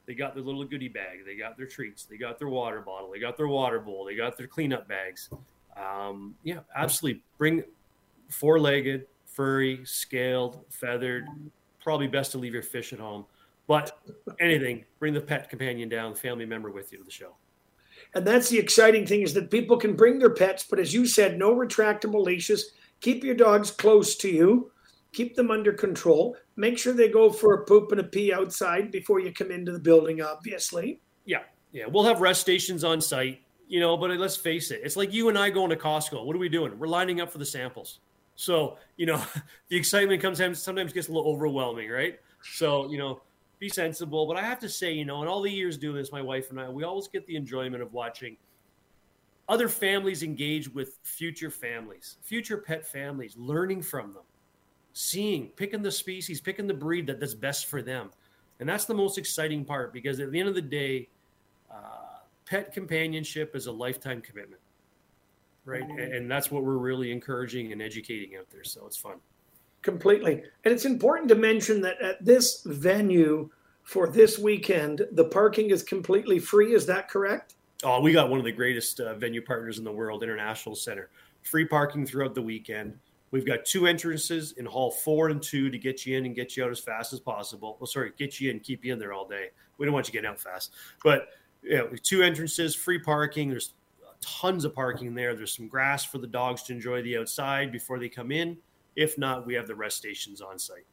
they 0.06 0.16
got 0.16 0.34
their 0.34 0.44
little 0.44 0.66
goodie 0.66 0.88
bag, 0.88 1.20
they 1.26 1.36
got 1.36 1.56
their 1.56 1.68
treats, 1.68 2.06
they 2.06 2.18
got 2.18 2.40
their 2.40 2.48
water 2.50 2.82
bottle, 2.82 3.12
they 3.12 3.20
got 3.20 3.38
their 3.38 3.48
water 3.48 3.80
bowl, 3.80 4.06
they 4.06 4.16
got 4.16 4.38
their 4.38 4.48
cleanup 4.48 4.88
bags. 4.88 5.30
Um, 5.78 6.36
yeah, 6.44 6.60
absolutely. 6.76 7.22
Bring 7.38 7.64
four 8.30 8.60
legged, 8.60 9.06
furry, 9.26 9.82
scaled, 9.86 10.66
feathered. 10.70 11.28
Probably 11.84 12.08
best 12.08 12.32
to 12.32 12.38
leave 12.38 12.54
your 12.54 12.64
fish 12.64 12.92
at 12.92 13.00
home. 13.00 13.26
But 13.68 14.00
anything, 14.40 14.84
bring 14.98 15.14
the 15.14 15.22
pet 15.22 15.48
companion 15.50 15.90
down, 15.90 16.14
the 16.14 16.20
family 16.20 16.46
member 16.46 16.72
with 16.72 16.92
you 16.92 16.98
to 16.98 17.04
the 17.04 17.12
show. 17.12 17.36
And 18.16 18.26
that's 18.26 18.50
the 18.50 18.60
exciting 18.60 19.06
thing 19.06 19.22
is 19.22 19.34
that 19.34 19.52
people 19.52 19.78
can 19.78 19.96
bring 19.96 20.20
their 20.20 20.34
pets, 20.34 20.66
but 20.70 20.80
as 20.80 20.94
you 20.94 21.06
said, 21.06 21.38
no 21.38 21.56
retractable 21.56 22.24
leashes. 22.24 22.72
Keep 23.02 23.24
your 23.24 23.36
dogs 23.36 23.72
close 23.72 24.16
to 24.18 24.30
you. 24.30 24.72
Keep 25.14 25.36
them 25.36 25.52
under 25.52 25.74
control. 25.74 26.36
Make 26.56 26.78
sure 26.78 26.94
they 26.94 27.10
go 27.10 27.32
for 27.32 27.54
a 27.54 27.66
poop 27.66 27.92
and 27.92 28.02
a 28.02 28.04
pee 28.04 28.34
outside 28.34 28.92
before 28.92 29.20
you 29.20 29.34
come 29.34 29.52
into 29.52 29.72
the 29.72 29.80
building, 29.80 30.22
obviously. 30.22 31.02
Yeah. 31.26 31.44
Yeah. 31.72 31.86
We'll 31.88 32.04
have 32.04 32.22
rest 32.22 32.42
stations 32.42 32.84
on 32.84 33.02
site, 33.02 33.42
you 33.68 33.80
know, 33.80 33.98
but 33.98 34.12
let's 34.12 34.36
face 34.36 34.72
it. 34.72 34.82
It's 34.84 34.96
like 34.96 35.14
you 35.14 35.30
and 35.30 35.38
I 35.38 35.50
going 35.50 35.70
to 35.70 35.76
Costco. 35.76 36.26
What 36.26 36.36
are 36.36 36.40
we 36.40 36.50
doing? 36.50 36.78
We're 36.78 36.88
lining 36.88 37.22
up 37.22 37.32
for 37.32 37.38
the 37.38 37.46
samples. 37.46 38.00
So, 38.36 38.78
you 38.98 39.06
know, 39.06 39.22
the 39.70 39.78
excitement 39.78 40.22
comes 40.22 40.40
sometimes 40.62 40.94
gets 40.94 41.08
a 41.08 41.12
little 41.12 41.32
overwhelming, 41.32 41.90
right? 41.90 42.20
So, 42.54 42.90
you 42.90 42.98
know, 42.98 43.22
be 43.60 43.70
sensible. 43.70 44.26
But 44.26 44.38
I 44.38 44.42
have 44.42 44.60
to 44.60 44.70
say, 44.70 44.94
you 44.94 45.06
know, 45.06 45.22
in 45.22 45.28
all 45.28 45.42
the 45.42 45.52
years 45.52 45.78
doing 45.78 45.98
this, 45.98 46.12
my 46.12 46.22
wife 46.22 46.50
and 46.50 46.60
I, 46.60 46.70
we 46.70 46.84
always 46.84 47.08
get 47.08 47.26
the 47.28 47.36
enjoyment 47.36 47.84
of 47.84 47.94
watching 47.94 48.38
other 49.50 49.68
families 49.68 50.24
engage 50.24 50.74
with 50.74 50.98
future 51.04 51.52
families, 51.52 52.18
future 52.22 52.58
pet 52.58 52.88
families, 52.88 53.36
learning 53.36 53.82
from 53.82 54.14
them, 54.14 54.24
seeing, 54.94 55.48
picking 55.48 55.82
the 55.82 55.92
species, 55.92 56.40
picking 56.40 56.68
the 56.68 56.74
breed 56.74 57.08
that, 57.08 57.20
that's 57.20 57.34
best 57.34 57.66
for 57.66 57.82
them. 57.82 58.12
And 58.60 58.70
that's 58.70 58.86
the 58.86 58.94
most 58.94 59.18
exciting 59.18 59.66
part 59.66 59.92
because 59.92 60.20
at 60.20 60.32
the 60.32 60.40
end 60.40 60.50
of 60.50 60.56
the 60.56 60.62
day, 60.62 61.10
uh, 61.72 62.20
pet 62.46 62.74
companionship 62.74 63.56
is 63.56 63.68
a 63.68 63.72
lifetime 63.72 64.22
commitment. 64.22 64.62
right? 65.66 65.84
And, 65.84 66.00
and 66.00 66.32
that's 66.32 66.52
what 66.52 66.64
we're 66.64 66.78
really 66.78 67.12
encouraging 67.12 67.72
and 67.72 67.82
educating 67.82 68.36
out 68.38 68.50
there. 68.52 68.64
So 68.64 68.86
it's 68.86 68.98
fun. 68.98 69.18
Completely. 69.82 70.44
And 70.64 70.74
it's 70.74 70.86
important 70.86 71.30
to 71.30 71.36
mention 71.36 71.82
that 71.82 72.02
at 72.02 72.24
this 72.24 72.64
venue 72.66 73.50
for 73.84 74.08
this 74.08 74.38
weekend, 74.38 75.08
the 75.14 75.26
parking 75.26 75.70
is 75.70 75.84
completely 75.84 76.38
free. 76.38 76.74
Is 76.74 76.86
that 76.88 77.10
correct? 77.10 77.56
Oh, 77.84 78.02
we 78.02 78.12
got 78.12 78.30
one 78.30 78.40
of 78.40 78.46
the 78.46 78.52
greatest 78.52 79.00
uh, 79.00 79.16
venue 79.16 79.42
partners 79.42 79.78
in 79.78 79.84
the 79.86 79.92
world, 79.92 80.22
International 80.22 80.76
Center. 80.76 81.10
Free 81.44 81.66
parking 81.66 82.06
throughout 82.06 82.36
the 82.36 82.42
weekend. 82.42 82.98
We've 83.32 83.46
got 83.46 83.64
two 83.64 83.88
entrances 83.88 84.54
in 84.54 84.66
Hall 84.66 84.92
Four 84.92 85.30
and 85.30 85.42
Two 85.42 85.70
to 85.70 85.78
get 85.78 86.06
you 86.06 86.18
in 86.18 86.26
and 86.26 86.36
get 86.36 86.58
you 86.58 86.66
out 86.66 86.72
as 86.72 86.80
fast 86.80 87.14
as 87.14 87.20
possible. 87.20 87.78
Well, 87.80 87.88
sorry, 87.88 88.12
get 88.18 88.42
you 88.42 88.52
in, 88.52 88.60
keep 88.60 88.84
you 88.84 88.92
in 88.92 89.00
there 89.00 89.14
all 89.14 89.28
day. 89.28 89.52
We 89.78 89.86
don't 89.86 89.94
want 89.94 90.08
you 90.08 90.14
getting 90.14 90.30
out 90.30 90.40
fast, 90.40 90.74
but 91.04 91.30
you 91.62 91.90
two 92.04 92.22
entrances, 92.24 92.76
free 92.76 93.00
parking. 93.00 93.50
There's 93.50 93.74
tons 94.20 94.66
of 94.66 94.74
parking 94.76 95.14
there. 95.14 95.36
There's 95.36 95.56
some 95.56 95.68
grass 95.68 96.04
for 96.04 96.18
the 96.18 96.28
dogs 96.28 96.64
to 96.64 96.74
enjoy 96.74 97.02
the 97.04 97.18
outside 97.18 97.72
before 97.72 98.00
they 98.00 98.10
come 98.10 98.32
in. 98.32 98.58
If 99.00 99.18
not, 99.18 99.46
we 99.46 99.54
have 99.54 99.66
the 99.66 99.76
rest 99.76 99.96
stations 99.96 100.42
on 100.42 100.60
site. 100.60 100.86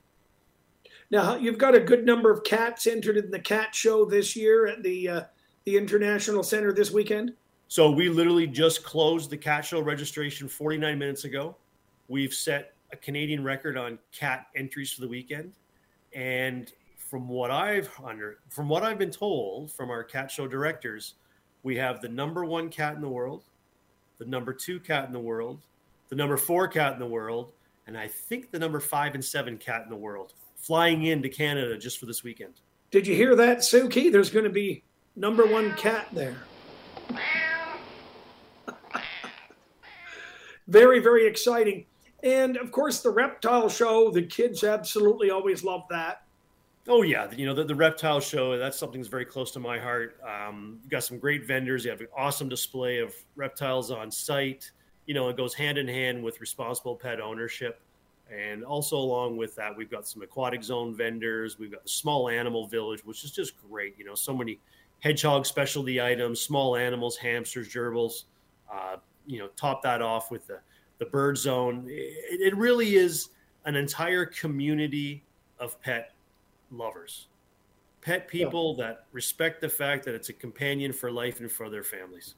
Now 1.10 1.34
you've 1.34 1.58
got 1.58 1.74
a 1.74 1.80
good 1.80 2.06
number 2.06 2.30
of 2.30 2.44
cats 2.44 2.86
entered 2.86 3.16
in 3.16 3.32
the 3.32 3.40
cat 3.40 3.74
show 3.74 4.04
this 4.04 4.36
year 4.36 4.68
at 4.68 4.84
the 4.84 5.08
uh, 5.08 5.20
the 5.64 5.76
International 5.76 6.44
Center 6.44 6.72
this 6.72 6.92
weekend. 6.92 7.32
So 7.66 7.90
we 7.90 8.08
literally 8.08 8.46
just 8.46 8.84
closed 8.84 9.28
the 9.28 9.36
cat 9.36 9.64
show 9.64 9.80
registration 9.80 10.46
49 10.46 10.96
minutes 10.96 11.24
ago. 11.24 11.56
We've 12.06 12.32
set 12.32 12.74
a 12.92 12.96
Canadian 12.96 13.42
record 13.42 13.76
on 13.76 13.98
cat 14.12 14.46
entries 14.54 14.92
for 14.92 15.00
the 15.00 15.08
weekend, 15.08 15.54
and 16.14 16.72
from 16.96 17.28
what 17.28 17.50
I've 17.50 17.90
under 18.04 18.38
from 18.50 18.68
what 18.68 18.84
I've 18.84 18.98
been 18.98 19.10
told 19.10 19.72
from 19.72 19.90
our 19.90 20.04
cat 20.04 20.30
show 20.30 20.46
directors, 20.46 21.14
we 21.64 21.74
have 21.74 22.00
the 22.00 22.08
number 22.08 22.44
one 22.44 22.68
cat 22.68 22.94
in 22.94 23.00
the 23.00 23.08
world, 23.08 23.42
the 24.18 24.26
number 24.26 24.52
two 24.52 24.78
cat 24.78 25.06
in 25.06 25.12
the 25.12 25.18
world, 25.18 25.60
the 26.08 26.14
number 26.14 26.36
four 26.36 26.68
cat 26.68 26.92
in 26.92 27.00
the 27.00 27.06
world, 27.06 27.52
and 27.86 27.96
I 27.96 28.08
think 28.08 28.50
the 28.50 28.58
number 28.58 28.80
five 28.80 29.14
and 29.14 29.24
seven 29.24 29.56
cat 29.58 29.82
in 29.84 29.90
the 29.90 29.96
world 29.96 30.34
flying 30.56 31.04
into 31.04 31.28
Canada 31.28 31.78
just 31.78 31.98
for 31.98 32.06
this 32.06 32.24
weekend. 32.24 32.60
Did 32.90 33.06
you 33.06 33.14
hear 33.14 33.36
that, 33.36 33.58
Suki? 33.58 34.10
There's 34.10 34.30
going 34.30 34.44
to 34.44 34.50
be 34.50 34.82
number 35.14 35.46
one 35.46 35.74
cat 35.74 36.08
there. 36.12 36.36
very, 40.68 40.98
very 40.98 41.26
exciting. 41.26 41.86
And 42.22 42.56
of 42.56 42.72
course, 42.72 43.00
the 43.00 43.10
reptile 43.10 43.68
show, 43.68 44.10
the 44.10 44.22
kids 44.22 44.64
absolutely 44.64 45.30
always 45.30 45.62
love 45.62 45.82
that. 45.90 46.22
Oh 46.88 47.02
yeah, 47.02 47.28
you 47.36 47.46
know 47.46 47.54
the, 47.54 47.64
the 47.64 47.74
reptile 47.74 48.20
show. 48.20 48.56
That's 48.56 48.78
something 48.78 49.00
that's 49.00 49.10
very 49.10 49.24
close 49.24 49.50
to 49.52 49.60
my 49.60 49.78
heart. 49.78 50.20
Um, 50.24 50.78
you've 50.82 50.90
got 50.90 51.02
some 51.02 51.18
great 51.18 51.44
vendors. 51.44 51.84
You 51.84 51.90
have 51.90 52.00
an 52.00 52.06
awesome 52.16 52.48
display 52.48 53.00
of 53.00 53.12
reptiles 53.34 53.90
on 53.90 54.10
site. 54.10 54.70
You 55.06 55.14
know 55.14 55.28
it 55.28 55.36
goes 55.36 55.54
hand 55.54 55.78
in 55.78 55.88
hand 55.88 56.22
with 56.22 56.40
responsible 56.40 56.96
pet 56.96 57.20
ownership, 57.20 57.80
and 58.30 58.64
also 58.64 58.96
along 58.96 59.36
with 59.36 59.54
that, 59.56 59.76
we've 59.76 59.90
got 59.90 60.06
some 60.06 60.22
aquatic 60.22 60.62
zone 60.62 60.94
vendors. 60.94 61.58
We've 61.58 61.70
got 61.70 61.84
the 61.84 61.88
small 61.88 62.28
animal 62.28 62.66
village, 62.66 63.04
which 63.04 63.24
is 63.24 63.30
just 63.30 63.54
great. 63.68 63.96
You 63.98 64.04
know, 64.04 64.14
so 64.14 64.36
many 64.36 64.58
hedgehog 65.00 65.46
specialty 65.46 66.00
items, 66.00 66.40
small 66.40 66.76
animals, 66.76 67.16
hamsters, 67.16 67.68
gerbils. 67.68 68.24
Uh, 68.72 68.96
you 69.26 69.38
know, 69.38 69.48
top 69.56 69.82
that 69.82 70.02
off 70.02 70.30
with 70.30 70.46
the 70.46 70.60
the 70.98 71.06
bird 71.06 71.36
zone. 71.36 71.84
It, 71.88 72.40
it 72.40 72.56
really 72.56 72.96
is 72.96 73.28
an 73.64 73.76
entire 73.76 74.24
community 74.24 75.22
of 75.58 75.80
pet 75.82 76.12
lovers, 76.70 77.28
pet 78.00 78.28
people 78.28 78.76
yeah. 78.78 78.86
that 78.86 79.06
respect 79.12 79.60
the 79.60 79.68
fact 79.68 80.04
that 80.04 80.14
it's 80.14 80.28
a 80.28 80.32
companion 80.32 80.92
for 80.92 81.10
life 81.10 81.40
and 81.40 81.50
for 81.50 81.68
their 81.68 81.82
families. 81.82 82.34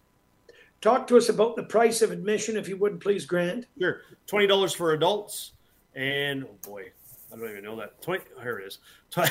Talk 0.80 1.08
to 1.08 1.16
us 1.16 1.28
about 1.28 1.56
the 1.56 1.64
price 1.64 2.02
of 2.02 2.12
admission, 2.12 2.56
if 2.56 2.68
you 2.68 2.76
would, 2.76 3.00
please, 3.00 3.26
Grant. 3.26 3.66
Sure, 3.78 4.02
twenty 4.26 4.46
dollars 4.46 4.72
for 4.72 4.92
adults, 4.92 5.52
and 5.96 6.44
oh 6.44 6.54
boy, 6.62 6.84
I 7.32 7.36
don't 7.36 7.50
even 7.50 7.64
know 7.64 7.74
that. 7.76 8.00
Twenty 8.00 8.22
here 8.40 8.60
it 8.60 8.66
is. 8.66 8.78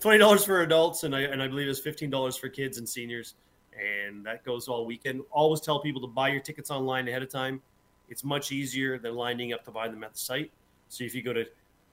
Twenty 0.00 0.18
dollars 0.18 0.44
for 0.44 0.62
adults, 0.62 1.04
and 1.04 1.14
I 1.14 1.20
and 1.20 1.40
I 1.40 1.46
believe 1.46 1.68
it's 1.68 1.78
fifteen 1.78 2.10
dollars 2.10 2.36
for 2.36 2.48
kids 2.48 2.78
and 2.78 2.88
seniors, 2.88 3.34
and 3.78 4.26
that 4.26 4.44
goes 4.44 4.66
all 4.66 4.84
weekend. 4.84 5.22
Always 5.30 5.60
tell 5.60 5.80
people 5.80 6.00
to 6.00 6.08
buy 6.08 6.30
your 6.30 6.40
tickets 6.40 6.68
online 6.70 7.06
ahead 7.06 7.22
of 7.22 7.30
time. 7.30 7.62
It's 8.08 8.24
much 8.24 8.50
easier 8.50 8.98
than 8.98 9.14
lining 9.14 9.52
up 9.52 9.64
to 9.66 9.70
buy 9.70 9.86
them 9.86 10.02
at 10.02 10.14
the 10.14 10.18
site. 10.18 10.50
So 10.88 11.04
if 11.04 11.14
you 11.14 11.22
go 11.22 11.32
to 11.32 11.44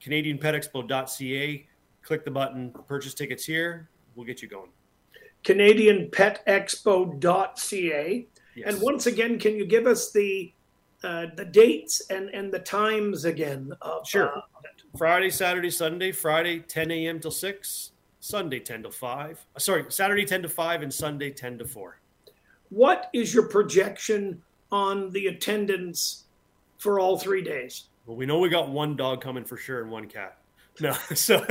CanadianPetExpo.ca, 0.04 1.68
click 2.02 2.26
the 2.26 2.32
button, 2.32 2.74
purchase 2.88 3.14
tickets 3.14 3.46
here. 3.46 3.88
We'll 4.16 4.26
get 4.26 4.42
you 4.42 4.48
going. 4.48 4.72
CanadianPetExpo.ca. 5.46 8.28
Yes. 8.60 8.74
And 8.74 8.82
once 8.82 9.06
again, 9.06 9.40
can 9.40 9.56
you 9.56 9.66
give 9.66 9.88
us 9.88 10.12
the 10.12 10.52
uh, 11.02 11.28
the 11.36 11.46
dates 11.46 12.02
and, 12.10 12.30
and 12.30 12.52
the 12.52 12.60
times 12.60 13.24
again? 13.24 13.72
Of, 13.82 14.08
sure. 14.08 14.38
Uh, 14.38 14.42
Friday, 14.98 15.30
Saturday, 15.30 15.70
Sunday. 15.70 16.12
Friday, 16.12 16.60
10 16.60 16.92
a.m. 16.92 17.20
till 17.20 17.32
6. 17.32 17.92
Sunday, 18.20 18.60
10 18.60 18.84
to 18.84 18.92
5. 18.92 19.46
Uh, 19.56 19.60
sorry, 19.60 19.86
Saturday, 19.90 20.26
10 20.26 20.42
to 20.42 20.50
5, 20.50 20.82
and 20.82 20.94
Sunday, 20.94 21.32
10 21.32 21.60
to 21.60 21.66
4. 21.66 22.00
What 22.70 23.10
is 23.14 23.34
your 23.34 23.48
projection 23.48 24.42
on 24.72 25.10
the 25.12 25.28
attendance 25.28 26.26
for 26.80 27.00
all 27.00 27.18
three 27.18 27.42
days? 27.42 27.86
Well, 28.06 28.18
we 28.18 28.26
know 28.26 28.40
we 28.40 28.50
got 28.50 28.70
one 28.70 28.96
dog 28.96 29.22
coming 29.22 29.46
for 29.46 29.56
sure 29.56 29.82
and 29.82 29.90
one 29.90 30.08
cat. 30.08 30.39
No, 30.82 30.94
so 31.14 31.46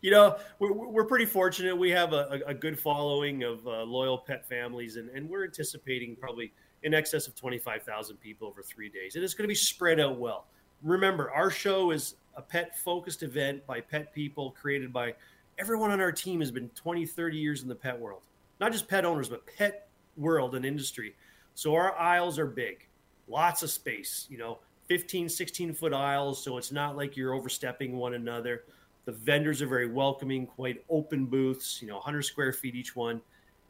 you 0.00 0.10
know 0.10 0.36
we're, 0.58 0.72
we're 0.72 1.04
pretty 1.04 1.26
fortunate. 1.26 1.76
We 1.76 1.90
have 1.90 2.12
a, 2.12 2.40
a 2.46 2.54
good 2.54 2.78
following 2.78 3.42
of 3.42 3.66
uh, 3.66 3.82
loyal 3.82 4.18
pet 4.18 4.48
families, 4.48 4.96
and, 4.96 5.10
and 5.10 5.28
we're 5.28 5.44
anticipating 5.44 6.16
probably 6.16 6.52
in 6.82 6.94
excess 6.94 7.26
of 7.26 7.34
twenty 7.34 7.58
five 7.58 7.82
thousand 7.82 8.16
people 8.16 8.48
over 8.48 8.62
three 8.62 8.88
days, 8.88 9.16
and 9.16 9.24
it's 9.24 9.34
going 9.34 9.44
to 9.44 9.48
be 9.48 9.54
spread 9.54 10.00
out 10.00 10.18
well. 10.18 10.46
Remember, 10.82 11.30
our 11.30 11.50
show 11.50 11.90
is 11.90 12.16
a 12.36 12.42
pet 12.42 12.76
focused 12.78 13.22
event 13.22 13.64
by 13.66 13.80
pet 13.80 14.12
people, 14.14 14.50
created 14.50 14.92
by 14.92 15.14
everyone 15.58 15.90
on 15.90 16.00
our 16.00 16.12
team 16.12 16.40
has 16.40 16.50
been 16.50 16.68
20, 16.70 17.06
30 17.06 17.36
years 17.38 17.62
in 17.62 17.68
the 17.68 17.74
pet 17.74 17.98
world, 17.98 18.22
not 18.60 18.72
just 18.72 18.88
pet 18.88 19.04
owners, 19.04 19.28
but 19.28 19.42
pet 19.56 19.88
world 20.16 20.54
and 20.54 20.64
industry. 20.64 21.14
So 21.54 21.74
our 21.74 21.96
aisles 21.96 22.38
are 22.38 22.46
big, 22.46 22.86
lots 23.28 23.62
of 23.62 23.70
space. 23.70 24.26
You 24.28 24.38
know, 24.38 24.58
15, 24.88 25.28
16 25.28 25.74
foot 25.74 25.92
aisles, 25.92 26.42
so 26.42 26.58
it's 26.58 26.72
not 26.72 26.96
like 26.96 27.16
you're 27.16 27.34
overstepping 27.34 27.96
one 27.96 28.14
another. 28.14 28.64
The 29.04 29.12
vendors 29.12 29.60
are 29.62 29.66
very 29.66 29.90
welcoming, 29.90 30.46
quite 30.46 30.84
open 30.88 31.26
booths, 31.26 31.80
you 31.80 31.88
know, 31.88 31.94
100 31.94 32.22
square 32.22 32.52
feet 32.52 32.74
each 32.74 32.96
one. 32.96 33.20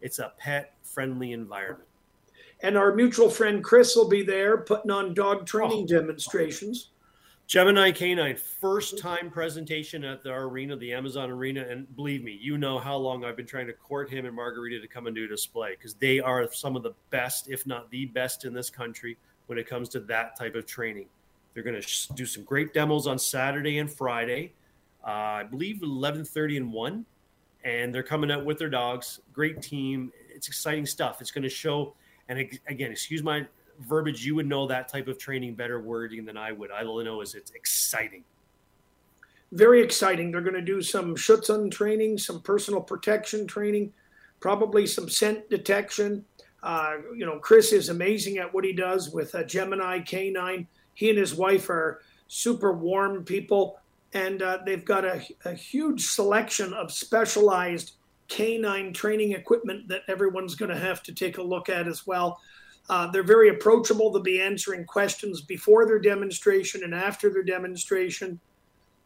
It's 0.01 0.19
a 0.19 0.33
pet 0.39 0.75
friendly 0.83 1.33
environment. 1.33 1.89
And 2.61 2.77
our 2.77 2.95
mutual 2.95 3.29
friend 3.29 3.63
Chris 3.63 3.97
will 3.97 4.09
be 4.09 4.23
there 4.23 4.59
putting 4.59 4.91
on 4.91 5.15
dog 5.15 5.47
training 5.47 5.85
oh. 5.85 5.99
demonstrations. 5.99 6.91
Gemini 7.47 7.91
Canine, 7.91 8.37
first 8.37 8.99
time 8.99 9.31
presentation 9.31 10.03
at 10.03 10.23
the 10.23 10.33
arena, 10.33 10.77
the 10.77 10.95
Amazon 10.95 11.31
Arena. 11.31 11.67
And 11.69 11.95
believe 11.95 12.25
me, 12.25 12.39
you 12.41 12.57
know 12.57 12.79
how 12.79 12.97
long 12.97 13.23
I've 13.23 13.37
been 13.37 13.47
trying 13.47 13.67
to 13.67 13.75
court 13.75 14.09
him 14.09 14.25
and 14.25 14.35
Margarita 14.35 14.81
to 14.81 14.89
come 14.89 15.07
and 15.07 15.15
do 15.15 15.25
a 15.25 15.29
display 15.29 15.73
because 15.77 15.95
they 15.95 16.21
are 16.21 16.51
some 16.53 16.75
of 16.75 16.83
the 16.83 16.95
best, 17.11 17.51
if 17.51 17.67
not 17.67 17.91
the 17.91 18.07
best 18.07 18.47
in 18.47 18.55
this 18.55 18.71
country 18.71 19.19
when 19.47 19.59
it 19.59 19.69
comes 19.69 19.89
to 19.91 20.01
that 20.01 20.37
type 20.37 20.55
of 20.55 20.67
training. 20.67 21.07
They're 21.53 21.63
going 21.63 21.81
to 21.81 22.13
do 22.15 22.27
some 22.27 22.45
great 22.45 22.75
demos 22.75 23.07
on 23.07 23.19
Saturday 23.19 23.79
and 23.79 23.91
Friday. 23.91 24.53
Uh, 25.07 25.11
I 25.11 25.43
believe 25.45 25.81
11:30 25.83 26.57
and 26.57 26.73
1 26.73 27.07
and 27.65 27.95
they're 27.95 28.03
coming 28.03 28.31
out 28.31 28.45
with 28.45 28.59
their 28.59 28.69
dogs. 28.69 29.21
Great 29.33 29.63
team. 29.63 30.13
It's 30.35 30.49
exciting 30.49 30.85
stuff. 30.85 31.21
It's 31.21 31.31
going 31.31 31.45
to 31.45 31.49
show 31.49 31.95
and 32.29 32.39
again, 32.39 32.91
excuse 32.91 33.23
my 33.23 33.47
verbiage, 33.81 34.25
you 34.25 34.35
would 34.35 34.47
know 34.47 34.67
that 34.67 34.89
type 34.89 35.09
of 35.09 35.19
training 35.19 35.55
better 35.55 35.81
wording 35.81 36.25
than 36.25 36.37
I 36.37 36.53
would. 36.53 36.71
I 36.71 36.83
only 36.83 37.05
know 37.05 37.21
is 37.21 37.35
it's 37.35 37.51
exciting. 37.53 38.25
Very 39.53 39.83
exciting. 39.83 40.31
They're 40.31 40.41
going 40.41 40.55
to 40.55 40.63
do 40.63 40.83
some 40.83 41.15
Schutzhund 41.15 41.71
training, 41.71 42.19
some 42.19 42.41
personal 42.41 42.81
protection 42.81 43.47
training, 43.47 43.93
probably 44.41 44.87
some 44.87 45.09
scent 45.09 45.49
detection, 45.51 46.25
uh, 46.65 46.97
you 47.15 47.27
know, 47.27 47.39
Chris 47.39 47.73
is 47.73 47.91
amazing 47.91 48.39
at 48.39 48.53
what 48.53 48.65
he 48.65 48.73
does 48.73 49.11
with 49.11 49.35
a 49.35 49.45
Gemini 49.45 50.01
K9. 50.01 50.67
He 50.95 51.11
and 51.11 51.19
his 51.19 51.35
wife 51.35 51.69
are 51.69 52.01
super 52.27 52.73
warm 52.73 53.23
people, 53.23 53.79
and 54.15 54.41
uh, 54.41 54.61
they've 54.65 54.85
got 54.85 55.05
a, 55.05 55.23
a, 55.45 55.53
huge 55.53 56.07
selection 56.07 56.73
of 56.73 56.91
specialized 56.91 57.93
canine 58.29 58.95
training 58.95 59.33
equipment 59.33 59.89
that 59.89 60.03
everyone's 60.09 60.55
going 60.55 60.71
to 60.71 60.79
have 60.79 61.03
to 61.03 61.13
take 61.13 61.37
a 61.37 61.43
look 61.43 61.69
at 61.69 61.87
as 61.87 62.07
well. 62.07 62.41
Uh, 62.89 63.11
they're 63.11 63.23
very 63.23 63.51
approachable. 63.51 64.11
They'll 64.11 64.23
be 64.23 64.41
answering 64.41 64.87
questions 64.87 65.43
before 65.43 65.85
their 65.85 65.99
demonstration 65.99 66.83
and 66.83 66.95
after 66.95 67.31
their 67.31 67.43
demonstration. 67.43 68.41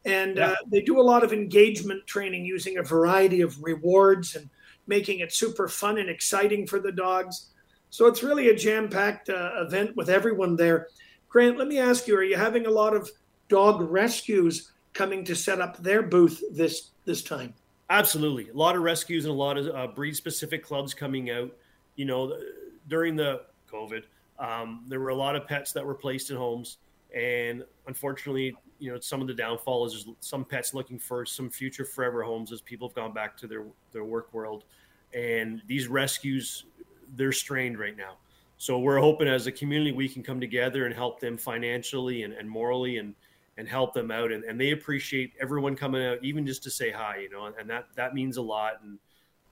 And 0.04 0.36
yeah. 0.36 0.50
uh, 0.50 0.56
they 0.70 0.82
do 0.82 1.00
a 1.00 1.02
lot 1.02 1.24
of 1.24 1.32
engagement 1.32 2.06
training 2.06 2.44
using 2.44 2.78
a 2.78 2.84
variety 2.84 3.40
of 3.40 3.60
rewards 3.60 4.36
and 4.36 4.48
making 4.88 5.20
it 5.20 5.32
super 5.32 5.68
fun 5.68 5.98
and 5.98 6.08
exciting 6.08 6.66
for 6.66 6.80
the 6.80 6.92
dogs. 6.92 7.50
So 7.90 8.06
it's 8.06 8.22
really 8.22 8.48
a 8.48 8.56
jam 8.56 8.88
packed 8.88 9.28
uh, 9.30 9.52
event 9.56 9.96
with 9.96 10.10
everyone 10.10 10.56
there. 10.56 10.88
Grant, 11.28 11.58
let 11.58 11.68
me 11.68 11.78
ask 11.78 12.08
you: 12.08 12.16
Are 12.16 12.24
you 12.24 12.36
having 12.36 12.66
a 12.66 12.70
lot 12.70 12.94
of 12.94 13.10
dog 13.48 13.80
rescues 13.82 14.72
coming 14.92 15.24
to 15.24 15.34
set 15.34 15.60
up 15.60 15.76
their 15.78 16.02
booth 16.02 16.42
this 16.52 16.90
this 17.04 17.22
time? 17.22 17.54
Absolutely, 17.90 18.50
a 18.50 18.54
lot 18.54 18.76
of 18.76 18.82
rescues 18.82 19.24
and 19.24 19.32
a 19.32 19.36
lot 19.36 19.56
of 19.56 19.74
uh, 19.74 19.86
breed 19.86 20.16
specific 20.16 20.64
clubs 20.64 20.92
coming 20.92 21.30
out. 21.30 21.50
You 21.96 22.04
know, 22.04 22.36
during 22.88 23.16
the 23.16 23.42
COVID, 23.72 24.04
Um, 24.38 24.84
there 24.86 25.00
were 25.00 25.08
a 25.08 25.14
lot 25.14 25.34
of 25.34 25.46
pets 25.46 25.72
that 25.72 25.84
were 25.84 25.94
placed 25.94 26.30
in 26.30 26.36
homes, 26.36 26.78
and 27.14 27.64
unfortunately, 27.86 28.56
you 28.78 28.92
know, 28.92 29.00
some 29.00 29.20
of 29.20 29.26
the 29.26 29.34
downfall 29.34 29.86
is 29.86 30.06
some 30.20 30.44
pets 30.44 30.74
looking 30.74 30.98
for 30.98 31.26
some 31.26 31.50
future 31.50 31.84
forever 31.84 32.22
homes 32.22 32.52
as 32.52 32.60
people 32.60 32.88
have 32.88 32.94
gone 32.94 33.12
back 33.12 33.36
to 33.38 33.46
their 33.46 33.64
their 33.90 34.04
work 34.04 34.32
world, 34.32 34.64
and 35.14 35.62
these 35.66 35.88
rescues 35.88 36.64
they're 37.16 37.32
strained 37.32 37.78
right 37.78 37.96
now. 37.96 38.16
So 38.58 38.78
we're 38.78 38.98
hoping 38.98 39.28
as 39.28 39.46
a 39.46 39.52
community 39.52 39.92
we 39.92 40.08
can 40.08 40.22
come 40.22 40.40
together 40.40 40.86
and 40.86 40.94
help 40.94 41.20
them 41.20 41.36
financially 41.36 42.22
and, 42.22 42.32
and 42.34 42.48
morally 42.48 42.98
and 42.98 43.14
and 43.56 43.68
help 43.68 43.92
them 43.92 44.12
out. 44.12 44.30
And, 44.30 44.44
and 44.44 44.60
they 44.60 44.70
appreciate 44.70 45.32
everyone 45.40 45.74
coming 45.74 46.04
out 46.04 46.18
even 46.22 46.46
just 46.46 46.62
to 46.64 46.70
say 46.70 46.90
hi 46.90 47.18
you 47.18 47.30
know 47.30 47.46
and 47.46 47.70
that 47.70 47.86
that 47.94 48.14
means 48.14 48.36
a 48.36 48.42
lot. 48.42 48.80
And 48.82 48.98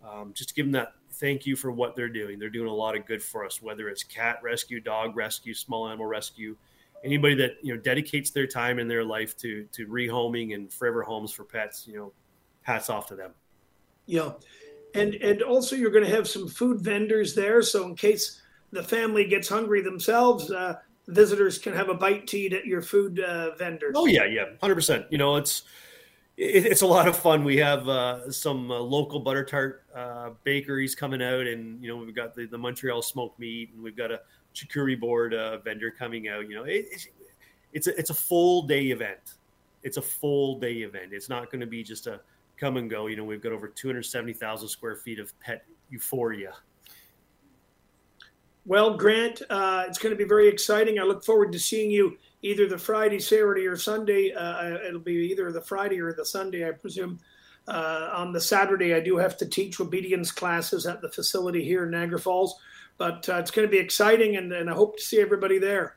um, 0.06 0.32
just 0.34 0.54
give 0.54 0.66
them 0.66 0.72
that 0.72 0.92
thank 1.12 1.46
you 1.46 1.56
for 1.56 1.70
what 1.70 1.96
they're 1.96 2.08
doing. 2.08 2.38
They're 2.38 2.50
doing 2.50 2.68
a 2.68 2.74
lot 2.74 2.96
of 2.96 3.06
good 3.06 3.22
for 3.22 3.44
us 3.44 3.62
whether 3.62 3.88
it's 3.88 4.02
cat 4.02 4.40
rescue 4.42 4.80
dog 4.80 5.16
rescue 5.16 5.54
small 5.54 5.88
animal 5.88 6.06
rescue 6.06 6.56
anybody 7.04 7.34
that 7.36 7.52
you 7.62 7.74
know 7.74 7.80
dedicates 7.80 8.30
their 8.30 8.46
time 8.46 8.78
in 8.78 8.88
their 8.88 9.04
life 9.04 9.36
to 9.38 9.64
to 9.72 9.86
rehoming 9.86 10.54
and 10.54 10.72
forever 10.72 11.02
homes 11.02 11.32
for 11.32 11.44
pets 11.44 11.86
you 11.86 11.96
know 11.96 12.12
hats 12.62 12.90
off 12.90 13.06
to 13.06 13.14
them. 13.14 13.30
Yeah 14.06 14.32
and 14.96 15.14
and 15.16 15.42
also 15.42 15.76
you're 15.76 15.90
going 15.90 16.04
to 16.04 16.10
have 16.10 16.28
some 16.28 16.48
food 16.48 16.80
vendors 16.80 17.34
there 17.34 17.62
so 17.62 17.84
in 17.84 17.94
case 17.94 18.40
the 18.72 18.82
family 18.82 19.24
gets 19.24 19.48
hungry 19.48 19.80
themselves 19.80 20.50
uh, 20.50 20.74
visitors 21.08 21.58
can 21.58 21.72
have 21.72 21.88
a 21.88 21.94
bite 21.94 22.26
to 22.28 22.38
eat 22.38 22.52
at 22.52 22.66
your 22.66 22.82
food 22.82 23.20
uh, 23.20 23.54
vendors. 23.56 23.94
Oh 23.96 24.06
yeah, 24.06 24.24
yeah, 24.24 24.44
hundred 24.60 24.76
percent. 24.76 25.06
You 25.10 25.18
know, 25.18 25.36
it's 25.36 25.62
it, 26.36 26.66
it's 26.66 26.82
a 26.82 26.86
lot 26.86 27.08
of 27.08 27.16
fun. 27.16 27.44
We 27.44 27.56
have 27.58 27.88
uh, 27.88 28.30
some 28.30 28.70
uh, 28.70 28.78
local 28.78 29.20
butter 29.20 29.44
tart 29.44 29.84
uh, 29.94 30.30
bakeries 30.44 30.94
coming 30.94 31.22
out, 31.22 31.46
and 31.46 31.82
you 31.82 31.88
know 31.88 31.96
we've 31.96 32.14
got 32.14 32.34
the, 32.34 32.46
the 32.46 32.58
Montreal 32.58 33.02
smoked 33.02 33.38
meat, 33.38 33.70
and 33.74 33.82
we've 33.82 33.96
got 33.96 34.10
a 34.10 34.20
charcuterie 34.54 34.98
board 34.98 35.34
uh, 35.34 35.58
vendor 35.58 35.90
coming 35.90 36.28
out. 36.28 36.48
You 36.48 36.56
know, 36.56 36.64
it, 36.64 36.86
it's 36.90 37.08
it's 37.72 37.86
a, 37.86 37.98
it's 37.98 38.10
a 38.10 38.14
full 38.14 38.62
day 38.62 38.86
event. 38.86 39.34
It's 39.82 39.98
a 39.98 40.02
full 40.02 40.58
day 40.58 40.78
event. 40.78 41.12
It's 41.12 41.28
not 41.28 41.50
going 41.50 41.60
to 41.60 41.66
be 41.66 41.82
just 41.82 42.06
a 42.06 42.20
come 42.58 42.76
and 42.76 42.90
go. 42.90 43.06
You 43.06 43.16
know, 43.16 43.24
we've 43.24 43.42
got 43.42 43.52
over 43.52 43.68
two 43.68 43.88
hundred 43.88 44.04
seventy 44.04 44.32
thousand 44.32 44.68
square 44.68 44.96
feet 44.96 45.18
of 45.18 45.38
pet 45.40 45.64
euphoria 45.90 46.54
well, 48.66 48.96
Grant, 48.96 49.42
uh, 49.48 49.84
it's 49.86 49.98
going 49.98 50.12
to 50.12 50.18
be 50.18 50.28
very 50.28 50.48
exciting. 50.48 50.98
I 50.98 51.04
look 51.04 51.24
forward 51.24 51.52
to 51.52 51.58
seeing 51.58 51.88
you 51.88 52.18
either 52.42 52.66
the 52.66 52.76
Friday, 52.76 53.20
Saturday, 53.20 53.64
or 53.66 53.76
Sunday. 53.76 54.32
Uh, 54.32 54.78
it'll 54.86 55.00
be 55.00 55.14
either 55.30 55.52
the 55.52 55.60
Friday 55.60 56.00
or 56.00 56.12
the 56.12 56.26
Sunday, 56.26 56.68
I 56.68 56.72
presume. 56.72 57.20
Uh, 57.68 58.10
on 58.12 58.32
the 58.32 58.40
Saturday, 58.40 58.94
I 58.94 59.00
do 59.00 59.16
have 59.16 59.36
to 59.38 59.46
teach 59.46 59.80
obedience 59.80 60.32
classes 60.32 60.84
at 60.86 61.00
the 61.00 61.08
facility 61.08 61.64
here 61.64 61.84
in 61.84 61.92
Niagara 61.92 62.18
Falls, 62.18 62.56
but 62.98 63.28
uh, 63.28 63.36
it's 63.36 63.50
going 63.50 63.66
to 63.66 63.70
be 63.70 63.78
exciting, 63.78 64.36
and, 64.36 64.52
and, 64.52 64.70
I 64.70 64.72
hope 64.72 64.96
to 64.96 65.02
see 65.02 65.20
everybody 65.20 65.58
there. 65.58 65.96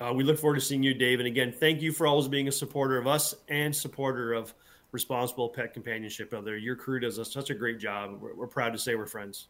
Uh, 0.00 0.14
we 0.14 0.24
look 0.24 0.38
forward 0.38 0.56
to 0.56 0.62
seeing 0.62 0.82
you, 0.82 0.94
Dave. 0.94 1.20
And 1.20 1.26
again, 1.26 1.52
thank 1.52 1.82
you 1.82 1.92
for 1.92 2.06
always 2.06 2.26
being 2.26 2.48
a 2.48 2.52
supporter 2.52 2.96
of 2.96 3.06
us 3.06 3.34
and 3.48 3.74
supporter 3.74 4.32
of 4.32 4.54
responsible 4.92 5.48
pet 5.48 5.72
companionship 5.72 6.34
out 6.34 6.44
there. 6.44 6.56
Your 6.56 6.76
crew 6.76 7.00
does 7.00 7.20
such 7.32 7.50
a 7.50 7.54
great 7.54 7.78
job. 7.78 8.18
We're, 8.20 8.34
we're 8.34 8.46
proud 8.46 8.72
to 8.72 8.78
say 8.78 8.94
we're 8.94 9.06
friends. 9.06 9.48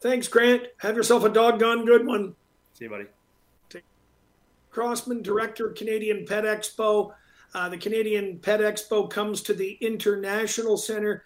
Thanks, 0.00 0.28
Grant. 0.28 0.64
Have 0.78 0.96
yourself 0.96 1.24
a 1.24 1.28
doggone 1.28 1.84
good 1.84 2.06
one. 2.06 2.34
See 2.72 2.84
you, 2.84 2.90
buddy. 2.90 3.04
Crossman, 4.70 5.22
director 5.22 5.66
of 5.66 5.74
Canadian 5.74 6.24
Pet 6.26 6.44
Expo. 6.44 7.12
Uh, 7.54 7.68
the 7.68 7.76
Canadian 7.76 8.38
Pet 8.38 8.60
Expo 8.60 9.10
comes 9.10 9.42
to 9.42 9.52
the 9.52 9.76
International 9.80 10.76
Center 10.76 11.24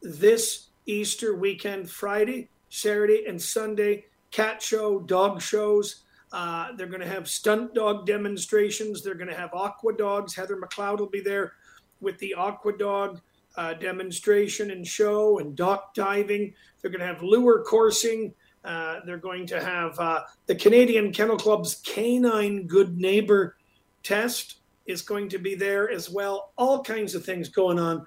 this 0.00 0.68
Easter 0.86 1.36
weekend, 1.36 1.90
Friday, 1.90 2.48
Saturday, 2.70 3.26
and 3.26 3.40
Sunday. 3.40 4.06
Cat 4.30 4.62
show, 4.62 5.00
dog 5.00 5.42
shows. 5.42 6.04
Uh, 6.32 6.72
they're 6.76 6.86
going 6.86 7.00
to 7.00 7.08
have 7.08 7.28
stunt 7.28 7.74
dog 7.74 8.06
demonstrations. 8.06 9.02
They're 9.02 9.14
going 9.14 9.28
to 9.28 9.36
have 9.36 9.50
aqua 9.52 9.96
dogs. 9.96 10.34
Heather 10.34 10.56
McLeod 10.56 10.98
will 10.98 11.06
be 11.06 11.20
there 11.20 11.52
with 12.00 12.18
the 12.18 12.34
aqua 12.34 12.76
dog 12.76 13.20
uh, 13.56 13.74
demonstration 13.74 14.70
and 14.70 14.86
show 14.86 15.38
and 15.38 15.56
dock 15.56 15.94
diving. 15.94 16.52
They're 16.80 16.90
going 16.90 17.00
to 17.00 17.06
have 17.06 17.22
lure 17.22 17.64
coursing. 17.64 18.34
Uh, 18.64 19.00
they're 19.06 19.16
going 19.16 19.46
to 19.46 19.62
have 19.62 19.98
uh, 19.98 20.24
the 20.46 20.54
Canadian 20.54 21.10
Kennel 21.12 21.38
Club's 21.38 21.76
Canine 21.76 22.66
Good 22.66 22.98
Neighbor 22.98 23.56
test 24.02 24.58
is 24.86 25.00
going 25.02 25.28
to 25.28 25.38
be 25.38 25.54
there 25.54 25.88
as 25.90 26.10
well. 26.10 26.52
All 26.58 26.82
kinds 26.82 27.14
of 27.14 27.24
things 27.24 27.48
going 27.48 27.78
on 27.78 28.04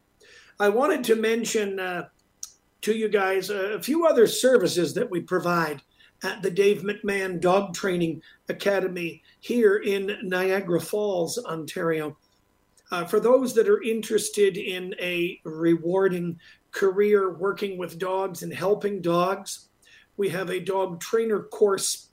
I 0.60 0.70
wanted 0.70 1.04
to 1.06 1.16
mention 1.16 1.80
uh, 1.80 2.08
to 2.82 2.94
you 2.94 3.10
guys 3.10 3.50
a 3.50 3.82
few 3.82 4.06
other 4.06 4.28
services 4.28 4.94
that 4.94 5.10
we 5.10 5.22
provide 5.22 5.82
at 6.24 6.42
the 6.42 6.52
Dave 6.52 6.84
McMahon 6.84 7.40
Dog 7.40 7.74
Training 7.74 8.22
Academy 8.50 9.22
here 9.40 9.78
in 9.78 10.18
Niagara 10.24 10.80
Falls, 10.80 11.38
Ontario. 11.46 12.18
Uh, 12.92 13.06
for 13.06 13.20
those 13.20 13.54
that 13.56 13.68
are 13.68 13.82
interested 13.82 14.56
in 14.56 14.94
a 15.00 15.40
rewarding 15.44 16.40
career 16.72 17.34
working 17.34 17.78
with 17.78 17.98
dogs 17.98 18.44
and 18.44 18.54
helping 18.54 19.02
dogs, 19.02 19.70
we 20.18 20.30
have 20.30 20.50
a 20.50 20.60
dog 20.60 21.00
trainer 21.00 21.44
course 21.44 22.10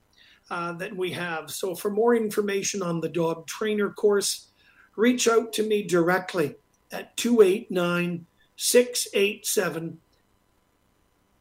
uh, 0.51 0.73
that 0.75 0.95
we 0.97 1.11
have. 1.13 1.51
So, 1.51 1.75
for 1.75 1.91
more 1.91 2.15
information 2.15 2.83
on 2.83 3.01
the 3.01 3.09
dog 3.09 3.47
trainer 3.47 3.91
course, 3.91 4.49
reach 4.97 5.27
out 5.29 5.53
to 5.55 5.67
me 5.67 5.83
directly 5.83 6.57
at 6.93 7.17
289 7.17 8.27
687 8.57 9.99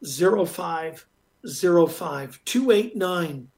0505. 0.04 1.06
289 2.44 3.48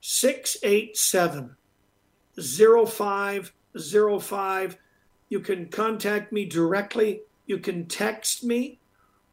687 0.00 1.56
0505. 2.36 4.76
You 5.30 5.40
can 5.40 5.68
contact 5.68 6.32
me 6.32 6.46
directly. 6.46 7.20
You 7.46 7.58
can 7.58 7.84
text 7.86 8.42
me 8.44 8.78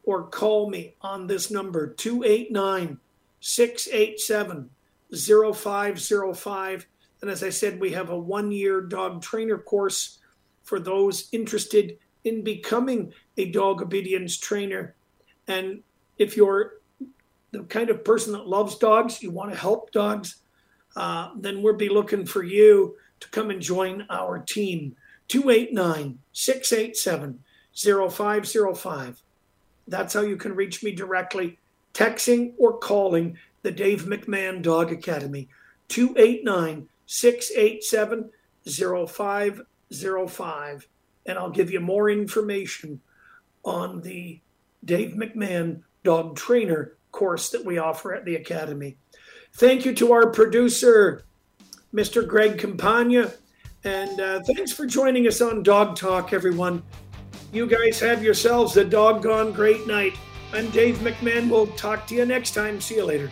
or 0.03 0.27
call 0.27 0.69
me 0.69 0.95
on 1.01 1.27
this 1.27 1.49
number 1.51 1.87
289 1.87 2.99
687 3.45 4.71
0505. 5.13 6.87
And 7.21 7.29
as 7.29 7.43
I 7.43 7.49
said, 7.51 7.79
we 7.79 7.91
have 7.91 8.09
a 8.09 8.17
one 8.17 8.51
year 8.51 8.81
dog 8.81 9.21
trainer 9.21 9.59
course 9.59 10.17
for 10.63 10.79
those 10.79 11.29
interested 11.31 11.99
in 12.23 12.43
becoming 12.43 13.13
a 13.37 13.51
dog 13.51 13.83
obedience 13.83 14.35
trainer. 14.37 14.95
And 15.47 15.83
if 16.17 16.35
you're 16.35 16.79
the 17.51 17.61
kind 17.65 17.91
of 17.91 18.03
person 18.03 18.33
that 18.33 18.47
loves 18.47 18.79
dogs, 18.79 19.21
you 19.21 19.29
want 19.29 19.51
to 19.51 19.57
help 19.57 19.91
dogs, 19.91 20.37
uh, 20.95 21.29
then 21.37 21.61
we'll 21.61 21.75
be 21.75 21.87
looking 21.87 22.25
for 22.25 22.41
you 22.41 22.95
to 23.19 23.29
come 23.29 23.51
and 23.51 23.61
join 23.61 24.07
our 24.09 24.39
team. 24.39 24.95
289 25.27 26.17
687 26.33 27.43
0505. 27.75 29.21
That's 29.87 30.15
how 30.15 30.21
you 30.21 30.35
can 30.35 30.55
reach 30.55 30.81
me 30.81 30.91
directly 30.93 31.59
texting 31.95 32.53
or 32.57 32.77
calling 32.77 33.37
the 33.63 33.71
Dave 33.71 34.03
McMahon 34.03 34.61
Dog 34.61 34.91
Academy, 34.91 35.47
289 35.87 36.87
687 37.07 38.29
0505. 38.67 40.87
And 41.25 41.39
I'll 41.39 41.49
give 41.49 41.71
you 41.71 41.79
more 41.79 42.11
information 42.11 43.01
on 43.63 44.01
the 44.01 44.39
Dave 44.83 45.13
McMahon 45.13 45.81
Dog 46.03 46.35
Trainer 46.35 46.93
course 47.11 47.49
that 47.49 47.65
we 47.65 47.79
offer 47.79 48.13
at 48.13 48.25
the 48.25 48.35
Academy. 48.35 48.97
Thank 49.53 49.85
you 49.85 49.95
to 49.95 50.11
our 50.11 50.29
producer, 50.29 51.23
Mr. 51.93 52.27
Greg 52.27 52.59
Campagna. 52.59 53.31
And 53.85 54.19
uh, 54.19 54.43
thanks 54.43 54.71
for 54.71 54.85
joining 54.85 55.25
us 55.27 55.41
on 55.41 55.63
Dog 55.63 55.95
Talk, 55.95 56.33
everyone. 56.33 56.83
You 57.53 57.67
guys 57.67 57.99
have 57.99 58.23
yourselves 58.23 58.75
a 58.77 58.83
doggone 58.83 59.53
great 59.53 59.87
night. 59.87 60.13
I'm 60.55 60.69
Dave 60.69 60.99
McMahon. 60.99 61.49
We'll 61.49 61.67
talk 61.67 62.07
to 62.07 62.15
you 62.15 62.25
next 62.25 62.51
time. 62.51 62.79
See 62.79 62.95
you 62.95 63.03
later. 63.03 63.29